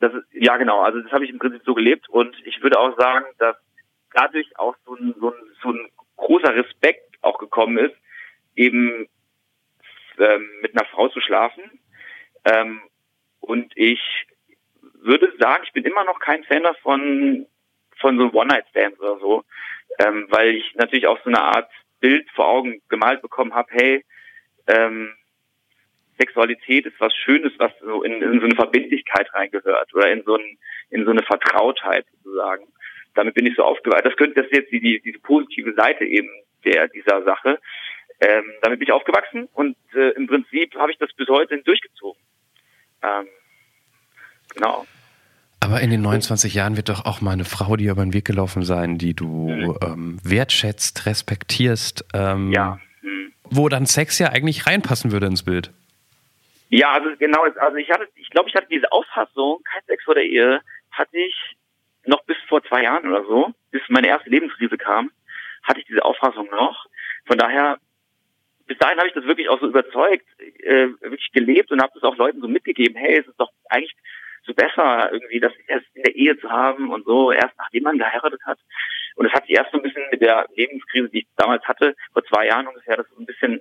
das 0.00 0.12
ist, 0.12 0.26
ja 0.32 0.58
genau, 0.58 0.82
also 0.82 1.00
das 1.00 1.10
habe 1.10 1.24
ich 1.24 1.30
im 1.30 1.38
Prinzip 1.38 1.62
so 1.64 1.74
gelebt 1.74 2.08
und 2.08 2.36
ich 2.44 2.62
würde 2.62 2.78
auch 2.78 2.96
sagen, 2.98 3.24
dass 3.38 3.56
dadurch 4.12 4.58
auch 4.58 4.76
so 4.84 4.94
ein, 4.94 5.14
so 5.18 5.30
ein, 5.30 5.36
so 5.62 5.70
ein 5.70 5.88
großer 6.16 6.54
Respekt 6.54 7.16
auch 7.22 7.38
gekommen 7.38 7.78
ist, 7.78 7.96
eben 8.54 9.08
ähm, 10.18 10.48
mit 10.60 10.76
einer 10.76 10.86
Frau 10.88 11.08
zu 11.08 11.20
schlafen. 11.20 11.80
Ähm, 12.44 12.82
und 13.40 13.72
ich 13.76 14.17
würde 15.02 15.32
sagen, 15.38 15.64
ich 15.66 15.72
bin 15.72 15.84
immer 15.84 16.04
noch 16.04 16.20
kein 16.20 16.44
Fan 16.44 16.62
davon, 16.62 17.46
von 17.98 18.18
so 18.18 18.32
One-Night-Stands 18.32 19.00
oder 19.00 19.18
so, 19.18 19.44
ähm, 19.98 20.26
weil 20.30 20.54
ich 20.54 20.74
natürlich 20.74 21.06
auch 21.06 21.18
so 21.24 21.30
eine 21.30 21.42
Art 21.42 21.70
Bild 22.00 22.28
vor 22.30 22.46
Augen 22.46 22.80
gemalt 22.88 23.22
bekommen 23.22 23.54
habe, 23.54 23.68
hey, 23.72 24.04
ähm, 24.68 25.14
Sexualität 26.18 26.86
ist 26.86 26.98
was 27.00 27.14
Schönes, 27.14 27.52
was 27.58 27.72
so 27.80 28.02
in, 28.02 28.20
in 28.22 28.40
so 28.40 28.46
eine 28.46 28.54
Verbindlichkeit 28.54 29.32
reingehört 29.34 29.94
oder 29.94 30.10
in 30.10 30.22
so, 30.24 30.36
ein, 30.36 30.58
in 30.90 31.04
so 31.04 31.10
eine 31.10 31.22
Vertrautheit 31.22 32.06
sozusagen. 32.12 32.66
Damit 33.14 33.34
bin 33.34 33.46
ich 33.46 33.56
so 33.56 33.62
aufgewachsen. 33.62 34.04
Das 34.04 34.16
könnte 34.16 34.34
das 34.34 34.46
ist 34.46 34.56
jetzt 34.56 34.72
die, 34.72 34.80
die, 34.80 35.00
diese 35.00 35.18
positive 35.20 35.74
Seite 35.74 36.04
eben 36.04 36.28
der 36.64 36.88
dieser 36.88 37.22
Sache. 37.22 37.58
Ähm, 38.20 38.52
damit 38.62 38.80
bin 38.80 38.88
ich 38.88 38.92
aufgewachsen 38.92 39.48
und 39.54 39.76
äh, 39.94 40.10
im 40.10 40.26
Prinzip 40.26 40.74
habe 40.74 40.90
ich 40.90 40.98
das 40.98 41.12
bis 41.14 41.28
heute 41.28 41.58
durchgezogen. 41.62 42.20
Ähm, 43.02 43.28
genau. 44.54 44.86
Aber 45.60 45.80
in 45.80 45.90
den 45.90 46.02
29 46.02 46.54
Jahren 46.54 46.76
wird 46.76 46.88
doch 46.88 47.04
auch 47.04 47.20
mal 47.20 47.32
eine 47.32 47.44
Frau 47.44 47.76
dir 47.76 47.90
über 47.92 48.02
den 48.02 48.12
Weg 48.12 48.24
gelaufen 48.24 48.62
sein, 48.62 48.96
die 48.96 49.14
du 49.14 49.76
ähm, 49.82 50.18
wertschätzt, 50.22 51.06
respektierst, 51.06 52.04
ähm, 52.14 52.52
Ja. 52.52 52.78
Hm. 53.00 53.32
wo 53.50 53.68
dann 53.68 53.86
Sex 53.86 54.18
ja 54.18 54.28
eigentlich 54.28 54.66
reinpassen 54.66 55.10
würde 55.10 55.26
ins 55.26 55.42
Bild. 55.42 55.72
Ja, 56.70 56.92
also 56.92 57.08
genau, 57.18 57.42
also 57.42 57.76
ich 57.76 57.90
hatte, 57.90 58.06
ich 58.16 58.30
glaube, 58.30 58.48
ich 58.48 58.54
hatte 58.54 58.68
diese 58.70 58.92
Auffassung, 58.92 59.60
kein 59.64 59.82
Sex 59.86 60.04
vor 60.04 60.14
der 60.14 60.24
Ehe, 60.24 60.60
hatte 60.90 61.16
ich 61.18 61.34
noch 62.06 62.22
bis 62.24 62.36
vor 62.48 62.62
zwei 62.64 62.82
Jahren 62.82 63.08
oder 63.08 63.24
so, 63.24 63.52
bis 63.70 63.82
meine 63.88 64.08
erste 64.08 64.30
Lebenskrise 64.30 64.76
kam, 64.76 65.10
hatte 65.62 65.80
ich 65.80 65.86
diese 65.86 66.04
Auffassung 66.04 66.48
noch. 66.50 66.86
Von 67.26 67.38
daher, 67.38 67.78
bis 68.66 68.78
dahin 68.78 68.98
habe 68.98 69.08
ich 69.08 69.14
das 69.14 69.24
wirklich 69.24 69.48
auch 69.48 69.60
so 69.60 69.66
überzeugt, 69.66 70.26
äh, 70.62 70.88
wirklich 71.00 71.32
gelebt 71.32 71.70
und 71.72 71.82
habe 71.82 71.92
das 71.94 72.02
auch 72.04 72.16
Leuten 72.16 72.40
so 72.40 72.48
mitgegeben, 72.48 72.96
hey, 72.96 73.18
es 73.18 73.26
ist 73.26 73.40
doch 73.40 73.50
eigentlich 73.68 73.94
so 74.48 74.54
besser, 74.54 75.12
irgendwie 75.12 75.38
das 75.40 75.52
erst 75.68 75.86
in 75.94 76.02
der 76.02 76.16
Ehe 76.16 76.36
zu 76.40 76.50
haben 76.50 76.90
und 76.90 77.04
so, 77.04 77.30
erst 77.30 77.56
nachdem 77.58 77.84
man 77.84 77.98
geheiratet 77.98 78.40
hat. 78.44 78.58
Und 79.14 79.26
es 79.26 79.32
hat 79.32 79.46
sich 79.46 79.56
erst 79.56 79.70
so 79.72 79.78
ein 79.78 79.82
bisschen 79.82 80.02
mit 80.10 80.20
der 80.20 80.46
Lebenskrise, 80.56 81.08
die 81.08 81.18
ich 81.20 81.26
damals 81.36 81.62
hatte, 81.64 81.94
vor 82.12 82.24
zwei 82.24 82.46
Jahren 82.46 82.66
ungefähr, 82.66 82.96
das 82.96 83.06
so 83.14 83.20
ein 83.22 83.26
bisschen 83.26 83.60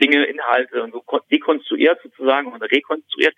Dinge, 0.00 0.24
Inhalte 0.24 0.82
und 0.82 0.92
so 0.92 1.00
kon- 1.00 1.20
dekonstruiert 1.30 2.00
sozusagen 2.02 2.52
und 2.52 2.60
rekonstruiert. 2.62 3.34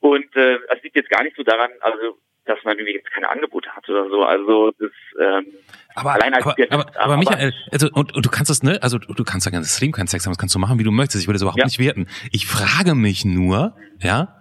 Und 0.00 0.34
äh, 0.36 0.56
es 0.74 0.82
liegt 0.82 0.96
jetzt 0.96 1.10
gar 1.10 1.22
nicht 1.22 1.36
so 1.36 1.42
daran, 1.42 1.70
also 1.80 2.18
dass 2.46 2.58
man 2.64 2.78
irgendwie 2.78 2.94
jetzt 2.94 3.10
keine 3.12 3.28
Angebote 3.28 3.68
hat 3.70 3.86
oder 3.88 4.08
so. 4.08 4.22
Also 4.22 4.70
das 4.78 4.90
ähm, 5.20 5.46
Aber, 5.94 6.14
Allein 6.14 6.32
als 6.32 6.46
aber, 6.46 6.56
aber, 6.70 6.86
aber 6.88 6.98
aber- 6.98 7.16
Michael, 7.18 7.52
also, 7.70 7.88
und, 7.92 8.16
und 8.16 8.24
du 8.24 8.30
kannst 8.30 8.48
das, 8.50 8.62
ne, 8.62 8.78
also 8.82 8.96
du 8.98 9.24
kannst 9.24 9.46
dein 9.46 9.52
ganzes 9.52 9.78
Leben 9.80 9.92
keinen 9.92 10.06
Sex 10.06 10.24
haben, 10.24 10.32
das 10.32 10.38
kannst 10.38 10.54
du 10.54 10.58
machen, 10.58 10.78
wie 10.78 10.84
du 10.84 10.90
möchtest. 10.90 11.22
Ich 11.22 11.28
würde 11.28 11.34
das 11.34 11.42
überhaupt 11.42 11.58
Ja. 11.60 11.66
nicht 11.66 11.78
werten. 11.78 12.06
Ich 12.32 12.46
frage 12.46 12.94
mich 12.94 13.26
nur, 13.26 13.76
ja. 14.00 14.39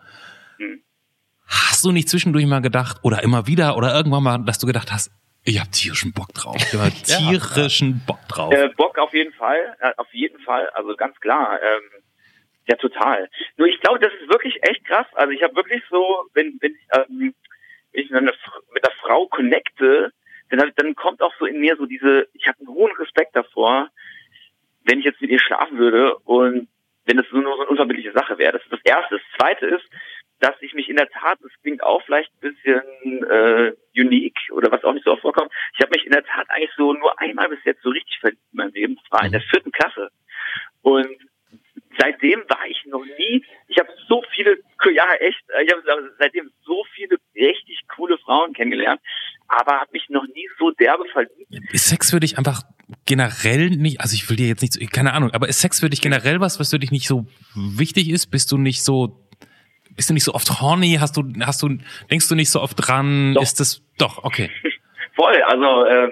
Hast 1.49 1.83
du 1.83 1.91
nicht 1.91 2.07
zwischendurch 2.09 2.45
mal 2.45 2.61
gedacht, 2.61 2.97
oder 3.03 3.23
immer 3.23 3.47
wieder, 3.47 3.75
oder 3.77 3.93
irgendwann 3.95 4.23
mal, 4.23 4.37
dass 4.45 4.59
du 4.59 4.67
gedacht 4.67 4.91
hast, 4.91 5.11
ich 5.43 5.59
hab 5.59 5.71
tierischen 5.71 6.13
Bock 6.13 6.33
drauf. 6.33 6.55
Ich 6.57 6.73
hab 6.79 6.93
tierischen 7.03 8.01
Bock 8.05 8.19
drauf. 8.27 8.53
Äh, 8.53 8.69
Bock 8.77 8.97
auf 8.99 9.13
jeden 9.13 9.33
Fall, 9.33 9.75
äh, 9.79 9.91
auf 9.97 10.13
jeden 10.13 10.39
Fall, 10.41 10.69
also 10.71 10.95
ganz 10.95 11.19
klar. 11.19 11.59
Ähm, 11.61 12.03
ja, 12.67 12.75
total. 12.75 13.27
Nur 13.57 13.67
ich 13.67 13.79
glaube, 13.79 13.99
das 13.99 14.11
ist 14.21 14.29
wirklich 14.29 14.55
echt 14.61 14.85
krass. 14.85 15.07
Also 15.13 15.31
ich 15.31 15.41
habe 15.41 15.55
wirklich 15.55 15.81
so, 15.89 16.05
wenn, 16.33 16.57
wenn 16.61 16.73
ich, 16.73 16.81
ähm, 16.93 17.33
wenn 17.93 18.03
ich 18.03 18.09
mit 18.11 18.19
einer, 18.19 18.33
mit 18.73 18.85
einer 18.85 18.95
Frau 19.01 19.25
connecte, 19.27 20.11
dann, 20.51 20.59
hab- 20.61 20.75
dann 20.75 20.93
kommt 20.95 21.21
auch 21.21 21.33
so 21.39 21.45
in 21.45 21.59
mir 21.61 21.75
so 21.77 21.85
diese, 21.87 22.27
ich 22.33 22.47
habe 22.47 22.59
einen 22.59 22.67
hohen 22.69 22.91
Respekt 22.97 23.35
davor, 23.35 23.89
wenn 24.85 24.99
ich 24.99 25.05
jetzt 25.05 25.21
mit 25.21 25.31
ihr 25.31 25.39
schlafen 25.39 25.77
würde 25.79 26.15
und 26.25 26.67
wenn 27.05 27.17
das 27.17 27.25
nur 27.31 27.41
so 27.43 27.61
eine 27.61 27.69
unverbindliche 27.69 28.11
Sache 28.13 28.37
wäre. 28.37 28.51
Das 28.51 28.61
ist 28.63 28.71
das 28.71 28.81
Erste. 28.83 29.15
Das 29.17 29.39
Zweite 29.39 29.65
ist, 29.65 29.85
dass 30.39 30.55
ich 30.61 30.73
mich 30.73 30.89
in 30.89 30.95
der 30.95 31.09
Tat, 31.09 31.37
das 31.41 31.51
klingt 31.61 31.83
auch 31.83 32.01
vielleicht 32.05 32.31
ein 32.35 32.39
bisschen 32.39 33.23
äh, 33.23 33.73
unique 33.95 34.39
oder 34.51 34.71
was 34.71 34.83
auch 34.83 34.93
nicht 34.93 35.05
so 35.05 35.11
oft 35.11 35.21
vorkommt, 35.21 35.51
ich 35.73 35.81
habe 35.81 35.91
mich 35.95 36.05
in 36.05 36.11
der 36.11 36.23
Tat 36.23 36.49
eigentlich 36.49 36.71
so 36.77 36.93
nur 36.93 37.19
einmal 37.19 37.49
bis 37.49 37.59
jetzt 37.65 37.83
so 37.83 37.89
richtig 37.89 38.17
verliebt 38.19 38.41
in 38.51 38.57
meinem 38.57 38.73
Leben. 38.73 38.95
Das 38.95 39.11
war 39.11 39.25
in 39.25 39.31
der 39.31 39.41
vierten 39.41 39.71
Klasse. 39.71 40.09
Und 40.81 41.17
seitdem 41.99 42.39
war 42.47 42.65
ich 42.67 42.85
noch 42.85 43.03
nie, 43.03 43.43
ich 43.67 43.77
habe 43.77 43.89
so 44.07 44.23
viele, 44.33 44.57
ja 44.93 45.13
echt, 45.15 45.41
ich 45.63 45.71
habe 45.71 46.13
seitdem 46.17 46.51
so 46.63 46.83
viele 46.93 47.17
richtig 47.35 47.81
coole 47.95 48.17
Frauen 48.19 48.53
kennengelernt, 48.53 49.01
aber 49.47 49.79
habe 49.79 49.91
mich 49.93 50.07
noch 50.09 50.25
nie 50.27 50.47
so 50.57 50.71
derbe 50.71 51.05
verliebt. 51.11 51.73
Ist 51.73 51.89
Sex 51.89 52.11
für 52.11 52.19
dich 52.19 52.37
einfach 52.37 52.61
generell 53.05 53.69
nicht, 53.69 54.01
also 54.01 54.15
ich 54.15 54.29
will 54.29 54.37
dir 54.37 54.47
jetzt 54.47 54.61
nicht, 54.61 54.93
keine 54.93 55.13
Ahnung, 55.13 55.31
aber 55.31 55.47
ist 55.47 55.59
Sex 55.61 55.79
für 55.79 55.89
dich 55.89 56.01
generell 56.01 56.39
was, 56.39 56.59
was 56.59 56.69
für 56.69 56.79
dich 56.79 56.91
nicht 56.91 57.07
so 57.07 57.25
wichtig 57.55 58.09
ist? 58.09 58.27
Bist 58.27 58.51
du 58.51 58.57
nicht 58.57 58.83
so, 58.83 59.28
bist 59.99 60.09
du 60.09 60.13
nicht 60.13 60.23
so 60.23 60.33
oft 60.33 60.49
horny? 60.61 60.95
Hast 60.97 61.17
du, 61.17 61.23
hast 61.41 61.61
du, 61.61 61.77
denkst 62.09 62.29
du 62.29 62.35
nicht 62.35 62.49
so 62.49 62.61
oft 62.61 62.75
dran? 62.77 63.33
Doch. 63.33 63.41
Ist 63.41 63.59
das, 63.59 63.81
doch, 63.97 64.23
okay. 64.23 64.49
Voll, 65.17 65.41
also 65.43 65.85
ähm, 65.87 66.11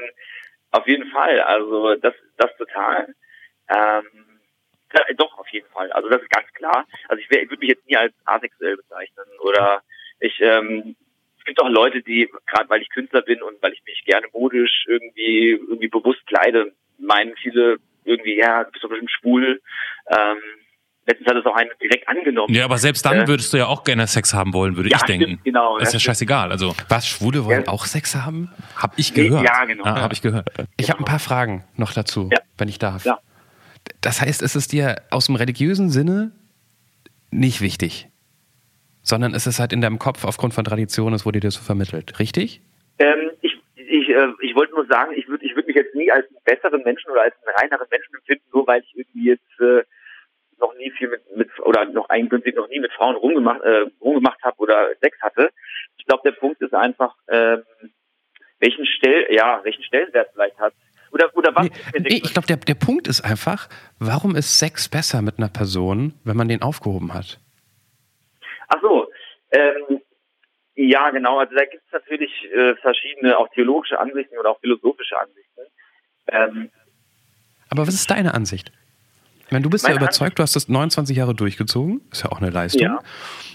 auf 0.72 0.86
jeden 0.88 1.10
Fall, 1.12 1.40
also 1.40 1.96
das, 1.96 2.14
das 2.36 2.52
total. 2.58 3.08
Ähm, 3.70 4.04
ja, 4.94 5.02
doch, 5.16 5.38
auf 5.38 5.48
jeden 5.54 5.70
Fall. 5.70 5.90
Also 5.94 6.10
das 6.10 6.22
ist 6.22 6.30
ganz 6.30 6.52
klar. 6.54 6.86
Also 7.08 7.22
ich, 7.24 7.30
wär- 7.32 7.42
ich 7.44 7.50
würde 7.50 7.62
mich 7.62 7.70
jetzt 7.70 7.88
nie 7.88 7.96
als 7.96 8.14
asexuell 8.26 8.76
bezeichnen 8.76 9.26
oder 9.40 9.82
ich 10.20 10.38
ähm, 10.42 10.98
es 11.40 11.46
gibt 11.46 11.62
auch 11.62 11.70
Leute, 11.70 12.02
die, 12.02 12.30
gerade 12.46 12.70
weil 12.70 12.82
ich 12.82 12.90
Künstler 12.90 13.22
bin 13.22 13.42
und 13.42 13.62
weil 13.62 13.72
ich 13.72 13.82
mich 13.86 14.04
gerne 14.06 14.28
modisch 14.34 14.84
irgendwie 14.88 15.52
irgendwie 15.52 15.88
bewusst 15.88 16.28
kleide, 16.28 16.74
meinen 17.00 17.38
viele 17.38 17.78
irgendwie, 18.04 18.36
ja, 18.38 18.66
du 18.66 18.72
bist 18.72 18.84
doch 18.84 18.90
bestimmt 18.90 19.12
schwul. 19.12 19.62
Ähm, 20.08 20.40
letztens 21.08 21.28
hat 21.30 21.38
es 21.38 21.46
auch 21.46 21.56
einen 21.56 21.70
direkt 21.82 22.08
angenommen. 22.08 22.54
Ja, 22.54 22.66
aber 22.66 22.78
selbst 22.78 23.06
dann 23.06 23.22
Äh, 23.22 23.28
würdest 23.28 23.52
du 23.54 23.58
ja 23.58 23.66
auch 23.68 23.84
gerne 23.84 24.06
Sex 24.08 24.34
haben 24.34 24.54
wollen, 24.54 24.76
würde 24.76 24.90
Ja, 24.90 24.98
ich 24.98 25.04
denken. 25.04 25.24
stimmt, 25.26 25.44
genau. 25.46 25.78
Das 25.80 25.88
ist 25.90 25.94
ja 25.94 26.00
scheißegal, 26.00 26.52
also 26.52 26.76
Was, 26.90 27.08
Schwule 27.08 27.46
wollen 27.46 27.64
Ja. 27.66 27.72
auch 27.72 27.86
Sex 27.86 28.16
haben? 28.16 28.52
hab 28.76 28.94
ich 29.00 29.14
gehört. 29.14 29.44
Ja, 29.44 29.66
genau. 29.66 29.86
Ja, 29.86 30.02
hab 30.02 30.14
ich 30.14 30.22
gehört. 30.22 30.50
Ich 30.78 30.90
habe 30.90 31.00
ein 31.02 31.06
paar 31.06 31.20
Fragen 31.20 31.64
noch 31.76 31.94
dazu, 31.94 32.30
Ja. 32.32 32.40
wenn 32.58 32.68
ich 32.68 32.78
darf. 32.78 33.06
Ja. 33.06 33.20
Das 34.02 34.22
heißt, 34.22 34.42
es 34.42 34.56
ist 34.56 34.74
dir 34.74 35.02
aus 35.10 35.26
dem 35.28 35.36
religiösen 35.36 35.90
Sinne 35.90 36.32
nicht 37.32 37.62
wichtig, 37.62 38.10
sondern 39.02 39.34
es 39.34 39.48
ist 39.48 39.60
halt 39.60 39.72
in 39.74 39.82
deinem 39.82 40.00
Kopf 40.00 40.26
aufgrund 40.26 40.54
von 40.54 40.64
Tradition, 40.66 41.14
es 41.14 41.26
wurde 41.26 41.40
dir 41.40 41.52
so 41.52 41.62
vermittelt, 41.62 42.20
richtig? 42.20 42.62
Ähm, 43.00 43.32
ich 43.42 43.54
ich, 43.76 44.10
äh, 44.10 44.28
ich 44.42 44.54
wollte 44.56 44.74
nur 44.74 44.86
sagen, 44.88 45.12
ich 45.16 45.28
würde 45.30 45.46
ich 45.46 45.56
würd 45.56 45.66
mich 45.68 45.76
jetzt 45.76 45.96
nie 45.96 46.12
als 46.12 46.26
einen 46.28 46.38
besseren 46.44 46.84
Menschen 46.84 47.10
oder 47.12 47.22
als 47.22 47.34
einen 47.46 47.56
reineren 47.58 47.88
Menschen 47.90 48.16
empfinden, 48.16 48.44
nur 48.54 48.68
weil 48.68 48.82
ich 48.82 48.92
irgendwie 48.98 49.26
jetzt 49.30 49.60
äh, 49.62 49.84
noch 50.60 50.76
nie 50.76 50.92
viel 50.92 51.10
mit, 51.10 51.36
mit 51.36 51.50
oder 51.60 51.86
noch 51.86 52.08
Prinzip 52.08 52.56
noch 52.56 52.68
nie 52.70 52.80
mit 52.80 52.92
Frauen 52.94 53.16
rumgemacht, 53.16 53.62
äh, 53.62 53.86
rumgemacht 54.02 54.42
habe 54.44 54.58
oder 54.58 54.90
Sex 55.02 55.20
hatte. 55.22 55.52
Ich 55.98 56.06
glaube, 56.06 56.24
der 56.26 56.38
Punkt 56.38 56.62
ist 56.62 56.74
einfach, 56.74 57.16
ähm, 57.30 57.64
welchen 58.60 58.86
Stell, 58.86 59.28
ja, 59.32 59.60
welchen 59.64 59.84
Stellenwert 59.84 60.30
vielleicht 60.34 60.60
hat. 60.60 60.74
Oder, 61.12 61.36
oder 61.36 61.56
was 61.56 61.64
Nee, 61.66 62.00
nee, 62.00 62.22
ich 62.24 62.34
glaube, 62.34 62.48
der, 62.48 62.58
der 62.58 62.76
Punkt 62.76 63.08
ist 63.08 63.22
einfach, 63.22 63.70
warum 64.00 64.36
ist 64.36 64.60
Sex 64.60 64.90
besser 64.90 65.22
mit 65.22 65.38
einer 65.38 65.50
Person, 65.50 66.14
wenn 66.24 66.36
man 66.36 66.48
den 66.48 66.62
aufgehoben 66.62 67.14
hat? 67.14 67.40
Ach 68.68 68.82
so, 68.82 69.08
ähm, 69.52 70.02
ja, 70.76 71.10
genau. 71.10 71.40
Also 71.40 71.56
da 71.56 71.66
gibt 71.66 71.84
es 71.86 71.92
natürlich 71.92 72.32
äh, 72.54 72.76
verschiedene 72.76 73.38
auch 73.38 73.48
theologische 73.50 74.00
Ansichten 74.00 74.38
oder 74.38 74.52
auch 74.52 74.60
philosophische 74.60 75.18
Ansichten. 75.18 75.62
Ähm, 76.28 76.70
Aber 77.70 77.88
was 77.88 77.96
ist 77.96 78.12
deine 78.12 78.34
Ansicht? 78.34 78.72
Ich 79.48 79.52
meine, 79.52 79.64
du 79.64 79.70
bist 79.70 79.86
ja 79.86 79.94
Meine 79.94 80.04
überzeugt, 80.04 80.40
du 80.40 80.44
hast 80.44 80.56
das 80.56 80.68
29 80.68 81.16
Jahre 81.16 81.34
durchgezogen. 81.34 82.02
Ist 82.12 82.24
ja 82.24 82.32
auch 82.32 82.42
eine 82.42 82.50
Leistung. 82.50 82.82
Ja. 82.82 83.00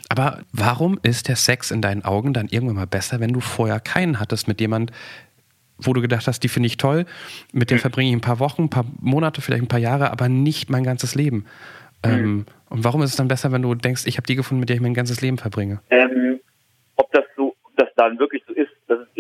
Aber 0.09 0.41
warum 0.53 0.99
ist 1.03 1.29
der 1.29 1.37
Sex 1.37 1.71
in 1.71 1.83
deinen 1.83 2.05
Augen 2.05 2.33
dann 2.33 2.49
irgendwann 2.49 2.77
mal 2.77 2.87
besser, 2.87 3.21
wenn 3.21 3.33
du 3.33 3.41
vorher 3.41 3.79
keinen 3.79 4.19
hattest 4.19 4.49
mit 4.49 4.61
jemand, 4.61 4.91
wo 5.79 5.93
du 5.93 6.01
gedacht 6.01 6.27
hast, 6.27 6.41
die 6.41 6.49
finde 6.49 6.69
ich 6.69 6.77
toll, 6.79 7.05
mit 7.53 7.69
Mhm. 7.69 7.75
der 7.75 7.79
verbringe 7.79 8.09
ich 8.11 8.17
ein 8.17 8.21
paar 8.23 8.39
Wochen, 8.41 8.63
ein 8.65 8.71
paar 8.71 8.87
Monate, 9.01 9.41
vielleicht 9.43 9.63
ein 9.63 9.69
paar 9.69 9.81
Jahre, 9.81 10.11
aber 10.13 10.29
nicht 10.29 10.71
mein 10.71 10.85
ganzes 10.85 11.15
Leben. 11.15 11.45
Mhm. 12.05 12.11
Ähm, 12.11 12.47
und 12.71 12.85
warum 12.85 13.03
ist 13.03 13.11
es 13.11 13.17
dann 13.17 13.29
besser, 13.29 13.53
wenn 13.53 13.63
du 13.63 13.75
denkst, 13.75 14.07
ich 14.07 14.17
habe 14.17 14.27
die 14.27 14.35
gefunden, 14.35 14.61
mit 14.61 14.71
der 14.71 14.77
ich 14.77 14.83
mein 14.83 14.95
ganzes 14.95 15.21
Leben 15.21 15.37
verbringe? 15.39 15.81
Ähm, 15.91 16.41
ob 16.97 17.13
das 17.13 17.25
so, 17.37 17.55
ob 17.65 17.77
das 17.77 17.89
dann 17.97 18.19
wirklich 18.19 18.43
so 18.47 18.55
ist 18.55 18.71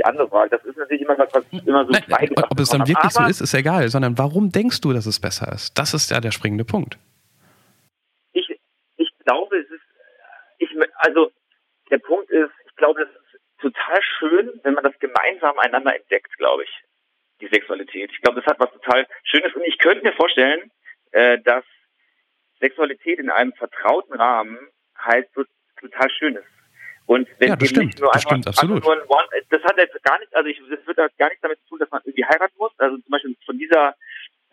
die 0.02 0.08
andere 0.08 0.28
Frage. 0.28 0.50
Das 0.50 0.64
ist 0.64 0.76
natürlich 0.76 1.02
immer 1.02 1.16
was, 1.18 1.32
was 1.32 1.44
immer 1.64 1.84
so 1.84 1.92
Nein, 1.92 2.30
ob 2.50 2.58
es 2.58 2.70
dann 2.70 2.86
wirklich 2.86 3.12
so 3.12 3.24
ist, 3.24 3.40
ist 3.40 3.54
egal, 3.54 3.88
sondern 3.88 4.18
warum 4.18 4.50
denkst 4.50 4.80
du, 4.80 4.92
dass 4.92 5.06
es 5.06 5.20
besser 5.20 5.52
ist? 5.52 5.78
Das 5.78 5.94
ist 5.94 6.10
ja 6.10 6.20
der 6.20 6.32
springende 6.32 6.64
Punkt. 6.64 6.98
ich, 8.32 8.48
ich 8.96 9.10
glaube, 9.24 9.56
es 9.58 9.70
ist, 9.70 9.82
ich, 10.58 10.70
also 10.96 11.30
der 11.90 11.98
Punkt 11.98 12.30
ist, 12.30 12.52
ich 12.66 12.76
glaube, 12.76 13.02
es 13.02 13.08
ist 13.08 13.40
total 13.60 14.00
schön, 14.18 14.60
wenn 14.64 14.74
man 14.74 14.84
das 14.84 14.98
gemeinsam 14.98 15.58
einander 15.58 15.94
entdeckt, 15.94 16.36
glaube 16.36 16.64
ich, 16.64 16.70
die 17.40 17.48
Sexualität. 17.48 18.10
Ich 18.12 18.20
glaube, 18.20 18.40
das 18.40 18.50
hat 18.50 18.60
was 18.60 18.72
total 18.72 19.06
Schönes 19.24 19.54
und 19.54 19.62
ich 19.62 19.78
könnte 19.78 20.04
mir 20.04 20.12
vorstellen, 20.12 20.70
äh, 21.12 21.38
dass 21.40 21.64
Sexualität 22.60 23.18
in 23.18 23.30
einem 23.30 23.52
vertrauten 23.52 24.14
Rahmen 24.14 24.58
halt 24.96 25.28
so 25.34 25.44
total 25.80 26.10
schön 26.10 26.36
ist. 26.36 26.61
Und 27.12 27.28
wenn 27.38 27.48
Ja, 27.50 27.56
das 27.56 27.68
stimmt, 27.68 28.00
nur 28.00 28.10
das 28.10 28.24
einfach, 28.24 28.30
stimmt, 28.30 28.46
absolut. 28.48 28.82
nur 28.82 28.92
ein 28.94 29.06
One, 29.06 29.28
das 29.50 29.62
hat 29.64 29.76
jetzt 29.76 30.02
gar 30.02 30.18
nicht, 30.18 30.34
also 30.34 30.48
ich, 30.48 30.58
das 30.70 30.86
wird 30.86 30.96
gar 30.96 31.28
nichts 31.28 31.42
damit 31.42 31.58
zu 31.60 31.68
tun, 31.68 31.78
dass 31.78 31.90
man 31.90 32.00
irgendwie 32.06 32.24
heiraten 32.24 32.54
muss. 32.56 32.72
Also 32.78 32.96
zum 32.96 33.10
Beispiel 33.10 33.36
von 33.44 33.58
dieser 33.58 33.94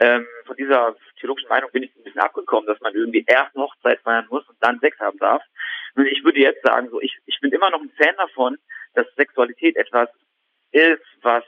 ähm, 0.01 0.25
von 0.45 0.55
dieser 0.57 0.95
theologischen 1.19 1.49
Meinung 1.49 1.69
bin 1.71 1.83
ich 1.83 1.95
ein 1.95 2.03
bisschen 2.03 2.21
abgekommen, 2.21 2.67
dass 2.67 2.79
man 2.81 2.93
irgendwie 2.93 3.23
erst 3.27 3.53
Hochzeit 3.55 3.99
feiern 4.01 4.27
muss 4.29 4.47
und 4.47 4.57
dann 4.59 4.79
Sex 4.79 4.99
haben 4.99 5.17
darf. 5.19 5.41
Und 5.95 6.05
ich 6.07 6.23
würde 6.23 6.39
jetzt 6.39 6.61
sagen, 6.63 6.89
so 6.89 7.01
ich, 7.01 7.17
ich 7.25 7.39
bin 7.39 7.51
immer 7.51 7.69
noch 7.69 7.81
ein 7.81 7.91
Fan 7.97 8.15
davon, 8.17 8.57
dass 8.93 9.07
Sexualität 9.15 9.77
etwas 9.77 10.09
ist, 10.71 11.01
was, 11.21 11.43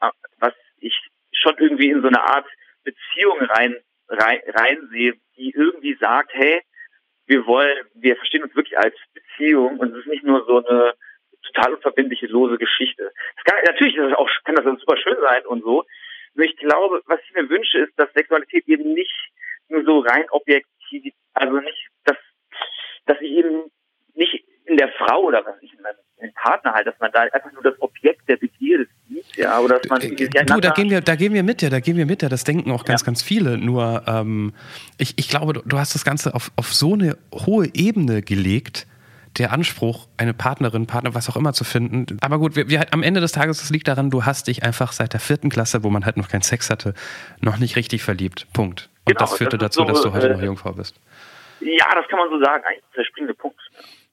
äh, 0.00 0.10
was 0.38 0.54
ich 0.78 0.96
schon 1.32 1.56
irgendwie 1.58 1.90
in 1.90 2.02
so 2.02 2.08
eine 2.08 2.22
Art 2.22 2.46
Beziehung 2.82 3.38
rein, 3.40 3.76
rein, 4.08 4.40
reinsehe, 4.48 5.14
die 5.36 5.50
irgendwie 5.50 5.96
sagt, 6.00 6.30
hey, 6.32 6.62
wir 7.26 7.46
wollen, 7.46 7.86
wir 7.94 8.16
verstehen 8.16 8.42
uns 8.42 8.54
wirklich 8.54 8.78
als 8.78 8.94
Beziehung 9.14 9.78
und 9.78 9.92
es 9.92 10.00
ist 10.00 10.06
nicht 10.06 10.24
nur 10.24 10.44
so 10.46 10.64
eine 10.64 10.94
total 11.42 11.74
unverbindliche, 11.74 12.26
lose 12.26 12.58
Geschichte. 12.58 13.12
Es 13.36 13.44
kann, 13.44 13.62
natürlich 13.64 13.96
ist 13.96 14.10
es 14.10 14.14
auch, 14.14 14.28
kann 14.44 14.54
das 14.54 14.64
super 14.80 14.96
schön 14.96 15.16
sein 15.20 15.44
und 15.46 15.62
so. 15.62 15.84
Nur 16.34 16.46
ich 16.46 16.56
glaube, 16.56 17.02
was 17.06 17.20
ich 17.24 17.34
mir 17.34 17.48
wünsche, 17.48 17.78
ist, 17.78 17.98
dass 17.98 18.12
Sexualität 18.12 18.66
eben 18.68 18.92
nicht 18.92 19.30
nur 19.68 19.84
so 19.84 20.00
rein 20.00 20.28
objektiv, 20.30 21.14
also 21.34 21.56
nicht, 21.58 21.88
dass, 22.04 22.16
dass 23.06 23.20
ich 23.20 23.30
eben 23.30 23.70
nicht 24.14 24.44
in 24.66 24.76
der 24.76 24.88
Frau 24.98 25.22
oder 25.22 25.44
was 25.44 25.54
ich 25.60 25.72
in 25.72 25.82
meinem, 25.82 25.96
Partner 26.34 26.72
halt, 26.72 26.86
dass 26.86 26.94
man 26.98 27.10
da 27.12 27.20
einfach 27.20 27.52
nur 27.52 27.62
das 27.62 27.80
Objekt 27.80 28.28
der 28.28 28.36
Begierde 28.36 28.86
sieht, 29.08 29.24
ja, 29.36 29.58
oder 29.60 29.78
dass 29.78 29.88
man 29.88 30.00
Äh, 30.00 30.06
irgendwie 30.06 30.26
Du, 30.26 30.60
da 30.60 30.70
gehen 30.70 30.90
wir, 30.90 31.00
da 31.00 31.14
gehen 31.14 31.34
wir 31.34 31.42
mit, 31.42 31.62
ja, 31.62 31.70
da 31.70 31.80
gehen 31.80 31.96
wir 31.96 32.06
mit, 32.06 32.22
ja, 32.22 32.28
das 32.28 32.44
denken 32.44 32.70
auch 32.72 32.84
ganz, 32.84 33.02
Ja. 33.02 33.06
ganz 33.06 33.22
viele. 33.22 33.58
Nur, 33.58 34.02
ähm, 34.06 34.54
ich, 34.98 35.14
ich 35.18 35.28
glaube, 35.28 35.52
du, 35.52 35.62
du 35.64 35.78
hast 35.78 35.94
das 35.94 36.04
Ganze 36.04 36.34
auf, 36.34 36.50
auf 36.56 36.72
so 36.72 36.94
eine 36.94 37.16
hohe 37.32 37.68
Ebene 37.74 38.22
gelegt, 38.22 38.86
der 39.38 39.52
Anspruch, 39.52 40.08
eine 40.16 40.32
Partnerin, 40.32 40.86
Partner, 40.86 41.14
was 41.14 41.28
auch 41.28 41.36
immer 41.36 41.52
zu 41.52 41.64
finden. 41.64 42.18
Aber 42.22 42.38
gut, 42.38 42.56
wir, 42.56 42.68
wir, 42.70 42.86
am 42.92 43.02
Ende 43.02 43.20
des 43.20 43.32
Tages, 43.32 43.58
das 43.58 43.70
liegt 43.70 43.86
daran, 43.88 44.10
du 44.10 44.24
hast 44.24 44.48
dich 44.48 44.62
einfach 44.62 44.92
seit 44.92 45.12
der 45.12 45.20
vierten 45.20 45.50
Klasse, 45.50 45.84
wo 45.84 45.90
man 45.90 46.06
halt 46.06 46.16
noch 46.16 46.28
keinen 46.28 46.42
Sex 46.42 46.70
hatte, 46.70 46.94
noch 47.40 47.58
nicht 47.58 47.76
richtig 47.76 48.02
verliebt. 48.02 48.46
Punkt. 48.52 48.88
Und 49.04 49.12
Genau, 49.12 49.20
das 49.20 49.36
führte 49.36 49.58
das 49.58 49.74
dazu, 49.74 49.80
so, 49.80 49.86
dass 49.86 50.02
du 50.02 50.12
heute 50.12 50.28
äh, 50.28 50.32
noch 50.32 50.42
Jungfrau 50.42 50.72
bist. 50.72 50.96
ja, 51.60 51.86
das 51.94 52.08
kann 52.08 52.18
man 52.18 52.30
so 52.30 52.42
sagen, 52.42 52.64
eigentlich 52.64 52.84
ist 52.88 52.96
der 52.96 53.04
springende 53.04 53.34
Punkt. 53.34 53.60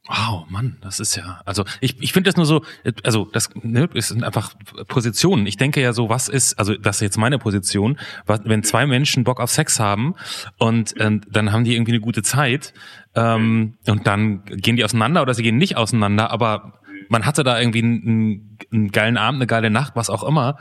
Wow, 0.05 0.49
Mann, 0.49 0.75
das 0.81 0.99
ist 0.99 1.15
ja, 1.15 1.41
also 1.45 1.63
ich, 1.79 2.01
ich 2.01 2.11
finde 2.11 2.29
das 2.29 2.35
nur 2.35 2.45
so, 2.45 2.65
also 3.03 3.29
das 3.31 3.49
ne, 3.55 3.87
es 3.93 4.09
sind 4.09 4.25
einfach 4.25 4.53
Positionen. 4.89 5.47
Ich 5.47 5.55
denke 5.55 5.81
ja 5.81 5.93
so, 5.93 6.09
was 6.09 6.27
ist, 6.27 6.59
also 6.59 6.75
das 6.75 6.97
ist 6.97 7.01
jetzt 7.01 7.17
meine 7.17 7.39
Position, 7.39 7.97
was, 8.25 8.41
wenn 8.43 8.63
zwei 8.63 8.85
Menschen 8.85 9.23
Bock 9.23 9.39
auf 9.39 9.49
Sex 9.49 9.79
haben 9.79 10.15
und 10.57 10.93
ähm, 10.99 11.21
dann 11.29 11.53
haben 11.53 11.63
die 11.63 11.73
irgendwie 11.73 11.93
eine 11.93 12.01
gute 12.01 12.21
Zeit 12.21 12.73
ähm, 13.15 13.77
und 13.87 14.05
dann 14.05 14.43
gehen 14.43 14.75
die 14.75 14.83
auseinander 14.83 15.21
oder 15.21 15.33
sie 15.33 15.43
gehen 15.43 15.57
nicht 15.57 15.77
auseinander, 15.77 16.31
aber 16.31 16.81
man 17.07 17.25
hatte 17.25 17.45
da 17.45 17.57
irgendwie 17.57 17.83
einen, 17.83 18.57
einen 18.73 18.91
geilen 18.91 19.17
Abend, 19.17 19.37
eine 19.37 19.47
geile 19.47 19.69
Nacht, 19.69 19.95
was 19.95 20.09
auch 20.09 20.23
immer. 20.23 20.57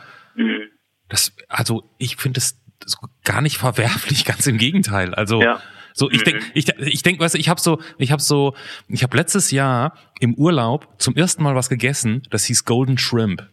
Das, 1.08 1.32
also 1.48 1.90
ich 1.98 2.16
finde 2.16 2.38
es 2.38 2.60
so 2.84 2.98
gar 3.24 3.42
nicht 3.42 3.58
verwerflich, 3.58 4.24
ganz 4.24 4.46
im 4.46 4.58
Gegenteil. 4.58 5.16
Also 5.16 5.42
Ja. 5.42 5.60
So, 5.94 6.10
ich 6.10 6.22
denk, 6.24 6.42
ich, 6.54 6.68
ich 6.78 7.02
denk, 7.02 7.20
weißt 7.20 7.34
du, 7.34 7.38
ich 7.38 7.48
habe 7.48 7.60
so, 7.60 7.80
ich 7.98 8.12
habe 8.12 8.22
so, 8.22 8.54
ich 8.88 9.02
habe 9.02 9.16
letztes 9.16 9.50
Jahr 9.50 9.94
im 10.20 10.34
Urlaub 10.34 10.88
zum 10.98 11.16
ersten 11.16 11.42
Mal 11.42 11.54
was 11.54 11.68
gegessen, 11.68 12.22
das 12.30 12.44
hieß 12.44 12.64
Golden 12.64 12.98
Shrimp. 12.98 13.48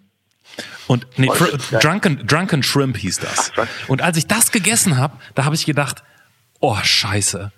Und 0.88 1.08
nee, 1.17 1.30
Oh. 1.30 1.78
Drunken, 1.80 2.25
Drunken 2.25 2.63
Shrimp 2.63 2.97
hieß 2.97 3.19
das. 3.19 3.52
Und 3.88 4.02
als 4.02 4.17
ich 4.17 4.28
das 4.28 4.52
gegessen 4.52 4.97
habe, 4.97 5.17
da 5.36 5.45
habe 5.45 5.56
ich 5.56 5.65
gedacht, 5.65 6.04
oh 6.60 6.78
Scheiße. 6.82 7.52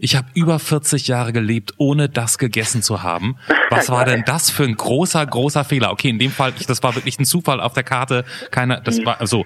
Ich 0.00 0.14
habe 0.14 0.28
über 0.34 0.58
40 0.60 1.08
Jahre 1.08 1.32
gelebt, 1.32 1.74
ohne 1.76 2.08
das 2.08 2.38
gegessen 2.38 2.82
zu 2.82 3.02
haben. 3.02 3.36
Was 3.70 3.88
war 3.90 4.04
denn 4.04 4.22
das 4.24 4.48
für 4.48 4.62
ein 4.62 4.76
großer, 4.76 5.26
großer 5.26 5.64
Fehler? 5.64 5.90
Okay, 5.90 6.08
in 6.08 6.20
dem 6.20 6.30
Fall, 6.30 6.52
das 6.66 6.82
war 6.84 6.94
wirklich 6.94 7.18
ein 7.18 7.24
Zufall 7.24 7.60
auf 7.60 7.72
der 7.72 7.82
Karte. 7.82 8.24
Keiner, 8.52 8.80
das 8.80 9.04
war 9.04 9.26
so. 9.26 9.44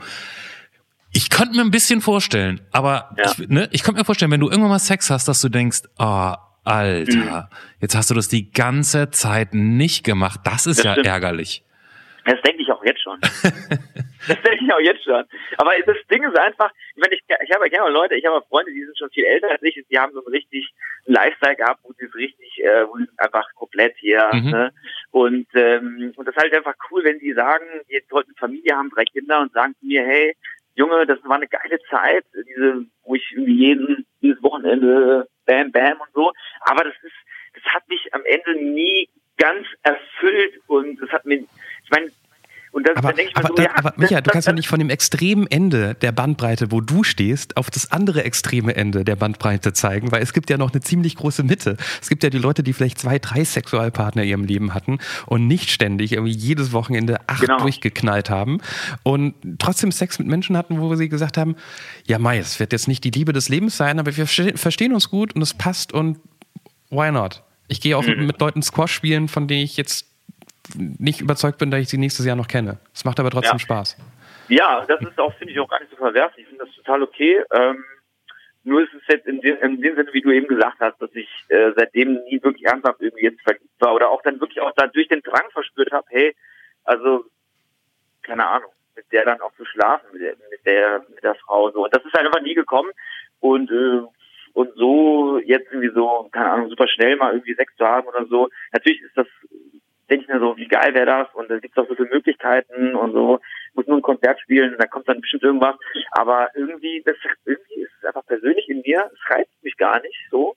Ich 1.14 1.29
könnte 1.31 1.55
mir 1.57 1.62
ein 1.62 1.70
bisschen 1.70 2.01
vorstellen, 2.01 2.61
aber 2.72 3.14
Ja. 3.18 3.25
ich, 3.27 3.48
ne, 3.48 3.68
ich 3.72 3.83
könnte 3.83 4.01
mir 4.01 4.05
vorstellen, 4.05 4.31
wenn 4.31 4.40
du 4.40 4.48
irgendwann 4.48 4.70
mal 4.70 4.79
Sex 4.79 5.11
hast, 5.11 5.29
dass 5.29 5.40
du 5.40 5.48
denkst, 5.48 5.83
oh, 5.98 6.33
Alter, 6.64 7.48
Mhm. 7.51 7.57
jetzt 7.81 7.96
hast 7.96 8.11
du 8.11 8.14
das 8.14 8.29
die 8.29 8.51
ganze 8.53 9.11
Zeit 9.11 9.53
nicht 9.53 10.05
gemacht. 10.05 10.40
Das 10.44 10.66
ist 10.66 10.79
Das 10.79 10.85
ja 10.85 10.92
stimmt. 10.92 11.09
ärgerlich. 11.09 11.64
Das 12.25 12.40
denke 12.42 12.62
ich 12.62 12.70
auch 12.70 12.85
jetzt 12.85 13.03
schon. 13.03 13.18
das 14.29 14.40
denke 14.42 14.64
ich 14.64 14.72
auch 14.72 14.79
jetzt 14.81 15.03
schon. 15.03 15.25
Aber 15.59 15.72
das 15.85 15.96
Ding 16.11 16.22
ist 16.22 16.38
einfach, 16.38 16.70
ich 16.94 17.03
meine, 17.03 17.14
ich, 17.14 17.22
ich 17.44 17.53
habe 17.53 17.68
ja 17.68 17.87
Leute, 17.88 18.14
ich 18.14 18.25
habe 18.25 18.40
Freunde, 18.48 18.70
die 18.72 18.85
sind 18.85 18.96
schon 18.96 19.11
viel 19.11 19.25
älter 19.25 19.51
als 19.51 19.62
ich, 19.62 19.75
die 19.90 19.98
haben 19.98 20.12
so 20.12 20.20
einen 20.25 20.33
richtig 20.33 20.72
Lifestyle 21.07 21.57
gehabt, 21.57 21.81
wo 21.83 21.92
sie 21.98 22.05
es 22.07 22.14
richtig, 22.14 22.62
äh, 22.62 22.87
wo 22.87 22.96
sie 22.96 23.03
es 23.11 23.18
einfach 23.18 23.44
komplett 23.57 23.96
hier, 23.98 24.31
Mhm. 24.33 24.51
ne? 24.51 24.72
Und, 25.11 25.48
ähm, 25.55 26.12
und 26.14 26.29
das 26.29 26.37
ist 26.37 26.40
halt 26.42 26.55
einfach 26.55 26.75
cool, 26.92 27.03
wenn 27.03 27.18
die 27.18 27.33
sagen, 27.33 27.64
die 27.88 27.94
jetzt 27.94 28.12
heute 28.12 28.29
eine 28.29 28.37
Familie 28.38 28.77
haben, 28.77 28.88
drei 28.94 29.05
Kinder 29.05 29.40
und 29.40 29.53
sagen 29.53 29.75
zu 29.81 29.87
mir, 29.87 30.05
hey, 30.07 30.37
Junge, 30.75 31.07
das 31.07 31.19
war 31.25 31.37
eine 31.37 31.49
geile 31.49 31.79
Zeit, 31.91 32.25
diese, 32.35 32.87
wo 33.05 33.15
ich 33.15 33.31
irgendwie 33.33 33.57
jeden, 33.57 34.07
dieses 34.23 34.43
Wochenende 34.43 35.29
bam, 35.47 35.71
bam 35.71 36.01
und 36.01 36.13
so. 36.15 36.33
Aber 36.63 36.85
das 36.85 36.95
ist, 37.03 37.15
das 37.55 37.65
hat 37.75 37.89
mich 37.89 38.13
am 38.15 38.23
Ende 38.25 38.63
nie 38.65 39.09
ganz 39.37 39.67
erfüllt 39.83 40.61
und 40.67 41.01
das 41.01 41.11
hat 41.11 41.27
mir, 41.27 41.39
ich 41.39 41.91
meine, 41.91 42.11
und 42.73 42.89
das, 42.89 42.97
Aber, 42.97 43.09
dann 43.09 43.17
denke 43.17 43.31
ich 43.31 43.37
mir 43.37 43.45
aber, 43.45 43.49
so, 43.49 43.55
da, 43.55 43.63
ja, 43.63 43.71
aber 43.75 43.93
Micha, 43.97 44.15
das- 44.17 44.23
du 44.25 44.31
kannst 44.31 44.47
ja 44.47 44.53
das- 44.53 44.57
nicht 44.59 44.69
von 44.69 44.79
dem 44.81 44.91
extremen 44.91 45.47
Ende 45.47 45.95
der 45.95 46.11
Bandbreite, 46.13 46.73
wo 46.73 46.81
du 46.81 47.05
stehst, 47.05 47.57
auf 47.57 47.71
das 47.71 47.93
andere 47.93 48.25
extreme 48.25 48.75
Ende 48.75 49.05
der 49.05 49.15
Bandbreite 49.17 49.73
zeigen, 49.73 50.11
weil 50.11 50.23
es 50.23 50.33
gibt 50.33 50.51
ja 50.51 50.57
noch 50.59 50.73
eine 50.73 50.81
ziemlich 50.81 51.17
große 51.17 51.43
Mitte. 51.45 51.77
Es 52.01 52.09
gibt 52.09 52.23
ja 52.25 52.31
die 52.31 52.39
Leute, 52.39 52.63
die 52.63 52.73
vielleicht 52.73 52.99
zwei, 52.99 53.19
drei 53.19 53.45
Sexualpartner 53.45 54.23
in 54.23 54.29
ihrem 54.29 54.45
Leben 54.45 54.75
hatten 54.75 54.99
und 55.27 55.47
nicht 55.47 55.71
ständig 55.71 56.13
irgendwie 56.13 56.33
jedes 56.33 56.73
Wochenende 56.73 57.21
acht 57.29 57.43
Genau. 57.43 57.59
durchgeknallt 57.59 58.31
haben 58.31 58.59
und 59.03 59.35
trotzdem 59.59 59.93
Sex 59.93 60.19
mit 60.19 60.29
Menschen 60.29 60.57
hatten, 60.57 60.81
wo 60.81 60.95
sie 60.97 61.09
gesagt 61.09 61.37
haben, 61.39 61.57
ja 62.07 62.19
Mai, 62.19 62.39
es 62.39 62.59
wird 62.59 62.73
jetzt 62.73 62.89
nicht 62.89 63.05
die 63.05 63.11
Liebe 63.11 63.33
des 63.33 63.49
Lebens 63.49 63.77
sein, 63.77 63.99
aber 63.99 64.17
wir 64.17 64.27
verste- 64.27 64.57
verstehen 64.57 64.93
uns 64.95 65.09
gut 65.11 65.35
und 65.35 65.43
es 65.43 65.55
passt 65.55 65.93
und 65.93 66.19
why 66.91 67.11
not? 67.13 67.43
Ich 67.69 67.81
gehe 67.81 67.97
auch 67.97 68.07
Mhm. 68.07 68.27
mit 68.27 68.41
Leuten 68.41 68.63
Squash 68.63 68.93
spielen, 68.93 69.29
von 69.29 69.47
denen 69.49 69.63
ich 69.65 69.77
jetzt 69.77 70.07
nicht 70.77 71.20
überzeugt 71.20 71.59
bin, 71.59 71.70
dass 71.70 71.81
ich 71.81 71.88
sie 71.88 71.98
nächstes 71.98 72.25
Jahr 72.27 72.37
noch 72.37 72.48
kenne. 72.48 72.79
Es 72.94 73.05
macht 73.05 73.18
aber 73.20 73.31
trotzdem 73.31 73.55
Ja. 73.55 73.59
Spaß. 73.59 73.96
Ja, 74.48 74.85
das 74.87 75.01
ist 75.01 75.18
auch, 75.18 75.35
finde 75.38 75.53
ich, 75.53 75.61
auch 75.61 75.68
gar 75.68 75.81
nicht 75.81 75.90
so 75.90 75.96
verwerflich. 75.96 76.44
Ich 76.44 76.48
finde 76.48 76.64
das 76.64 76.75
total 76.75 77.03
okay. 77.03 77.42
Ähm, 77.53 77.85
nur 78.64 78.83
ist 78.83 78.94
es 78.94 79.03
jetzt 79.09 79.27
in 79.27 79.40
dem, 79.40 79.57
in 79.59 79.81
dem 79.81 79.96
Sinne, 79.96 80.12
wie 80.12 80.20
du 80.20 80.31
eben 80.31 80.46
gesagt 80.46 80.79
hast, 80.81 81.01
dass 81.01 81.11
ich 81.14 81.29
äh, 81.48 81.72
seitdem 81.77 82.14
nie 82.25 82.42
wirklich 82.42 82.64
ernsthaft 82.64 83.01
irgendwie 83.01 83.25
jetzt 83.25 83.42
verliebt 83.42 83.81
war 83.81 83.94
oder 83.94 84.11
auch 84.11 84.22
dann 84.22 84.40
wirklich 84.40 84.61
auch 84.61 84.72
dadurch 84.77 85.09
den 85.09 85.22
Drang 85.22 85.51
verspürt 85.53 85.90
habe, 85.92 86.07
hey, 86.11 86.37
also, 86.85 87.25
keine 88.22 88.46
Ahnung, 88.46 88.70
mit 88.94 89.11
der 89.11 89.25
dann 89.25 89.40
auch 89.40 89.53
zu 89.57 89.64
schlafen, 89.64 90.07
mit 90.12 90.22
der, 90.22 90.37
mit 90.51 90.66
der, 90.66 91.05
mit 91.14 91.25
der 91.25 91.35
Frau 91.37 91.70
so. 91.70 91.85
Und 91.85 91.94
das 91.94 92.05
ist 92.05 92.12
halt 92.12 92.27
einfach 92.27 92.42
nie 92.42 92.55
gekommen. 92.55 92.90
Und, 93.40 93.70
äh, 93.70 94.03
und 94.53 94.75
so 94.77 95.38
jetzt 95.38 95.72
irgendwie 95.72 95.94
so, 95.94 96.29
keine 96.31 96.51
Ahnung, 96.51 96.68
super 96.68 96.87
schnell 96.87 97.16
mal 97.16 97.33
irgendwie 97.33 97.55
Sex 97.55 97.75
zu 97.77 97.85
haben 97.85 98.07
oder 98.07 98.27
so. 98.27 98.48
Natürlich 98.72 99.01
ist 99.03 99.16
das, 99.16 99.27
denke 100.13 100.25
ich 100.25 100.29
mir 100.29 100.41
so, 100.41 100.57
wie 100.59 100.69
geil 100.69 100.93
wäre 100.93 101.07
das? 101.07 101.29
Und 101.33 101.51
da 101.51 101.59
gibt 101.59 101.77
es 101.77 101.83
auch 101.83 101.89
so 101.89 101.95
viele 101.95 102.11
Möglichkeiten 102.11 102.95
und 102.95 103.13
so. 103.13 103.41
Ich 103.71 103.77
muss 103.77 103.87
nur 103.87 103.97
ein 103.97 104.03
Konzert 104.03 104.39
spielen, 104.41 104.77
da 104.79 104.87
kommt 104.87 105.09
dann 105.09 105.23
bestimmt 105.23 105.43
irgendwas. 105.43 105.77
Aber 106.11 106.49
irgendwie, 106.55 107.03
das, 107.05 107.17
irgendwie 107.47 107.81
ist 107.81 107.93
es 107.99 108.05
einfach 108.05 108.27
persönlich 108.27 108.69
in 108.69 108.83
mir, 108.85 109.11
es 109.11 109.31
reizt 109.31 109.63
mich 109.63 109.75
gar 109.79 110.01
nicht 110.03 110.19
so, 110.31 110.55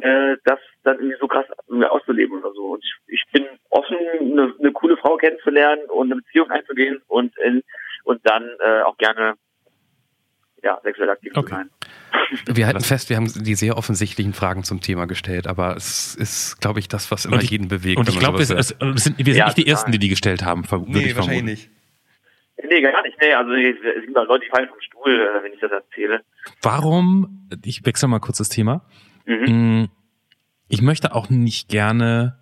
äh, 0.00 0.36
das 0.44 0.58
dann 0.82 0.96
irgendwie 0.96 1.18
so 1.20 1.28
krass 1.28 1.46
auszuleben 1.68 2.40
oder 2.40 2.52
so. 2.54 2.72
Und 2.72 2.84
ich, 2.84 2.94
ich 3.06 3.24
bin 3.32 3.46
offen, 3.70 3.96
eine, 4.20 4.52
eine 4.58 4.72
coole 4.72 4.96
Frau 4.96 5.16
kennenzulernen 5.16 5.84
und 5.84 6.10
eine 6.10 6.20
Beziehung 6.20 6.50
einzugehen 6.50 7.00
und, 7.06 7.38
äh, 7.38 7.62
und 8.02 8.20
dann 8.24 8.50
äh, 8.58 8.82
auch 8.82 8.96
gerne 8.96 9.34
ja, 10.62 10.78
sexuell 10.82 11.10
aktiv 11.10 11.32
Okay. 11.34 11.48
zu 11.48 11.54
sein. 11.54 11.70
Wir 12.56 12.66
halten 12.66 12.80
fest, 12.80 13.10
wir 13.10 13.16
haben 13.16 13.30
die 13.44 13.54
sehr 13.54 13.76
offensichtlichen 13.76 14.32
Fragen 14.32 14.64
zum 14.64 14.80
Thema 14.80 15.06
gestellt, 15.06 15.46
aber 15.46 15.76
es 15.76 16.14
ist, 16.14 16.60
glaube 16.62 16.80
ich, 16.80 16.88
das, 16.88 17.10
was 17.10 17.26
immer 17.26 17.36
Und 17.36 17.42
ich- 17.42 17.50
jeden 17.50 17.68
bewegt. 17.68 17.98
Und 17.98 18.08
ich 18.08 18.18
glaube, 18.18 18.38
wir, 18.38 18.48
wir 18.48 18.62
sind 18.62 18.80
Ja, 19.18 19.46
nicht 19.46 19.58
die 19.58 19.62
total. 19.64 19.68
Ersten, 19.70 19.92
die 19.92 19.98
die 19.98 20.08
gestellt 20.08 20.42
haben. 20.42 20.64
ver- 20.64 20.86
würde 20.86 21.02
ich 21.02 21.12
vermuten. 21.12 21.44
nicht. 21.44 21.70
Nee, 22.70 22.80
gar 22.80 23.02
nicht. 23.02 23.18
Nee, 23.20 23.34
also 23.34 23.52
es 23.52 24.04
gibt 24.06 24.16
auch 24.16 24.26
Leute, 24.26 24.44
die 24.46 24.50
fallen 24.50 24.68
vom 24.68 24.80
Stuhl, 24.80 25.10
äh, 25.12 25.42
wenn 25.44 25.52
ich 25.52 25.60
das 25.60 25.72
erzähle. 25.72 26.22
Warum, 26.62 27.48
ich 27.64 27.84
wechsle 27.84 28.08
mal 28.08 28.20
kurz 28.20 28.38
das 28.38 28.48
Thema. 28.48 28.86
Mhm. 29.26 29.80
Mm, 29.82 29.88
Ich 30.68 30.80
möchte 30.80 31.14
auch 31.14 31.28
nicht 31.28 31.68
gerne, 31.68 32.38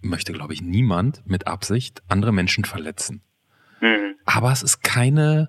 möchte 0.00 0.32
glaube 0.32 0.52
ich 0.54 0.62
niemand 0.62 1.26
mit 1.26 1.46
Absicht 1.48 2.02
andere 2.08 2.32
Menschen 2.32 2.64
verletzen. 2.64 3.22
Mhm. 3.80 4.14
Aber 4.26 4.52
es 4.52 4.62
ist 4.62 4.82
keine, 4.82 5.48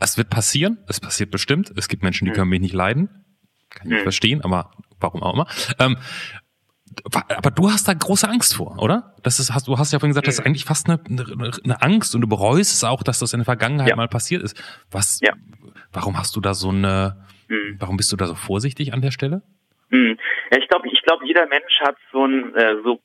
es 0.00 0.16
wird 0.16 0.30
passieren, 0.30 0.78
es 0.88 1.00
passiert 1.00 1.30
bestimmt. 1.30 1.72
Es 1.76 1.88
gibt 1.88 2.02
Menschen, 2.02 2.24
die 2.24 2.30
Mhm. 2.30 2.34
können 2.34 2.50
mich 2.50 2.60
nicht 2.60 2.74
leiden. 2.74 3.24
Kann 3.70 3.90
ich 3.90 3.98
Mhm. 3.98 4.02
verstehen, 4.02 4.42
aber 4.42 4.70
warum 5.00 5.22
auch 5.22 5.34
immer. 5.34 5.46
Ähm, 5.78 5.96
aber 7.12 7.50
du 7.50 7.70
hast 7.70 7.86
da 7.86 7.92
große 7.94 8.28
Angst 8.28 8.54
vor, 8.56 8.78
oder? 8.82 9.14
Das 9.22 9.38
ist, 9.38 9.52
hast, 9.52 9.68
du 9.68 9.78
hast 9.78 9.92
ja 9.92 9.98
vorhin 9.98 10.10
gesagt, 10.10 10.26
das 10.26 10.34
ist 10.36 10.40
Mhm. 10.40 10.46
eigentlich 10.46 10.64
fast 10.64 10.88
eine, 10.88 10.98
eine, 11.64 11.82
Angst 11.82 12.14
und 12.14 12.22
du 12.22 12.28
bereust 12.28 12.72
es 12.72 12.82
auch, 12.84 13.02
dass 13.02 13.18
das 13.18 13.32
in 13.34 13.40
der 13.40 13.44
Vergangenheit 13.44 13.88
Ja. 13.90 13.96
mal 13.96 14.08
passiert 14.08 14.42
ist. 14.42 14.60
Was, 14.90 15.20
Ja. 15.20 15.34
warum 15.92 16.18
hast 16.18 16.34
du 16.34 16.40
da 16.40 16.54
so 16.54 16.70
eine, 16.70 17.24
Mhm. 17.48 17.76
warum 17.78 17.96
bist 17.96 18.10
du 18.12 18.16
da 18.16 18.26
so 18.26 18.34
vorsichtig 18.34 18.92
an 18.94 19.02
der 19.02 19.10
Stelle? 19.10 19.42
Hm. 19.90 20.18
Ja, 20.50 20.58
ich 20.58 20.68
glaube, 20.68 20.88
ich 20.88 21.02
glaube, 21.02 21.26
jeder 21.26 21.46
Mensch 21.46 21.80
hat 21.80 21.96
so 22.12 22.24
ein 22.26 22.54
äh, 22.54 22.74
so 22.84 23.00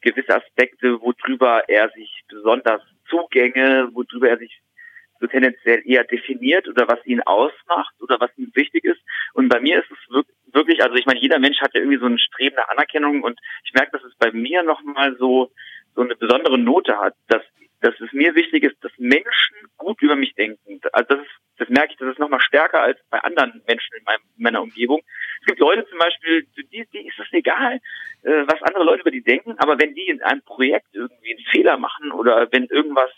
gewisse 0.00 0.36
Aspekte, 0.36 1.00
worüber 1.00 1.68
er 1.68 1.90
sich 1.90 2.22
besonders 2.28 2.80
Zugänge, 3.08 3.88
worüber 3.92 4.28
er 4.30 4.38
sich 4.38 4.60
so 5.20 5.26
tendenziell 5.26 5.82
eher 5.84 6.04
definiert 6.04 6.68
oder 6.68 6.88
was 6.88 7.04
ihn 7.06 7.20
ausmacht 7.22 7.94
oder 8.00 8.18
was 8.20 8.30
ihm 8.36 8.50
wichtig 8.54 8.84
ist. 8.84 9.00
Und 9.34 9.48
bei 9.48 9.60
mir 9.60 9.78
ist 9.80 9.90
es 9.90 9.98
wirk- 10.14 10.32
wirklich, 10.52 10.82
also 10.82 10.94
ich 10.96 11.06
meine, 11.06 11.20
jeder 11.20 11.38
Mensch 11.38 11.60
hat 11.60 11.74
ja 11.74 11.80
irgendwie 11.80 11.98
so 11.98 12.06
ein 12.06 12.18
Streben 12.18 12.56
nach 12.56 12.68
Anerkennung 12.68 13.22
und 13.22 13.38
ich 13.64 13.72
merke, 13.74 13.92
dass 13.92 14.04
es 14.04 14.14
bei 14.18 14.32
mir 14.32 14.62
nochmal 14.62 15.16
so 15.18 15.50
so 15.94 16.02
eine 16.02 16.14
besondere 16.14 16.58
Note 16.58 16.98
hat, 16.98 17.14
dass 17.28 17.42
dass 17.80 17.94
es 18.00 18.10
mir 18.12 18.34
wichtig 18.34 18.64
ist, 18.64 18.82
dass 18.82 18.92
Menschen 18.96 19.56
gut 19.76 20.00
über 20.00 20.16
mich 20.16 20.34
denken. 20.34 20.80
Also 20.92 21.14
das 21.14 21.20
ist, 21.20 21.30
das 21.58 21.68
merke 21.68 21.92
ich, 21.92 21.98
das 21.98 22.08
ist 22.10 22.18
nochmal 22.18 22.40
stärker 22.40 22.80
als 22.82 22.98
bei 23.10 23.18
anderen 23.20 23.62
Menschen 23.68 23.94
in, 23.98 24.04
meinem, 24.04 24.22
in 24.36 24.42
meiner 24.42 24.62
Umgebung. 24.62 25.02
Es 25.40 25.46
gibt 25.46 25.60
Leute 25.60 25.86
zum 25.88 25.98
Beispiel, 25.98 26.46
die, 26.56 26.86
die 26.92 27.06
ist 27.06 27.18
es 27.18 27.30
egal, 27.32 27.74
äh, 28.22 28.44
was 28.46 28.62
andere 28.62 28.82
Leute 28.82 29.02
über 29.02 29.10
die 29.10 29.22
denken, 29.22 29.56
aber 29.58 29.78
wenn 29.78 29.94
die 29.94 30.08
in 30.08 30.22
einem 30.22 30.42
Projekt 30.42 30.88
irgendwie 30.94 31.36
einen 31.36 31.44
Fehler 31.50 31.76
machen 31.76 32.12
oder 32.12 32.48
wenn 32.50 32.64
irgendwas, 32.64 33.10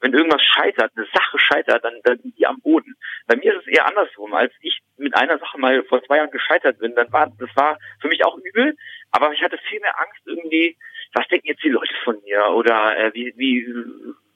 wenn 0.00 0.12
irgendwas 0.12 0.42
scheitert, 0.42 0.92
eine 0.96 1.06
Sache 1.12 1.38
scheitert, 1.38 1.84
dann, 1.84 1.94
dann 2.04 2.18
sind 2.18 2.38
die 2.38 2.46
am 2.46 2.60
Boden. 2.60 2.96
Bei 3.26 3.36
mir 3.36 3.54
ist 3.54 3.66
es 3.66 3.72
eher 3.72 3.86
andersrum. 3.86 4.32
Als 4.34 4.52
ich 4.60 4.80
mit 4.96 5.16
einer 5.16 5.38
Sache 5.38 5.58
mal 5.58 5.82
vor 5.84 6.02
zwei 6.04 6.18
Jahren 6.18 6.30
gescheitert 6.30 6.78
bin, 6.78 6.94
dann 6.94 7.12
war, 7.12 7.32
das 7.38 7.50
war 7.56 7.78
für 8.00 8.08
mich 8.08 8.24
auch 8.24 8.36
übel, 8.38 8.76
aber 9.10 9.32
ich 9.32 9.42
hatte 9.42 9.58
viel 9.68 9.80
mehr 9.80 9.98
Angst 9.98 10.20
irgendwie, 10.26 10.76
was 11.14 11.26
denken 11.28 11.48
jetzt 11.48 11.62
die 11.62 11.70
Leute 11.70 11.94
von 12.04 12.20
mir 12.22 12.50
oder 12.50 12.96
äh, 12.96 13.14
wie, 13.14 13.34
wie, 13.36 13.66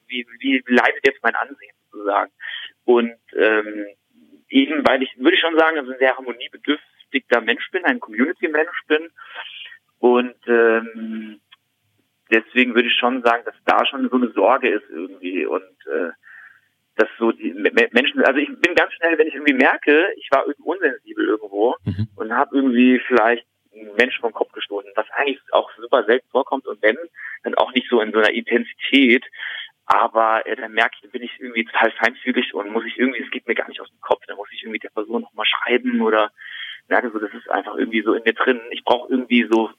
wie, 0.07 0.27
wie 0.39 0.63
leidet 0.67 1.05
jetzt 1.05 1.23
mein 1.23 1.35
Ansehen 1.35 1.75
sozusagen. 1.91 2.31
Und 2.85 3.19
ähm, 3.35 3.87
eben, 4.49 4.85
weil 4.85 5.03
ich, 5.03 5.17
würde 5.17 5.35
ich 5.35 5.41
schon 5.41 5.57
sagen, 5.57 5.77
dass 5.77 5.85
ich 5.85 5.93
ein 5.93 5.99
sehr 5.99 6.17
harmoniebedürftiger 6.17 7.41
Mensch 7.41 7.69
bin, 7.71 7.85
ein 7.85 7.99
Community-Mensch 7.99 8.83
bin. 8.87 9.09
Und 9.99 10.35
ähm, 10.47 11.39
deswegen 12.33 12.75
würde 12.75 12.87
ich 12.89 12.95
schon 12.95 13.21
sagen, 13.23 13.43
dass 13.45 13.55
da 13.65 13.85
schon 13.85 14.09
so 14.09 14.15
eine 14.17 14.31
Sorge 14.31 14.69
ist 14.69 14.89
irgendwie 14.89 15.45
und 15.45 15.63
äh, 15.87 16.09
dass 16.95 17.09
so 17.17 17.31
die 17.31 17.53
Me- 17.53 17.71
Menschen, 17.91 18.23
also 18.23 18.39
ich 18.39 18.49
bin 18.59 18.75
ganz 18.75 18.93
schnell, 18.93 19.17
wenn 19.17 19.27
ich 19.27 19.33
irgendwie 19.35 19.53
merke, 19.53 20.07
ich 20.17 20.27
war 20.31 20.45
irgendwie 20.45 20.63
unsensibel 20.63 21.25
irgendwo 21.27 21.75
Mhm. 21.85 22.07
und 22.15 22.33
habe 22.33 22.55
irgendwie 22.55 22.99
vielleicht 23.07 23.45
einen 23.73 23.95
Menschen 23.95 24.21
vom 24.21 24.33
Kopf 24.33 24.51
gestoßen, 24.51 24.91
was 24.95 25.09
eigentlich 25.11 25.39
auch 25.51 25.71
super 25.77 26.03
selten 26.05 26.27
vorkommt 26.29 26.67
und 26.67 26.81
wenn, 26.83 26.97
dann 27.43 27.55
auch 27.55 27.73
nicht 27.73 27.89
so 27.89 27.99
in 28.01 28.11
so 28.11 28.19
einer 28.19 28.29
Intensität, 28.29 29.25
aber 29.85 30.45
äh, 30.45 30.55
dann 30.55 30.73
merke 30.73 30.91
ich, 30.95 31.01
dann 31.01 31.11
bin 31.11 31.23
ich 31.23 31.31
irgendwie 31.39 31.65
total 31.65 31.91
feinfühlig 31.91 32.53
und 32.53 32.71
muss 32.71 32.85
ich 32.85 32.97
irgendwie, 32.97 33.23
es 33.23 33.31
geht 33.31 33.47
mir 33.47 33.55
gar 33.55 33.67
nicht 33.67 33.81
aus 33.81 33.89
dem 33.89 33.99
Kopf, 34.01 34.23
dann 34.27 34.37
muss 34.37 34.47
ich 34.51 34.61
irgendwie 34.63 34.79
der 34.79 34.89
Person 34.91 35.21
nochmal 35.23 35.45
schreiben 35.47 36.01
oder 36.01 36.31
merke 36.87 37.09
so, 37.11 37.17
das 37.19 37.33
ist 37.33 37.49
einfach 37.49 37.75
irgendwie 37.75 38.01
so 38.03 38.13
in 38.13 38.23
mir 38.23 38.33
drin. 38.33 38.61
Ich 38.71 38.83
brauche 38.83 39.09
irgendwie 39.11 39.47
so 39.49 39.71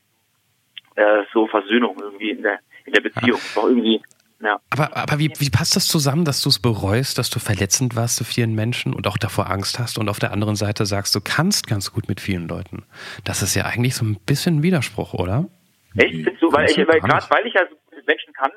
äh, 0.96 1.22
so 1.32 1.46
Versöhnung 1.46 1.96
irgendwie 2.00 2.30
in 2.30 2.42
der 2.42 2.60
in 2.84 2.92
der 2.92 3.00
Beziehung. 3.00 3.40
Brauche 3.54 3.70
irgendwie 3.70 4.02
ja. 4.44 4.60
Aber, 4.70 4.94
aber 4.94 5.18
wie, 5.18 5.30
wie 5.38 5.48
passt 5.48 5.74
das 5.74 5.86
zusammen, 5.86 6.24
dass 6.26 6.42
du 6.42 6.50
es 6.50 6.60
bereust, 6.60 7.16
dass 7.16 7.30
du 7.30 7.38
verletzend 7.38 7.96
warst 7.96 8.16
zu 8.16 8.24
vielen 8.24 8.54
Menschen 8.54 8.92
und 8.92 9.06
auch 9.06 9.16
davor 9.16 9.50
Angst 9.50 9.78
hast 9.78 9.96
und 9.96 10.10
auf 10.10 10.18
der 10.18 10.32
anderen 10.32 10.54
Seite 10.54 10.84
sagst, 10.84 11.14
du 11.14 11.20
kannst 11.20 11.66
ganz 11.66 11.92
gut 11.92 12.08
mit 12.08 12.20
vielen 12.20 12.46
Leuten? 12.46 12.84
Das 13.24 13.42
ist 13.42 13.54
ja 13.54 13.64
eigentlich 13.64 13.94
so 13.94 14.04
ein 14.04 14.18
bisschen 14.26 14.58
ein 14.58 14.62
Widerspruch, 14.62 15.14
oder? 15.14 15.48
Echt? 15.96 16.26
Du, 16.42 16.52
weil 16.52 16.68
ich, 16.68 16.76
weil 16.76 17.00
gerade 17.00 17.26
weil 17.30 17.46
ich 17.46 17.54
ja 17.54 17.62
so 17.70 17.74
gut 17.76 17.96
mit 17.96 18.06
Menschen 18.06 18.34
kann 18.34 18.50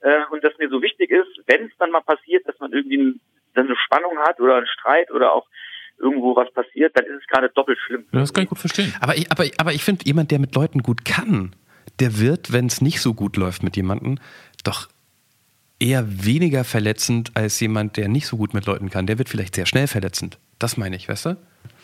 äh, 0.00 0.20
und 0.30 0.44
das 0.44 0.52
mir 0.58 0.68
so 0.68 0.80
wichtig 0.80 1.10
ist, 1.10 1.40
wenn 1.46 1.66
es 1.66 1.72
dann 1.78 1.90
mal 1.90 2.02
passiert, 2.02 2.46
dass 2.46 2.58
man 2.60 2.72
irgendwie 2.72 2.98
ein, 2.98 3.20
dann 3.54 3.66
eine 3.66 3.76
Spannung 3.84 4.18
hat 4.18 4.38
oder 4.38 4.56
einen 4.58 4.66
Streit 4.66 5.10
oder 5.10 5.32
auch 5.32 5.48
irgendwo 5.98 6.36
was 6.36 6.52
passiert, 6.52 6.96
dann 6.96 7.06
ist 7.06 7.22
es 7.22 7.26
gerade 7.26 7.48
doppelt 7.48 7.78
schlimm. 7.86 8.06
Ja, 8.12 8.20
das 8.20 8.32
kann 8.32 8.44
ich 8.44 8.48
gut 8.48 8.58
verstehen. 8.58 8.94
Aber 9.00 9.16
ich, 9.16 9.30
aber, 9.30 9.44
aber 9.58 9.72
ich 9.72 9.82
finde, 9.82 10.04
jemand, 10.04 10.30
der 10.30 10.38
mit 10.38 10.54
Leuten 10.54 10.82
gut 10.82 11.04
kann, 11.04 11.56
der 12.00 12.18
wird, 12.18 12.52
wenn 12.52 12.66
es 12.66 12.80
nicht 12.80 13.00
so 13.00 13.14
gut 13.14 13.36
läuft 13.36 13.62
mit 13.62 13.76
jemandem, 13.76 14.18
doch 14.64 14.88
eher 15.80 16.04
weniger 16.06 16.64
verletzend 16.64 17.32
als 17.34 17.58
jemand, 17.60 17.96
der 17.96 18.08
nicht 18.08 18.26
so 18.26 18.36
gut 18.36 18.54
mit 18.54 18.66
Leuten 18.66 18.90
kann. 18.90 19.06
Der 19.06 19.18
wird 19.18 19.28
vielleicht 19.28 19.56
sehr 19.56 19.66
schnell 19.66 19.88
verletzend. 19.88 20.38
Das 20.58 20.76
meine 20.76 20.96
ich, 20.96 21.08
weißt 21.08 21.26
du? 21.26 21.36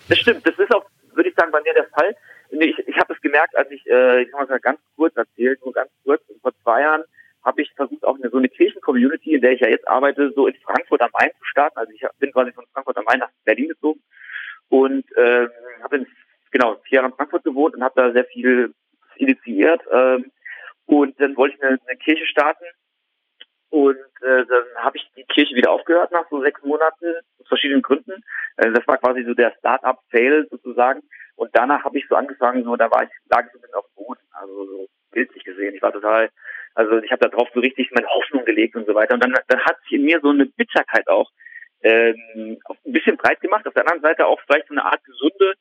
Das 0.08 0.18
stimmt, 0.18 0.46
das 0.46 0.56
ist 0.58 0.72
auch, 0.74 0.84
würde 1.14 1.28
ich 1.28 1.34
sagen, 1.34 1.50
bei 1.50 1.60
mir 1.62 1.74
der 1.74 1.86
Fall. 1.88 2.14
Ich, 2.50 2.78
ich 2.78 2.96
habe 2.96 3.12
es 3.12 3.20
gemerkt, 3.20 3.56
als 3.56 3.70
ich, 3.70 3.84
äh, 3.86 4.22
ich 4.22 4.30
kann 4.30 4.48
mal 4.48 4.60
ganz 4.60 4.80
kurz 4.96 5.16
erzählen, 5.16 5.56
nur 5.64 5.72
ganz 5.72 5.90
kurz, 6.04 6.22
vor 6.40 6.52
zwei 6.62 6.80
Jahren 6.82 7.02
habe 7.44 7.62
ich 7.62 7.70
versucht, 7.74 8.04
auch 8.04 8.16
eine, 8.16 8.30
so 8.30 8.38
eine 8.38 8.48
Kirchen-Community, 8.48 9.34
in 9.34 9.40
der 9.40 9.52
ich 9.52 9.60
ja 9.60 9.68
jetzt 9.68 9.86
arbeite, 9.88 10.32
so 10.34 10.46
in 10.46 10.54
Frankfurt 10.62 11.02
am 11.02 11.10
Main 11.18 11.30
zu 11.38 11.44
starten. 11.44 11.78
Also 11.78 11.92
ich 11.92 12.02
bin 12.18 12.32
quasi 12.32 12.52
von 12.52 12.64
Frankfurt 12.72 12.96
am 12.96 13.04
Main 13.04 13.18
nach 13.18 13.30
Berlin 13.44 13.68
gezogen 13.68 14.00
und 14.68 15.04
ähm, 15.16 15.48
habe 15.82 15.96
in 15.96 16.06
genau 16.50 16.76
vier 16.84 16.96
Jahre 16.96 17.08
in 17.08 17.14
Frankfurt 17.14 17.44
gewohnt 17.44 17.74
und 17.74 17.82
habe 17.82 18.00
da 18.00 18.12
sehr 18.12 18.24
viel 18.24 18.74
initiiert. 19.18 19.82
Ähm, 19.92 20.30
und 20.86 21.20
dann 21.20 21.36
wollte 21.36 21.56
ich 21.56 21.62
eine, 21.62 21.78
eine 21.86 21.98
Kirche 21.98 22.26
starten 22.26 22.64
und 23.70 23.98
äh, 24.22 24.46
dann 24.46 24.64
habe 24.76 24.96
ich 24.96 25.10
die 25.16 25.24
Kirche 25.24 25.54
wieder 25.54 25.70
aufgehört 25.70 26.10
nach 26.10 26.24
so 26.30 26.40
sechs 26.40 26.62
Monaten 26.62 27.14
aus 27.38 27.48
verschiedenen 27.48 27.82
Gründen. 27.82 28.24
Äh, 28.56 28.72
das 28.72 28.86
war 28.86 28.96
quasi 28.96 29.24
so 29.24 29.34
der 29.34 29.52
Start-up-Fail 29.58 30.46
sozusagen. 30.50 31.02
Und 31.36 31.50
danach 31.52 31.84
habe 31.84 31.98
ich 31.98 32.06
so 32.08 32.14
angefangen, 32.14 32.64
so 32.64 32.76
da 32.76 32.90
war 32.90 33.04
ich, 33.04 33.10
lag 33.30 33.44
ich 33.44 33.52
so 33.52 33.58
ein 33.58 33.62
bisschen 33.62 33.74
auf 33.74 33.86
dem 33.86 34.04
Boden, 34.04 34.20
also 34.32 34.64
so 34.64 34.86
bildlich 35.12 35.44
gesehen. 35.44 35.74
Ich 35.74 35.82
war 35.82 35.92
total, 35.92 36.30
also 36.74 36.98
ich 36.98 37.12
habe 37.12 37.20
da 37.20 37.28
drauf 37.28 37.48
so 37.52 37.60
richtig 37.60 37.90
meine 37.92 38.08
Hoffnung 38.08 38.44
gelegt 38.44 38.74
und 38.74 38.86
so 38.86 38.94
weiter. 38.94 39.14
Und 39.14 39.22
dann, 39.22 39.34
dann 39.46 39.60
hat 39.60 39.78
sich 39.82 39.92
in 39.92 40.04
mir 40.04 40.20
so 40.22 40.30
eine 40.30 40.46
Bitterkeit 40.46 41.06
auch 41.08 41.30
ähm, 41.82 42.58
ein 42.66 42.92
bisschen 42.92 43.18
breit 43.18 43.40
gemacht. 43.40 43.66
Auf 43.66 43.74
der 43.74 43.82
anderen 43.82 44.02
Seite 44.02 44.26
auch 44.26 44.40
vielleicht 44.46 44.68
so 44.68 44.74
eine 44.74 44.84
Art 44.84 45.04
gesunde, 45.04 45.54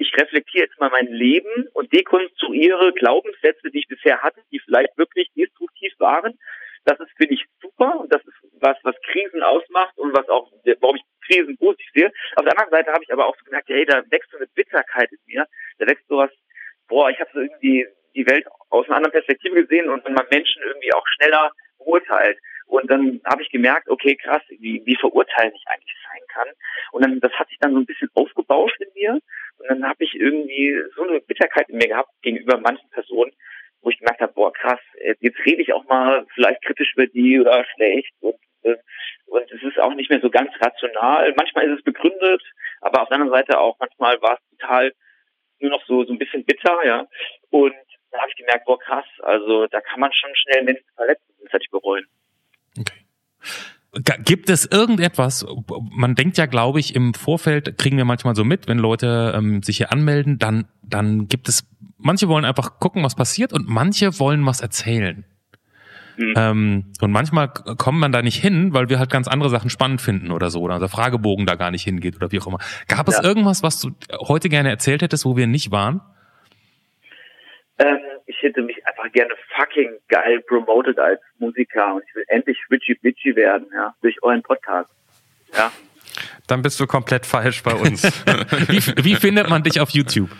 ich 0.00 0.12
reflektiere 0.16 0.64
jetzt 0.64 0.80
mal 0.80 0.90
mein 0.90 1.08
Leben 1.08 1.68
und 1.74 1.92
dekonstruiere 1.92 2.92
Glaubenssätze, 2.94 3.70
die 3.70 3.80
ich 3.80 3.88
bisher 3.88 4.22
hatte, 4.22 4.40
die 4.50 4.58
vielleicht 4.60 4.96
wirklich 4.96 5.30
destruktiv 5.36 5.92
waren. 5.98 6.38
Das 6.86 6.98
ist, 6.98 7.10
finde 7.18 7.34
ich, 7.34 7.44
super 7.60 8.00
und 8.00 8.12
das 8.12 8.22
ist 8.24 8.34
was, 8.60 8.78
was 8.82 8.96
Krisen 9.12 9.42
ausmacht 9.42 9.96
und 9.98 10.16
was 10.16 10.26
auch, 10.30 10.50
warum 10.80 10.96
ich 10.96 11.02
Krisen 11.26 11.58
positiv 11.58 11.86
sehe. 11.94 12.12
Auf 12.36 12.44
der 12.44 12.52
anderen 12.52 12.70
Seite 12.70 12.92
habe 12.92 13.04
ich 13.04 13.12
aber 13.12 13.26
auch 13.26 13.36
so 13.36 13.44
gemerkt, 13.44 13.68
hey, 13.68 13.84
da 13.84 14.02
wächst 14.10 14.30
so 14.30 14.38
eine 14.38 14.46
Bitterkeit 14.54 15.12
in 15.12 15.18
mir, 15.26 15.46
da 15.78 15.86
wächst 15.86 16.08
sowas, 16.08 16.30
boah, 16.88 17.10
ich 17.10 17.20
habe 17.20 17.30
so 17.34 17.40
irgendwie 17.40 17.86
die 18.14 18.26
Welt 18.26 18.46
aus 18.70 18.86
einer 18.86 18.96
anderen 18.96 19.12
Perspektive 19.12 19.62
gesehen 19.62 19.90
und 19.90 20.02
man 20.08 20.26
Menschen 20.30 20.62
irgendwie 20.62 20.92
auch 20.94 21.06
schneller 21.06 21.52
beurteilt. 21.78 22.38
Und 22.66 22.88
dann 22.90 23.20
habe 23.26 23.42
ich 23.42 23.50
gemerkt, 23.50 23.88
okay, 23.88 24.16
krass, 24.16 24.42
wie, 24.48 24.80
wie 24.84 24.96
verurteilen 24.96 25.52
ich 25.54 25.64
eigentlich 25.66 25.96
sein 26.08 26.22
kann. 26.28 26.48
Und 26.92 27.04
dann, 27.04 27.20
das 27.20 27.32
hat 27.32 27.48
sich 27.48 27.58
dann 27.58 27.72
so 27.72 27.78
ein 27.78 27.86
bisschen 27.86 28.08
aufgebauscht 28.14 28.80
in 28.80 28.88
mir. 28.94 29.20
Dann 29.70 29.88
habe 29.88 30.02
ich 30.02 30.14
irgendwie 30.16 30.76
so 30.96 31.04
eine 31.04 31.20
Bitterkeit 31.20 31.68
in 31.68 31.78
mir 31.78 31.86
gehabt 31.86 32.10
gegenüber 32.22 32.58
manchen 32.58 32.90
Personen, 32.90 33.30
wo 33.82 33.90
ich 33.90 33.98
gemerkt 33.98 34.20
habe, 34.20 34.32
boah, 34.32 34.52
krass, 34.52 34.80
äh, 34.94 35.14
jetzt 35.20 35.38
rede 35.46 35.62
ich 35.62 35.72
auch 35.72 35.84
mal 35.84 36.26
vielleicht 36.34 36.60
kritisch 36.62 36.92
über 36.94 37.06
die 37.06 37.38
oder 37.38 37.64
schlecht. 37.76 38.12
Und, 38.18 38.34
äh, 38.64 38.74
und 39.26 39.48
es 39.52 39.62
ist 39.62 39.78
auch 39.78 39.94
nicht 39.94 40.10
mehr 40.10 40.20
so 40.20 40.28
ganz 40.28 40.50
rational. 40.60 41.32
Manchmal 41.36 41.70
ist 41.70 41.78
es 41.78 41.84
begründet, 41.84 42.42
aber 42.80 43.02
auf 43.02 43.08
der 43.10 43.20
anderen 43.20 43.32
Seite 43.32 43.60
auch 43.60 43.76
manchmal 43.78 44.20
war 44.20 44.40
es 44.40 44.58
total 44.58 44.92
nur 45.60 45.70
noch 45.70 45.86
so, 45.86 46.02
so 46.04 46.12
ein 46.12 46.18
bisschen 46.18 46.44
bitter, 46.44 46.84
ja. 46.84 47.06
Und 47.50 47.76
da 48.10 48.18
habe 48.18 48.30
ich 48.30 48.36
gemerkt, 48.36 48.64
boah, 48.64 48.78
krass, 48.80 49.06
also 49.20 49.68
da 49.68 49.80
kann 49.80 50.00
man 50.00 50.12
schon 50.12 50.34
schnell 50.34 50.64
Menschen 50.64 50.88
verletzen. 50.96 51.32
Das 51.44 51.52
hätte 51.52 51.64
ich 51.64 51.70
bereuen. 51.70 52.08
Okay. 52.76 53.04
Gibt 54.24 54.50
es 54.50 54.66
irgendetwas, 54.66 55.44
man 55.90 56.14
denkt 56.14 56.38
ja, 56.38 56.46
glaube 56.46 56.80
ich, 56.80 56.94
im 56.94 57.12
Vorfeld 57.14 57.76
kriegen 57.76 57.96
wir 57.96 58.04
manchmal 58.04 58.34
so 58.36 58.44
mit, 58.44 58.68
wenn 58.68 58.78
Leute 58.78 59.34
ähm, 59.36 59.62
sich 59.62 59.78
hier 59.78 59.92
anmelden, 59.92 60.38
dann, 60.38 60.66
dann 60.82 61.26
gibt 61.28 61.48
es, 61.48 61.64
manche 61.98 62.28
wollen 62.28 62.44
einfach 62.44 62.78
gucken, 62.78 63.02
was 63.02 63.14
passiert 63.14 63.52
und 63.52 63.68
manche 63.68 64.18
wollen 64.18 64.46
was 64.46 64.60
erzählen. 64.60 65.24
Mhm. 66.16 66.34
Ähm, 66.36 66.84
und 67.00 67.10
manchmal 67.10 67.48
kommt 67.48 67.98
man 67.98 68.12
da 68.12 68.22
nicht 68.22 68.40
hin, 68.40 68.72
weil 68.74 68.88
wir 68.88 68.98
halt 68.98 69.10
ganz 69.10 69.26
andere 69.26 69.50
Sachen 69.50 69.70
spannend 69.70 70.00
finden 70.00 70.30
oder 70.30 70.50
so, 70.50 70.60
oder 70.60 70.74
unser 70.74 70.88
Fragebogen 70.88 71.46
da 71.46 71.54
gar 71.56 71.70
nicht 71.70 71.82
hingeht 71.84 72.16
oder 72.16 72.30
wie 72.30 72.40
auch 72.40 72.46
immer. 72.46 72.58
Gab 72.88 73.08
es 73.08 73.16
Ja. 73.16 73.24
irgendwas, 73.24 73.62
was 73.62 73.80
du 73.80 73.90
heute 74.28 74.48
gerne 74.48 74.68
erzählt 74.68 75.02
hättest, 75.02 75.24
wo 75.24 75.36
wir 75.36 75.46
nicht 75.46 75.70
waren? 75.70 76.00
Ähm, 77.78 77.98
ich 78.30 78.42
hätte 78.42 78.62
mich 78.62 78.84
einfach 78.86 79.10
gerne 79.12 79.34
fucking 79.56 79.98
geil 80.08 80.40
promoted 80.42 80.98
als 80.98 81.20
Musiker 81.38 81.94
und 81.94 82.04
ich 82.08 82.14
will 82.14 82.24
endlich 82.28 82.58
Richie 82.70 82.94
Bitchy 82.94 83.34
werden, 83.36 83.66
ja, 83.74 83.94
durch 84.02 84.22
euren 84.22 84.42
Podcast. 84.42 84.90
Ja. 85.56 85.70
Dann 86.46 86.62
bist 86.62 86.78
du 86.80 86.86
komplett 86.86 87.26
falsch 87.26 87.62
bei 87.62 87.74
uns. 87.74 88.02
Wie, 88.68 89.04
wie 89.04 89.14
findet 89.16 89.48
man 89.48 89.62
dich 89.62 89.80
auf 89.80 89.90
YouTube? 89.90 90.30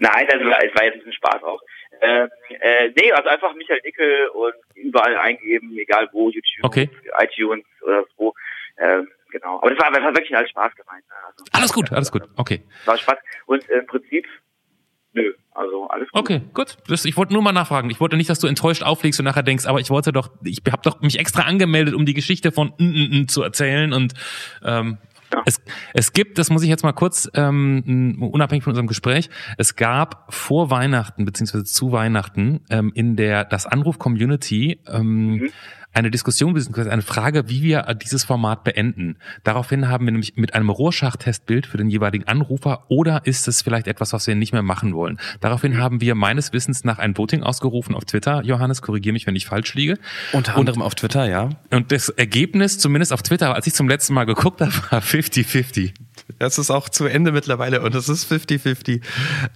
Nein, 0.00 0.26
das 0.28 0.40
war, 0.42 0.58
das 0.60 0.74
war 0.74 0.84
jetzt 0.84 1.06
ein 1.06 1.12
Spaß 1.12 1.42
auch. 1.44 1.60
Ähm, 2.00 2.28
äh, 2.60 2.88
nee, 2.96 3.12
also 3.12 3.28
einfach 3.28 3.54
Michael 3.54 3.80
Nickel 3.84 4.26
und 4.28 4.54
überall 4.74 5.16
eingeben, 5.18 5.76
egal 5.78 6.08
wo, 6.12 6.28
YouTube, 6.30 6.64
Okay. 6.64 6.90
iTunes 7.20 7.64
oder 7.82 8.04
so. 8.18 8.34
Ähm, 8.78 9.08
genau. 9.30 9.58
Aber 9.58 9.70
das 9.70 9.78
war, 9.78 9.92
das 9.92 10.02
war 10.02 10.12
wirklich 10.16 10.36
alles 10.36 10.50
Spaß 10.50 10.74
gemeint. 10.74 11.04
ne? 11.08 11.14
Also, 11.26 11.44
Alles 11.52 11.72
gut, 11.72 11.92
alles 11.92 12.10
gut. 12.10 12.22
Okay. 12.36 12.62
War 12.86 12.98
Spaß. 12.98 13.18
Und 13.46 13.68
äh, 13.70 13.78
im 13.78 13.86
Prinzip, 13.86 14.26
nö, 15.12 15.32
also 15.54 15.88
alles 15.88 16.08
gut. 16.10 16.20
Okay, 16.20 16.40
gut. 16.54 16.76
Das, 16.88 17.04
ich 17.04 17.16
wollte 17.16 17.32
nur 17.32 17.42
mal 17.42 17.52
nachfragen. 17.52 17.90
Ich 17.90 18.00
wollte 18.00 18.16
nicht, 18.16 18.30
dass 18.30 18.38
du 18.38 18.46
enttäuscht 18.46 18.82
auflegst 18.82 19.20
und 19.20 19.24
nachher 19.24 19.42
denkst, 19.42 19.66
aber 19.66 19.80
ich 19.80 19.90
wollte 19.90 20.12
doch, 20.12 20.30
ich 20.44 20.62
habe 20.70 20.82
doch 20.82 21.00
mich 21.00 21.18
extra 21.18 21.42
angemeldet, 21.42 21.94
um 21.94 22.06
die 22.06 22.14
Geschichte 22.14 22.52
von 22.52 22.72
n 22.78 22.92
-n 22.94 23.10
-n 23.12 23.28
zu 23.28 23.42
erzählen 23.42 23.92
und 23.92 24.14
ähm, 24.64 24.98
Ja. 25.32 25.42
es, 25.46 25.62
es 25.94 26.12
gibt, 26.12 26.38
das 26.38 26.50
muss 26.50 26.62
ich 26.62 26.68
jetzt 26.68 26.82
mal 26.84 26.92
kurz, 26.92 27.30
ähm, 27.34 28.16
unabhängig 28.32 28.64
von 28.64 28.72
unserem 28.72 28.86
Gespräch, 28.86 29.30
es 29.56 29.76
gab 29.76 30.32
vor 30.32 30.70
Weihnachten 30.70 31.24
beziehungsweise 31.24 31.64
zu 31.64 31.90
Weihnachten 31.90 32.60
ähm, 32.68 32.92
in 32.94 33.16
der 33.16 33.44
das 33.44 33.66
Anruf 33.66 33.98
Community 33.98 34.78
ähm, 34.88 35.48
eine 35.92 36.10
Diskussion 36.10 36.54
bzw. 36.54 36.90
eine 36.90 37.02
Frage, 37.02 37.48
wie 37.48 37.62
wir 37.62 37.82
dieses 38.02 38.24
Format 38.24 38.64
beenden. 38.64 39.16
Daraufhin 39.44 39.88
haben 39.88 40.06
wir 40.06 40.12
nämlich 40.12 40.36
mit 40.36 40.54
einem 40.54 40.70
Rorschach-Testbild 40.70 41.66
für 41.66 41.76
den 41.76 41.90
jeweiligen 41.90 42.26
Anrufer 42.26 42.84
oder 42.88 43.22
ist 43.26 43.48
es 43.48 43.62
vielleicht 43.62 43.86
etwas, 43.86 44.12
was 44.12 44.26
wir 44.26 44.34
nicht 44.34 44.52
mehr 44.52 44.62
machen 44.62 44.94
wollen. 44.94 45.18
Daraufhin 45.40 45.78
haben 45.78 46.00
wir 46.00 46.14
meines 46.14 46.52
Wissens 46.52 46.84
nach 46.84 46.98
ein 46.98 47.16
Voting 47.16 47.42
ausgerufen 47.42 47.94
auf 47.94 48.04
Twitter. 48.04 48.42
Johannes, 48.44 48.82
korrigiere 48.82 49.12
mich, 49.12 49.26
wenn 49.26 49.36
ich 49.36 49.46
falsch 49.46 49.74
liege. 49.74 49.98
Unter 50.32 50.56
anderem 50.56 50.82
auf 50.82 50.94
Twitter, 50.94 51.28
ja. 51.28 51.50
Und 51.70 51.92
das 51.92 52.08
Ergebnis, 52.08 52.78
zumindest 52.78 53.12
auf 53.12 53.22
Twitter, 53.22 53.54
als 53.54 53.66
ich 53.66 53.74
zum 53.74 53.88
letzten 53.88 54.14
Mal 54.14 54.24
geguckt 54.24 54.60
habe, 54.60 54.72
war 54.90 55.00
50-50. 55.00 55.92
Das 56.38 56.58
ist 56.58 56.70
auch 56.70 56.88
zu 56.88 57.06
Ende 57.06 57.32
mittlerweile 57.32 57.82
und 57.82 57.94
es 57.94 58.08
ist 58.08 58.30
50-50. 58.32 59.02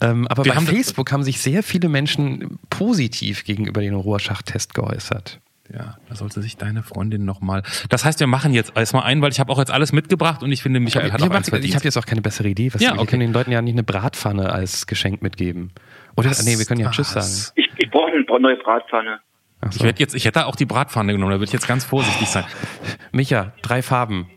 Ähm, 0.01 0.27
aber 0.29 0.45
Wir 0.45 0.53
bei 0.53 0.57
haben- 0.57 0.67
Facebook 0.67 1.13
haben 1.13 1.23
sich 1.23 1.41
sehr 1.41 1.63
viele 1.63 1.89
Menschen 1.89 2.59
positiv 2.71 3.45
gegenüber 3.45 3.81
dem 3.81 3.95
Rorschach-Test 3.95 4.75
geäußert. 4.75 5.41
Ja, 5.73 5.97
da 6.09 6.15
sollte 6.15 6.41
sich 6.43 6.57
deine 6.57 6.83
Freundin 6.83 7.25
nochmal. 7.25 7.63
Das 7.89 8.05
heißt, 8.05 8.21
wir 8.21 8.27
machen 8.27 8.53
jetzt 8.53 8.77
erstmal 8.77 9.05
ein, 9.05 9.21
weil 9.23 9.31
ich 9.33 9.41
habe 9.41 9.53
auch 9.53 9.59
jetzt 9.59 9.71
alles 9.71 9.93
mitgebracht 9.93 10.43
und 10.43 10.53
ich 10.53 10.63
finde, 10.63 10.81
Michael 10.81 11.11
hat 11.13 11.21
ich 11.21 11.27
auch 11.27 11.31
eins 11.35 11.47
habe 11.49 11.61
verdient. 11.61 11.85
jetzt 11.85 11.97
auch 11.97 12.07
keine 12.07 12.23
bessere 12.23 12.49
Idee. 12.49 12.73
Was 12.73 12.81
Ja, 12.83 12.95
wir 12.95 13.01
okay. 13.01 13.11
können 13.11 13.21
den 13.21 13.33
Leuten 13.33 13.51
ja 13.53 13.61
nicht 13.63 13.75
eine 13.75 13.83
Bratpfanne 13.83 14.51
als 14.53 14.87
Geschenk 14.87 15.23
mitgeben. 15.23 15.73
Oder 16.17 16.31
Was 16.31 16.45
nee, 16.45 16.59
wir 16.59 16.65
können 16.65 16.81
ja 16.81 16.91
Tschüss 16.91 17.11
sagen. 17.13 17.53
Ich, 17.57 17.69
ich 17.77 17.91
brauche 17.91 18.11
eine 18.13 18.25
neue 18.41 18.57
Bratpfanne. 18.57 19.21
Ach 19.61 19.69
Ich 19.71 19.79
so. 19.79 19.85
werde 19.85 19.99
jetzt, 20.01 20.15
ich 20.15 20.25
hätte 20.25 20.47
auch 20.47 20.57
die 20.57 20.67
Bratpfanne 20.67 21.13
genommen, 21.13 21.33
da 21.33 21.39
würde 21.39 21.47
ich 21.49 21.53
jetzt 21.53 21.67
ganz 21.69 21.85
vorsichtig 21.85 22.29
sein. 22.29 22.45
Micha, 23.13 23.53
drei 23.63 23.83
Farben. 23.83 24.31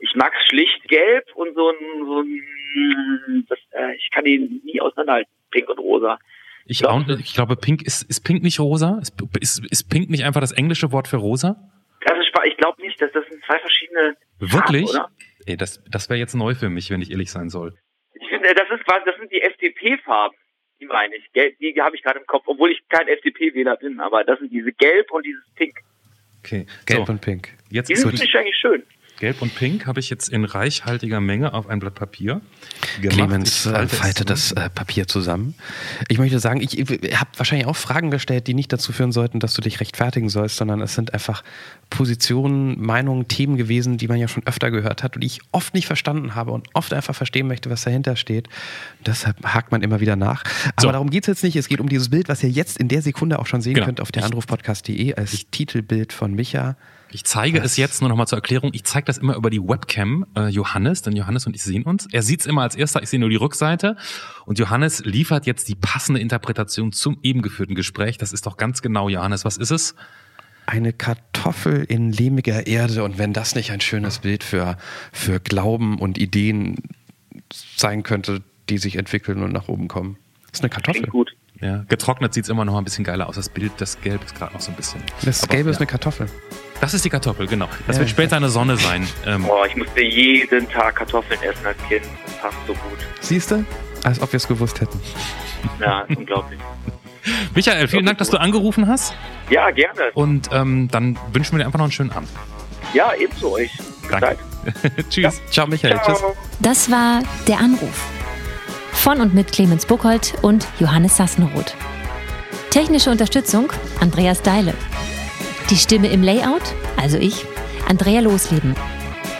Ich 0.00 0.14
mag 0.16 0.32
schlicht 0.48 0.88
gelb 0.88 1.24
und 1.34 1.54
so 1.54 1.68
ein, 1.70 2.06
so 2.06 2.20
ein 2.20 3.46
das, 3.48 3.58
äh, 3.72 3.94
ich 3.96 4.10
kann 4.10 4.26
ihn 4.26 4.60
nie 4.64 4.80
auseinanderhalten. 4.80 5.30
Pink 5.50 5.68
und 5.68 5.78
rosa. 5.78 6.18
Ich, 6.66 6.80
Ja. 6.80 6.88
auch, 6.90 7.06
ich 7.08 7.34
glaube, 7.34 7.56
Pink 7.56 7.82
ist, 7.82 8.02
ist 8.02 8.22
Pink 8.24 8.42
nicht 8.42 8.58
rosa? 8.60 8.98
Ist, 9.02 9.14
ist, 9.40 9.64
ist 9.70 9.90
Pink 9.90 10.08
nicht 10.10 10.24
einfach 10.24 10.40
das 10.40 10.52
englische 10.52 10.92
Wort 10.92 11.08
für 11.08 11.16
rosa? 11.18 11.56
Das 12.06 12.18
ist, 12.18 12.28
spa- 12.28 12.44
ich 12.44 12.56
glaube 12.56 12.80
nicht, 12.82 13.00
dass 13.00 13.12
das 13.12 13.24
sind 13.28 13.42
zwei 13.44 13.58
verschiedene 13.58 14.16
Wirklich? 14.38 14.90
Farben, 14.90 15.06
oder? 15.06 15.10
Ey, 15.46 15.56
das, 15.56 15.82
das 15.90 16.08
wäre 16.08 16.18
jetzt 16.18 16.34
neu 16.34 16.54
für 16.54 16.70
mich, 16.70 16.90
wenn 16.90 17.02
ich 17.02 17.10
ehrlich 17.10 17.30
sein 17.30 17.50
soll. 17.50 17.74
Ich 18.14 18.28
finde, 18.28 18.54
das 18.54 18.68
ist 18.70 18.84
quasi, 18.86 19.04
das 19.04 19.16
sind 19.18 19.30
die 19.30 19.42
FDP-Farben. 19.42 20.36
Die 20.80 20.86
meine 20.86 21.14
ich. 21.16 21.30
Gelb, 21.32 21.56
die 21.58 21.74
habe 21.80 21.94
ich 21.96 22.02
gerade 22.02 22.18
im 22.18 22.26
Kopf, 22.26 22.44
obwohl 22.46 22.72
ich 22.72 22.80
kein 22.88 23.06
FDP-Wähler 23.08 23.76
bin, 23.76 24.00
aber 24.00 24.24
das 24.24 24.38
sind 24.40 24.50
diese 24.52 24.72
Gelb 24.72 25.10
und 25.12 25.24
dieses 25.24 25.44
Pink. 25.54 25.78
Okay. 26.40 26.66
Gelb 26.86 27.06
so, 27.06 27.12
und 27.12 27.20
Pink. 27.20 27.50
jetzt 27.70 27.88
Die 27.88 27.94
sind 27.96 28.12
ich 28.14 28.36
eigentlich 28.36 28.56
schön. 28.56 28.82
Gelb 29.24 29.40
und 29.40 29.54
Pink 29.54 29.86
habe 29.86 30.00
ich 30.00 30.10
jetzt 30.10 30.28
in 30.28 30.44
reichhaltiger 30.44 31.18
Menge 31.18 31.54
auf 31.54 31.66
ein 31.66 31.78
Blatt 31.78 31.94
Papier 31.94 32.42
gemacht. 33.00 33.16
Clemens 33.16 33.64
Ich 33.64 33.72
äh, 33.72 33.88
falte 33.88 34.26
das 34.26 34.52
äh, 34.52 34.68
Papier 34.68 35.08
zusammen. 35.08 35.54
Ich 36.08 36.18
möchte 36.18 36.38
sagen, 36.40 36.60
ich, 36.60 36.78
ich 36.78 37.18
habe 37.18 37.30
wahrscheinlich 37.38 37.66
auch 37.66 37.76
Fragen 37.76 38.10
gestellt, 38.10 38.46
die 38.48 38.52
nicht 38.52 38.70
dazu 38.70 38.92
führen 38.92 39.12
sollten, 39.12 39.40
dass 39.40 39.54
du 39.54 39.62
dich 39.62 39.80
rechtfertigen 39.80 40.28
sollst, 40.28 40.58
sondern 40.58 40.82
es 40.82 40.94
sind 40.94 41.14
einfach 41.14 41.42
Positionen, 41.88 42.78
Meinungen, 42.84 43.26
Themen 43.26 43.56
gewesen, 43.56 43.96
die 43.96 44.08
man 44.08 44.18
ja 44.18 44.28
schon 44.28 44.46
öfter 44.46 44.70
gehört 44.70 45.02
hat 45.02 45.14
und 45.14 45.22
die 45.22 45.26
ich 45.28 45.40
oft 45.52 45.72
nicht 45.72 45.86
verstanden 45.86 46.34
habe 46.34 46.50
und 46.50 46.68
oft 46.74 46.92
einfach 46.92 47.14
verstehen 47.14 47.46
möchte, 47.48 47.70
was 47.70 47.82
dahinter 47.84 48.16
steht. 48.16 48.48
Deshalb 49.06 49.42
hakt 49.42 49.72
man 49.72 49.80
immer 49.80 50.00
wieder 50.00 50.16
nach. 50.16 50.44
Aber 50.76 50.82
So. 50.82 50.92
darum 50.92 51.08
geht 51.08 51.22
es 51.24 51.28
jetzt 51.28 51.44
nicht. 51.44 51.56
Es 51.56 51.68
geht 51.68 51.80
um 51.80 51.88
dieses 51.88 52.10
Bild, 52.10 52.28
was 52.28 52.42
ihr 52.42 52.50
jetzt 52.50 52.76
in 52.76 52.88
der 52.88 53.00
Sekunde 53.00 53.38
auch 53.38 53.46
schon 53.46 53.62
sehen 53.62 53.72
Genau. 53.72 53.86
könnt 53.86 54.02
auf 54.02 54.12
der 54.12 54.24
Anrufpodcast.de 54.26 55.14
als 55.14 55.46
Titelbild 55.50 56.12
von 56.12 56.34
Micha. 56.34 56.76
Ich 57.14 57.22
zeige 57.22 57.60
es 57.60 57.76
jetzt 57.76 58.00
nur 58.00 58.08
noch 58.08 58.16
mal 58.16 58.26
zur 58.26 58.38
Erklärung. 58.38 58.70
Ich 58.74 58.82
zeige 58.82 59.04
das 59.04 59.18
immer 59.18 59.36
über 59.36 59.48
die 59.48 59.62
Webcam 59.62 60.26
äh, 60.36 60.48
Johannes, 60.48 61.02
denn 61.02 61.14
Johannes 61.14 61.46
und 61.46 61.54
ich 61.54 61.62
sehen 61.62 61.84
uns. 61.84 62.08
Er 62.10 62.22
sieht 62.22 62.40
es 62.40 62.46
immer 62.46 62.62
als 62.62 62.74
erster, 62.74 63.04
ich 63.04 63.08
sehe 63.08 63.20
nur 63.20 63.30
die 63.30 63.36
Rückseite. 63.36 63.96
Und 64.46 64.58
Johannes 64.58 65.04
liefert 65.04 65.46
jetzt 65.46 65.68
die 65.68 65.76
passende 65.76 66.20
Interpretation 66.20 66.90
zum 66.90 67.18
eben 67.22 67.40
geführten 67.40 67.76
Gespräch. 67.76 68.18
Das 68.18 68.32
ist 68.32 68.46
doch 68.46 68.56
ganz 68.56 68.82
genau, 68.82 69.08
Johannes. 69.08 69.44
Was 69.44 69.58
ist 69.58 69.70
es? 69.70 69.94
Eine 70.66 70.92
Kartoffel 70.92 71.84
in 71.84 72.10
lehmiger 72.10 72.66
Erde 72.66 73.04
und 73.04 73.16
wenn 73.16 73.32
das 73.32 73.54
nicht 73.54 73.70
ein 73.70 73.80
schönes 73.80 74.18
Bild 74.18 74.42
für, 74.42 74.76
für 75.12 75.38
Glauben 75.38 76.00
und 76.00 76.18
Ideen 76.18 76.78
sein 77.76 78.02
könnte, 78.02 78.42
die 78.68 78.78
sich 78.78 78.96
entwickeln 78.96 79.44
und 79.44 79.52
nach 79.52 79.68
oben 79.68 79.86
kommen. 79.86 80.16
Das 80.50 80.58
ist 80.58 80.62
eine 80.62 80.70
Kartoffel. 80.70 81.02
Klingt 81.02 81.12
gut. 81.12 81.36
Ja, 81.60 81.84
getrocknet 81.88 82.34
sieht 82.34 82.44
es 82.44 82.50
immer 82.50 82.64
noch 82.64 82.76
ein 82.76 82.82
bisschen 82.82 83.04
geiler 83.04 83.28
aus. 83.28 83.36
Das 83.36 83.50
Bild, 83.50 83.70
das 83.78 84.00
Gelb 84.00 84.24
ist 84.24 84.34
gerade 84.34 84.52
noch 84.52 84.60
so 84.60 84.72
ein 84.72 84.76
bisschen. 84.76 85.00
Das 85.24 85.44
Aber, 85.44 85.54
Gelbe 85.54 85.70
ist 85.70 85.76
ja. 85.76 85.80
eine 85.80 85.86
Kartoffel. 85.86 86.28
Das 86.84 86.92
ist 86.92 87.02
die 87.02 87.08
Kartoffel, 87.08 87.46
genau. 87.46 87.66
Das 87.86 87.96
Ja, 87.96 88.00
wird 88.00 88.10
ja. 88.10 88.14
später 88.14 88.36
eine 88.36 88.50
Sonne 88.50 88.76
sein. 88.76 89.08
Ähm, 89.26 89.44
Boah, 89.44 89.66
ich 89.66 89.74
musste 89.74 90.02
jeden 90.02 90.68
Tag 90.68 90.96
Kartoffeln 90.96 91.40
essen 91.42 91.64
als 91.66 91.78
Kind. 91.88 92.04
Das 92.26 92.34
passt 92.36 92.58
so 92.66 92.74
gut. 92.74 92.98
Siehst 93.20 93.52
du? 93.52 93.64
Als 94.02 94.20
ob 94.20 94.30
wir 94.30 94.36
es 94.36 94.46
gewusst 94.46 94.82
hätten. 94.82 95.00
Ja, 95.80 96.04
unglaublich. 96.14 96.60
Michael, 97.54 97.88
vielen 97.88 98.04
Dank, 98.04 98.18
dass 98.18 98.28
du 98.28 98.36
angerufen 98.36 98.86
hast. 98.86 99.14
Ja, 99.48 99.70
gerne. 99.70 100.10
Und 100.12 100.50
ähm, 100.52 100.88
dann 100.90 101.18
wünschen 101.32 101.52
wir 101.52 101.60
dir 101.60 101.64
einfach 101.64 101.78
noch 101.78 101.86
einen 101.86 101.92
schönen 101.92 102.12
Abend. 102.12 102.28
Ja, 102.92 103.14
ebenso 103.18 103.54
euch. 103.54 103.70
Danke. 104.10 104.36
Tschüss. 105.08 105.40
Ciao, 105.50 105.66
Michael. 105.66 105.98
Tschüss. 106.04 106.18
Ciao. 106.18 106.36
Das 106.60 106.90
war 106.90 107.22
Der 107.48 107.60
Anruf. 107.60 107.98
Von 108.92 109.22
und 109.22 109.32
mit 109.32 109.52
Clemens 109.52 109.86
Buchholz 109.86 110.34
und 110.42 110.66
Johannes 110.78 111.16
Sassenroth. 111.16 111.74
Technische 112.68 113.08
Unterstützung 113.10 113.72
Andreas 114.00 114.42
Deile. 114.42 114.74
Die 115.74 115.80
Stimme 115.80 116.06
im 116.06 116.22
Layout, 116.22 116.62
also 116.96 117.18
ich, 117.18 117.46
Andrea 117.88 118.20
Losleben. 118.20 118.76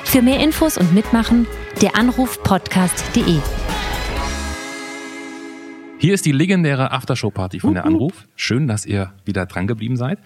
Für 0.02 0.20
mehr 0.20 0.40
Infos 0.40 0.76
und 0.76 0.92
Mitmachen 0.92 1.46
der 1.80 1.94
Anrufpodcast.de. 1.94 3.38
Hier 5.98 6.12
ist 6.12 6.26
die 6.26 6.32
legendäre 6.32 6.90
Aftershow-Party 6.90 7.60
von 7.60 7.74
der 7.74 7.84
Anruf. 7.84 8.26
Schön, 8.34 8.66
dass 8.66 8.84
ihr 8.84 9.12
wieder 9.24 9.46
dran 9.46 9.68
geblieben 9.68 9.96
seid. 9.96 10.18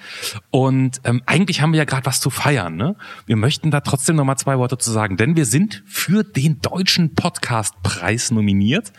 Und 0.51 1.03
ähm, 1.05 1.21
eigentlich 1.27 1.61
haben 1.61 1.73
wir 1.73 1.79
ja 1.79 1.85
gerade 1.85 2.07
was 2.07 2.21
zu 2.21 2.31
feiern. 2.31 2.77
Ne? 2.77 2.97
Wir 3.27 3.37
möchten 3.37 3.71
da 3.71 3.83
trotzdem 3.83 4.17
noch 4.17 4.25
mal 4.25 4.39
zwei 4.39 4.57
Worte 4.57 4.79
zu 4.79 4.91
sagen, 4.91 5.19
denn 5.19 5.37
wir 5.37 5.45
sind 5.45 5.83
für 5.87 6.25
den 6.25 6.63
deutschen 6.63 7.15
Podcastpreis 7.17 8.31
nominiert. 8.31 8.95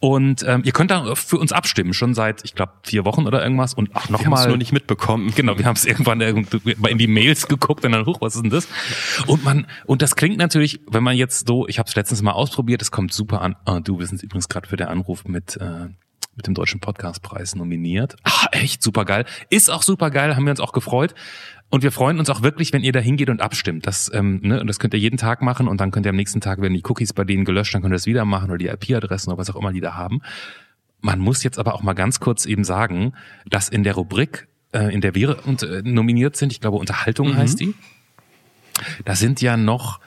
Und 0.00 0.44
ähm, 0.46 0.62
ihr 0.64 0.70
könnt 0.72 0.92
da 0.92 1.14
für 1.16 1.38
uns 1.38 1.52
abstimmen, 1.52 1.92
schon 1.92 2.14
seit, 2.14 2.44
ich 2.44 2.54
glaube, 2.54 2.72
vier 2.84 3.04
Wochen 3.04 3.26
oder 3.26 3.42
irgendwas. 3.42 3.74
Und 3.74 3.96
auch 3.96 4.08
Wir 4.08 4.14
haben 4.14 4.14
es 4.18 4.24
nochmal. 4.24 4.48
nur 4.48 4.56
nicht 4.56 4.72
mitbekommen. 4.72 5.32
Genau, 5.34 5.58
wir 5.58 5.64
haben 5.64 5.74
es 5.74 5.84
irgendwann 5.84 6.20
in 6.20 6.98
die 6.98 7.08
Mails 7.08 7.48
geguckt 7.48 7.84
und 7.84 7.90
dann, 7.92 8.06
huch, 8.06 8.20
was 8.20 8.36
ist 8.36 8.42
denn 8.42 8.50
das? 8.50 8.68
Und 9.26 9.44
man, 9.44 9.66
und 9.86 10.00
das 10.00 10.14
klingt 10.14 10.38
natürlich, 10.38 10.80
wenn 10.88 11.02
man 11.02 11.16
jetzt 11.16 11.48
so, 11.48 11.66
ich 11.66 11.80
habe 11.80 11.88
es 11.88 11.96
letztens 11.96 12.22
mal 12.22 12.32
ausprobiert, 12.32 12.80
es 12.80 12.92
kommt 12.92 13.12
super 13.12 13.42
an. 13.42 13.56
Ah, 13.64 13.80
du, 13.80 13.98
wir 13.98 14.06
sind 14.06 14.22
übrigens 14.22 14.48
gerade 14.48 14.68
für 14.68 14.76
den 14.76 14.86
Anruf 14.86 15.24
mit, 15.24 15.56
äh, 15.56 15.88
mit 16.36 16.46
dem 16.46 16.54
Deutschen 16.54 16.78
Podcastpreis 16.78 17.56
nominiert. 17.56 18.14
Ah, 18.22 18.46
echt 18.52 18.84
super 18.84 19.04
geil. 19.04 19.24
Ist 19.50 19.68
auch 19.68 19.82
super 19.82 20.10
geil, 20.12 20.36
haben 20.36 20.44
wir 20.44 20.52
uns 20.52 20.60
auch 20.60 20.72
gefreut. 20.72 21.14
Und 21.70 21.82
wir 21.82 21.92
freuen 21.92 22.18
uns 22.18 22.30
auch 22.30 22.42
wirklich, 22.42 22.72
wenn 22.72 22.82
ihr 22.82 22.92
da 22.92 23.00
hingeht 23.00 23.28
und 23.28 23.42
abstimmt. 23.42 23.86
Das, 23.86 24.10
ähm, 24.14 24.40
ne, 24.42 24.60
und 24.60 24.66
das 24.66 24.78
könnt 24.78 24.94
ihr 24.94 25.00
jeden 25.00 25.18
Tag 25.18 25.42
machen 25.42 25.68
und 25.68 25.80
dann 25.80 25.90
könnt 25.90 26.06
ihr 26.06 26.10
am 26.10 26.16
nächsten 26.16 26.40
Tag, 26.40 26.60
werden 26.60 26.74
die 26.74 26.82
Cookies 26.84 27.12
bei 27.12 27.24
denen 27.24 27.44
gelöscht, 27.44 27.74
dann 27.74 27.82
könnt 27.82 27.92
ihr 27.92 27.96
das 27.96 28.06
wieder 28.06 28.24
machen 28.24 28.50
oder 28.50 28.58
die 28.58 28.68
IP-Adressen 28.68 29.30
oder 29.30 29.38
was 29.38 29.50
auch 29.50 29.56
immer 29.56 29.72
die 29.72 29.80
da 29.80 29.94
haben. 29.94 30.20
Man 31.00 31.18
muss 31.18 31.42
jetzt 31.42 31.58
aber 31.58 31.74
auch 31.74 31.82
mal 31.82 31.92
ganz 31.92 32.20
kurz 32.20 32.46
eben 32.46 32.64
sagen, 32.64 33.12
dass 33.46 33.68
in 33.68 33.84
der 33.84 33.94
Rubrik, 33.94 34.48
äh, 34.72 34.92
in 34.92 35.00
der 35.00 35.14
wir 35.14 35.46
und, 35.46 35.62
äh, 35.62 35.82
nominiert 35.84 36.36
sind, 36.36 36.52
ich 36.52 36.60
glaube 36.60 36.78
Unterhaltung 36.78 37.36
heißt 37.36 37.60
die, 37.60 37.74
da 39.04 39.14
sind 39.14 39.40
ja 39.42 39.56
noch 39.56 40.00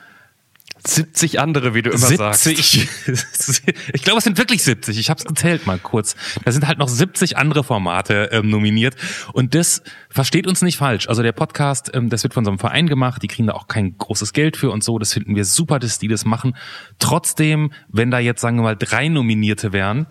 70 0.85 1.39
andere, 1.39 1.73
wie 1.73 1.81
du 1.81 1.89
immer 1.89 2.07
70. 2.07 2.89
sagst. 3.07 3.63
ich 3.93 4.01
glaube, 4.03 4.17
es 4.17 4.23
sind 4.23 4.37
wirklich 4.37 4.63
70. 4.63 4.97
Ich 4.97 5.09
habe 5.09 5.19
es 5.19 5.25
gezählt 5.25 5.67
mal 5.67 5.79
kurz. 5.79 6.15
Da 6.43 6.51
sind 6.51 6.67
halt 6.67 6.77
noch 6.77 6.87
70 6.87 7.37
andere 7.37 7.63
Formate 7.63 8.29
ähm, 8.31 8.49
nominiert. 8.49 8.95
Und 9.33 9.53
das 9.55 9.83
versteht 10.09 10.47
uns 10.47 10.61
nicht 10.61 10.77
falsch. 10.77 11.07
Also 11.07 11.23
der 11.23 11.33
Podcast, 11.33 11.91
ähm, 11.93 12.09
das 12.09 12.23
wird 12.23 12.33
von 12.33 12.45
so 12.45 12.51
einem 12.51 12.59
Verein 12.59 12.87
gemacht. 12.87 13.21
Die 13.21 13.27
kriegen 13.27 13.47
da 13.47 13.53
auch 13.53 13.67
kein 13.67 13.97
großes 13.97 14.33
Geld 14.33 14.57
für 14.57 14.71
und 14.71 14.83
so. 14.83 14.97
Das 14.97 15.13
finden 15.13 15.35
wir 15.35 15.45
super, 15.45 15.79
dass 15.79 15.99
die 15.99 16.07
das 16.07 16.25
machen. 16.25 16.55
Trotzdem, 16.99 17.71
wenn 17.87 18.11
da 18.11 18.19
jetzt, 18.19 18.41
sagen 18.41 18.57
wir 18.57 18.63
mal, 18.63 18.75
drei 18.77 19.07
Nominierte 19.07 19.73
wären, 19.73 20.07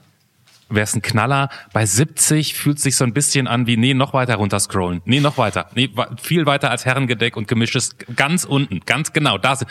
wäre 0.70 0.84
es 0.84 0.94
ein 0.94 1.02
Knaller. 1.02 1.48
Bei 1.72 1.84
70 1.84 2.54
fühlt 2.54 2.78
sich 2.78 2.96
so 2.96 3.04
ein 3.04 3.12
bisschen 3.12 3.46
an 3.46 3.66
wie, 3.66 3.76
nee, 3.76 3.94
noch 3.94 4.14
weiter 4.14 4.36
runter 4.36 4.60
scrollen. 4.60 5.02
Nee, 5.04 5.20
noch 5.20 5.36
weiter. 5.36 5.68
Nee, 5.74 5.90
viel 6.22 6.46
weiter 6.46 6.70
als 6.70 6.86
Herrengedeck 6.86 7.36
und 7.36 7.48
gemischtes 7.48 7.96
ganz 8.16 8.44
unten. 8.44 8.80
Ganz 8.86 9.12
genau. 9.12 9.36
Da 9.36 9.56
sind, 9.56 9.68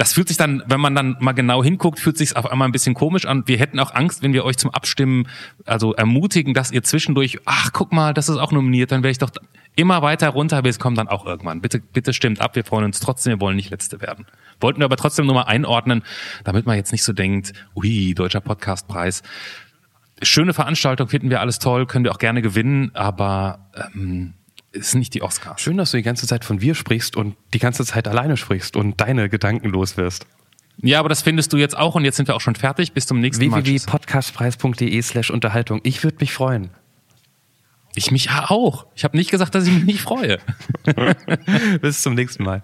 das 0.00 0.14
fühlt 0.14 0.28
sich 0.28 0.38
dann, 0.38 0.62
wenn 0.64 0.80
man 0.80 0.94
dann 0.94 1.18
mal 1.20 1.32
genau 1.32 1.62
hinguckt, 1.62 2.00
fühlt 2.00 2.16
sich 2.16 2.34
auf 2.34 2.50
einmal 2.50 2.66
ein 2.66 2.72
bisschen 2.72 2.94
komisch 2.94 3.26
an. 3.26 3.42
Wir 3.44 3.58
hätten 3.58 3.78
auch 3.78 3.94
Angst, 3.94 4.22
wenn 4.22 4.32
wir 4.32 4.46
euch 4.46 4.56
zum 4.56 4.70
Abstimmen, 4.70 5.28
also 5.66 5.92
ermutigen, 5.92 6.54
dass 6.54 6.72
ihr 6.72 6.82
zwischendurch, 6.82 7.40
ach, 7.44 7.68
guck 7.74 7.92
mal, 7.92 8.14
das 8.14 8.30
ist 8.30 8.38
auch 8.38 8.50
nominiert, 8.50 8.92
dann 8.92 9.02
wäre 9.02 9.10
ich 9.10 9.18
doch 9.18 9.28
immer 9.76 10.00
weiter 10.00 10.30
runter, 10.30 10.64
es 10.64 10.78
kommt 10.78 10.96
dann 10.96 11.08
auch 11.08 11.26
irgendwann. 11.26 11.60
Bitte, 11.60 11.80
bitte 11.80 12.14
stimmt 12.14 12.40
ab, 12.40 12.56
wir 12.56 12.64
freuen 12.64 12.86
uns 12.86 13.00
trotzdem, 13.00 13.34
wir 13.34 13.40
wollen 13.42 13.56
nicht 13.56 13.68
Letzte 13.68 14.00
werden. 14.00 14.24
Wollten 14.58 14.80
wir 14.80 14.86
aber 14.86 14.96
trotzdem 14.96 15.26
nur 15.26 15.34
mal 15.34 15.42
einordnen, 15.42 16.02
damit 16.44 16.64
man 16.64 16.76
jetzt 16.76 16.92
nicht 16.92 17.04
so 17.04 17.12
denkt, 17.12 17.52
ui, 17.74 18.14
deutscher 18.14 18.40
Podcastpreis 18.40 19.22
schöne 20.22 20.52
Veranstaltung, 20.52 21.08
finden 21.08 21.30
wir 21.30 21.40
alles 21.40 21.58
toll, 21.58 21.86
können 21.86 22.04
wir 22.04 22.12
auch 22.12 22.18
gerne 22.18 22.42
gewinnen, 22.42 22.90
aber 22.94 23.70
ähm, 23.94 24.34
ist 24.72 24.94
nicht 24.94 25.14
die 25.14 25.22
Oscars. 25.22 25.60
Schön, 25.60 25.76
dass 25.76 25.90
du 25.90 25.96
die 25.96 26.02
ganze 26.02 26.26
Zeit 26.26 26.44
von 26.44 26.60
wir 26.60 26.74
sprichst 26.74 27.16
und 27.16 27.36
die 27.54 27.58
ganze 27.58 27.84
Zeit 27.84 28.06
alleine 28.08 28.36
sprichst 28.36 28.76
und 28.76 29.00
deine 29.00 29.28
Gedanken 29.28 29.68
los 29.68 29.96
wirst. 29.96 30.26
Ja, 30.82 30.98
aber 31.00 31.08
das 31.08 31.22
findest 31.22 31.52
du 31.52 31.56
jetzt 31.56 31.76
auch 31.76 31.94
und 31.94 32.04
jetzt 32.04 32.16
sind 32.16 32.28
wir 32.28 32.36
auch 32.36 32.40
schon 32.40 32.54
fertig. 32.54 32.92
Bis 32.92 33.06
zum 33.06 33.20
nächsten 33.20 33.48
Mal. 33.48 33.64
www.podcastpreis.de 33.64 35.02
slash 35.02 35.30
Unterhaltung. 35.30 35.80
Ich 35.82 36.02
würde 36.02 36.18
mich 36.20 36.32
freuen. 36.32 36.70
Ich 37.94 38.10
mich 38.10 38.30
auch. 38.30 38.86
Ich 38.94 39.04
habe 39.04 39.16
nicht 39.16 39.30
gesagt, 39.30 39.54
dass 39.54 39.66
ich 39.66 39.72
mich 39.72 39.84
nicht 39.84 40.00
freue. 40.00 40.38
Bis 41.82 42.02
zum 42.02 42.14
nächsten 42.14 42.44
Mal. 42.44 42.62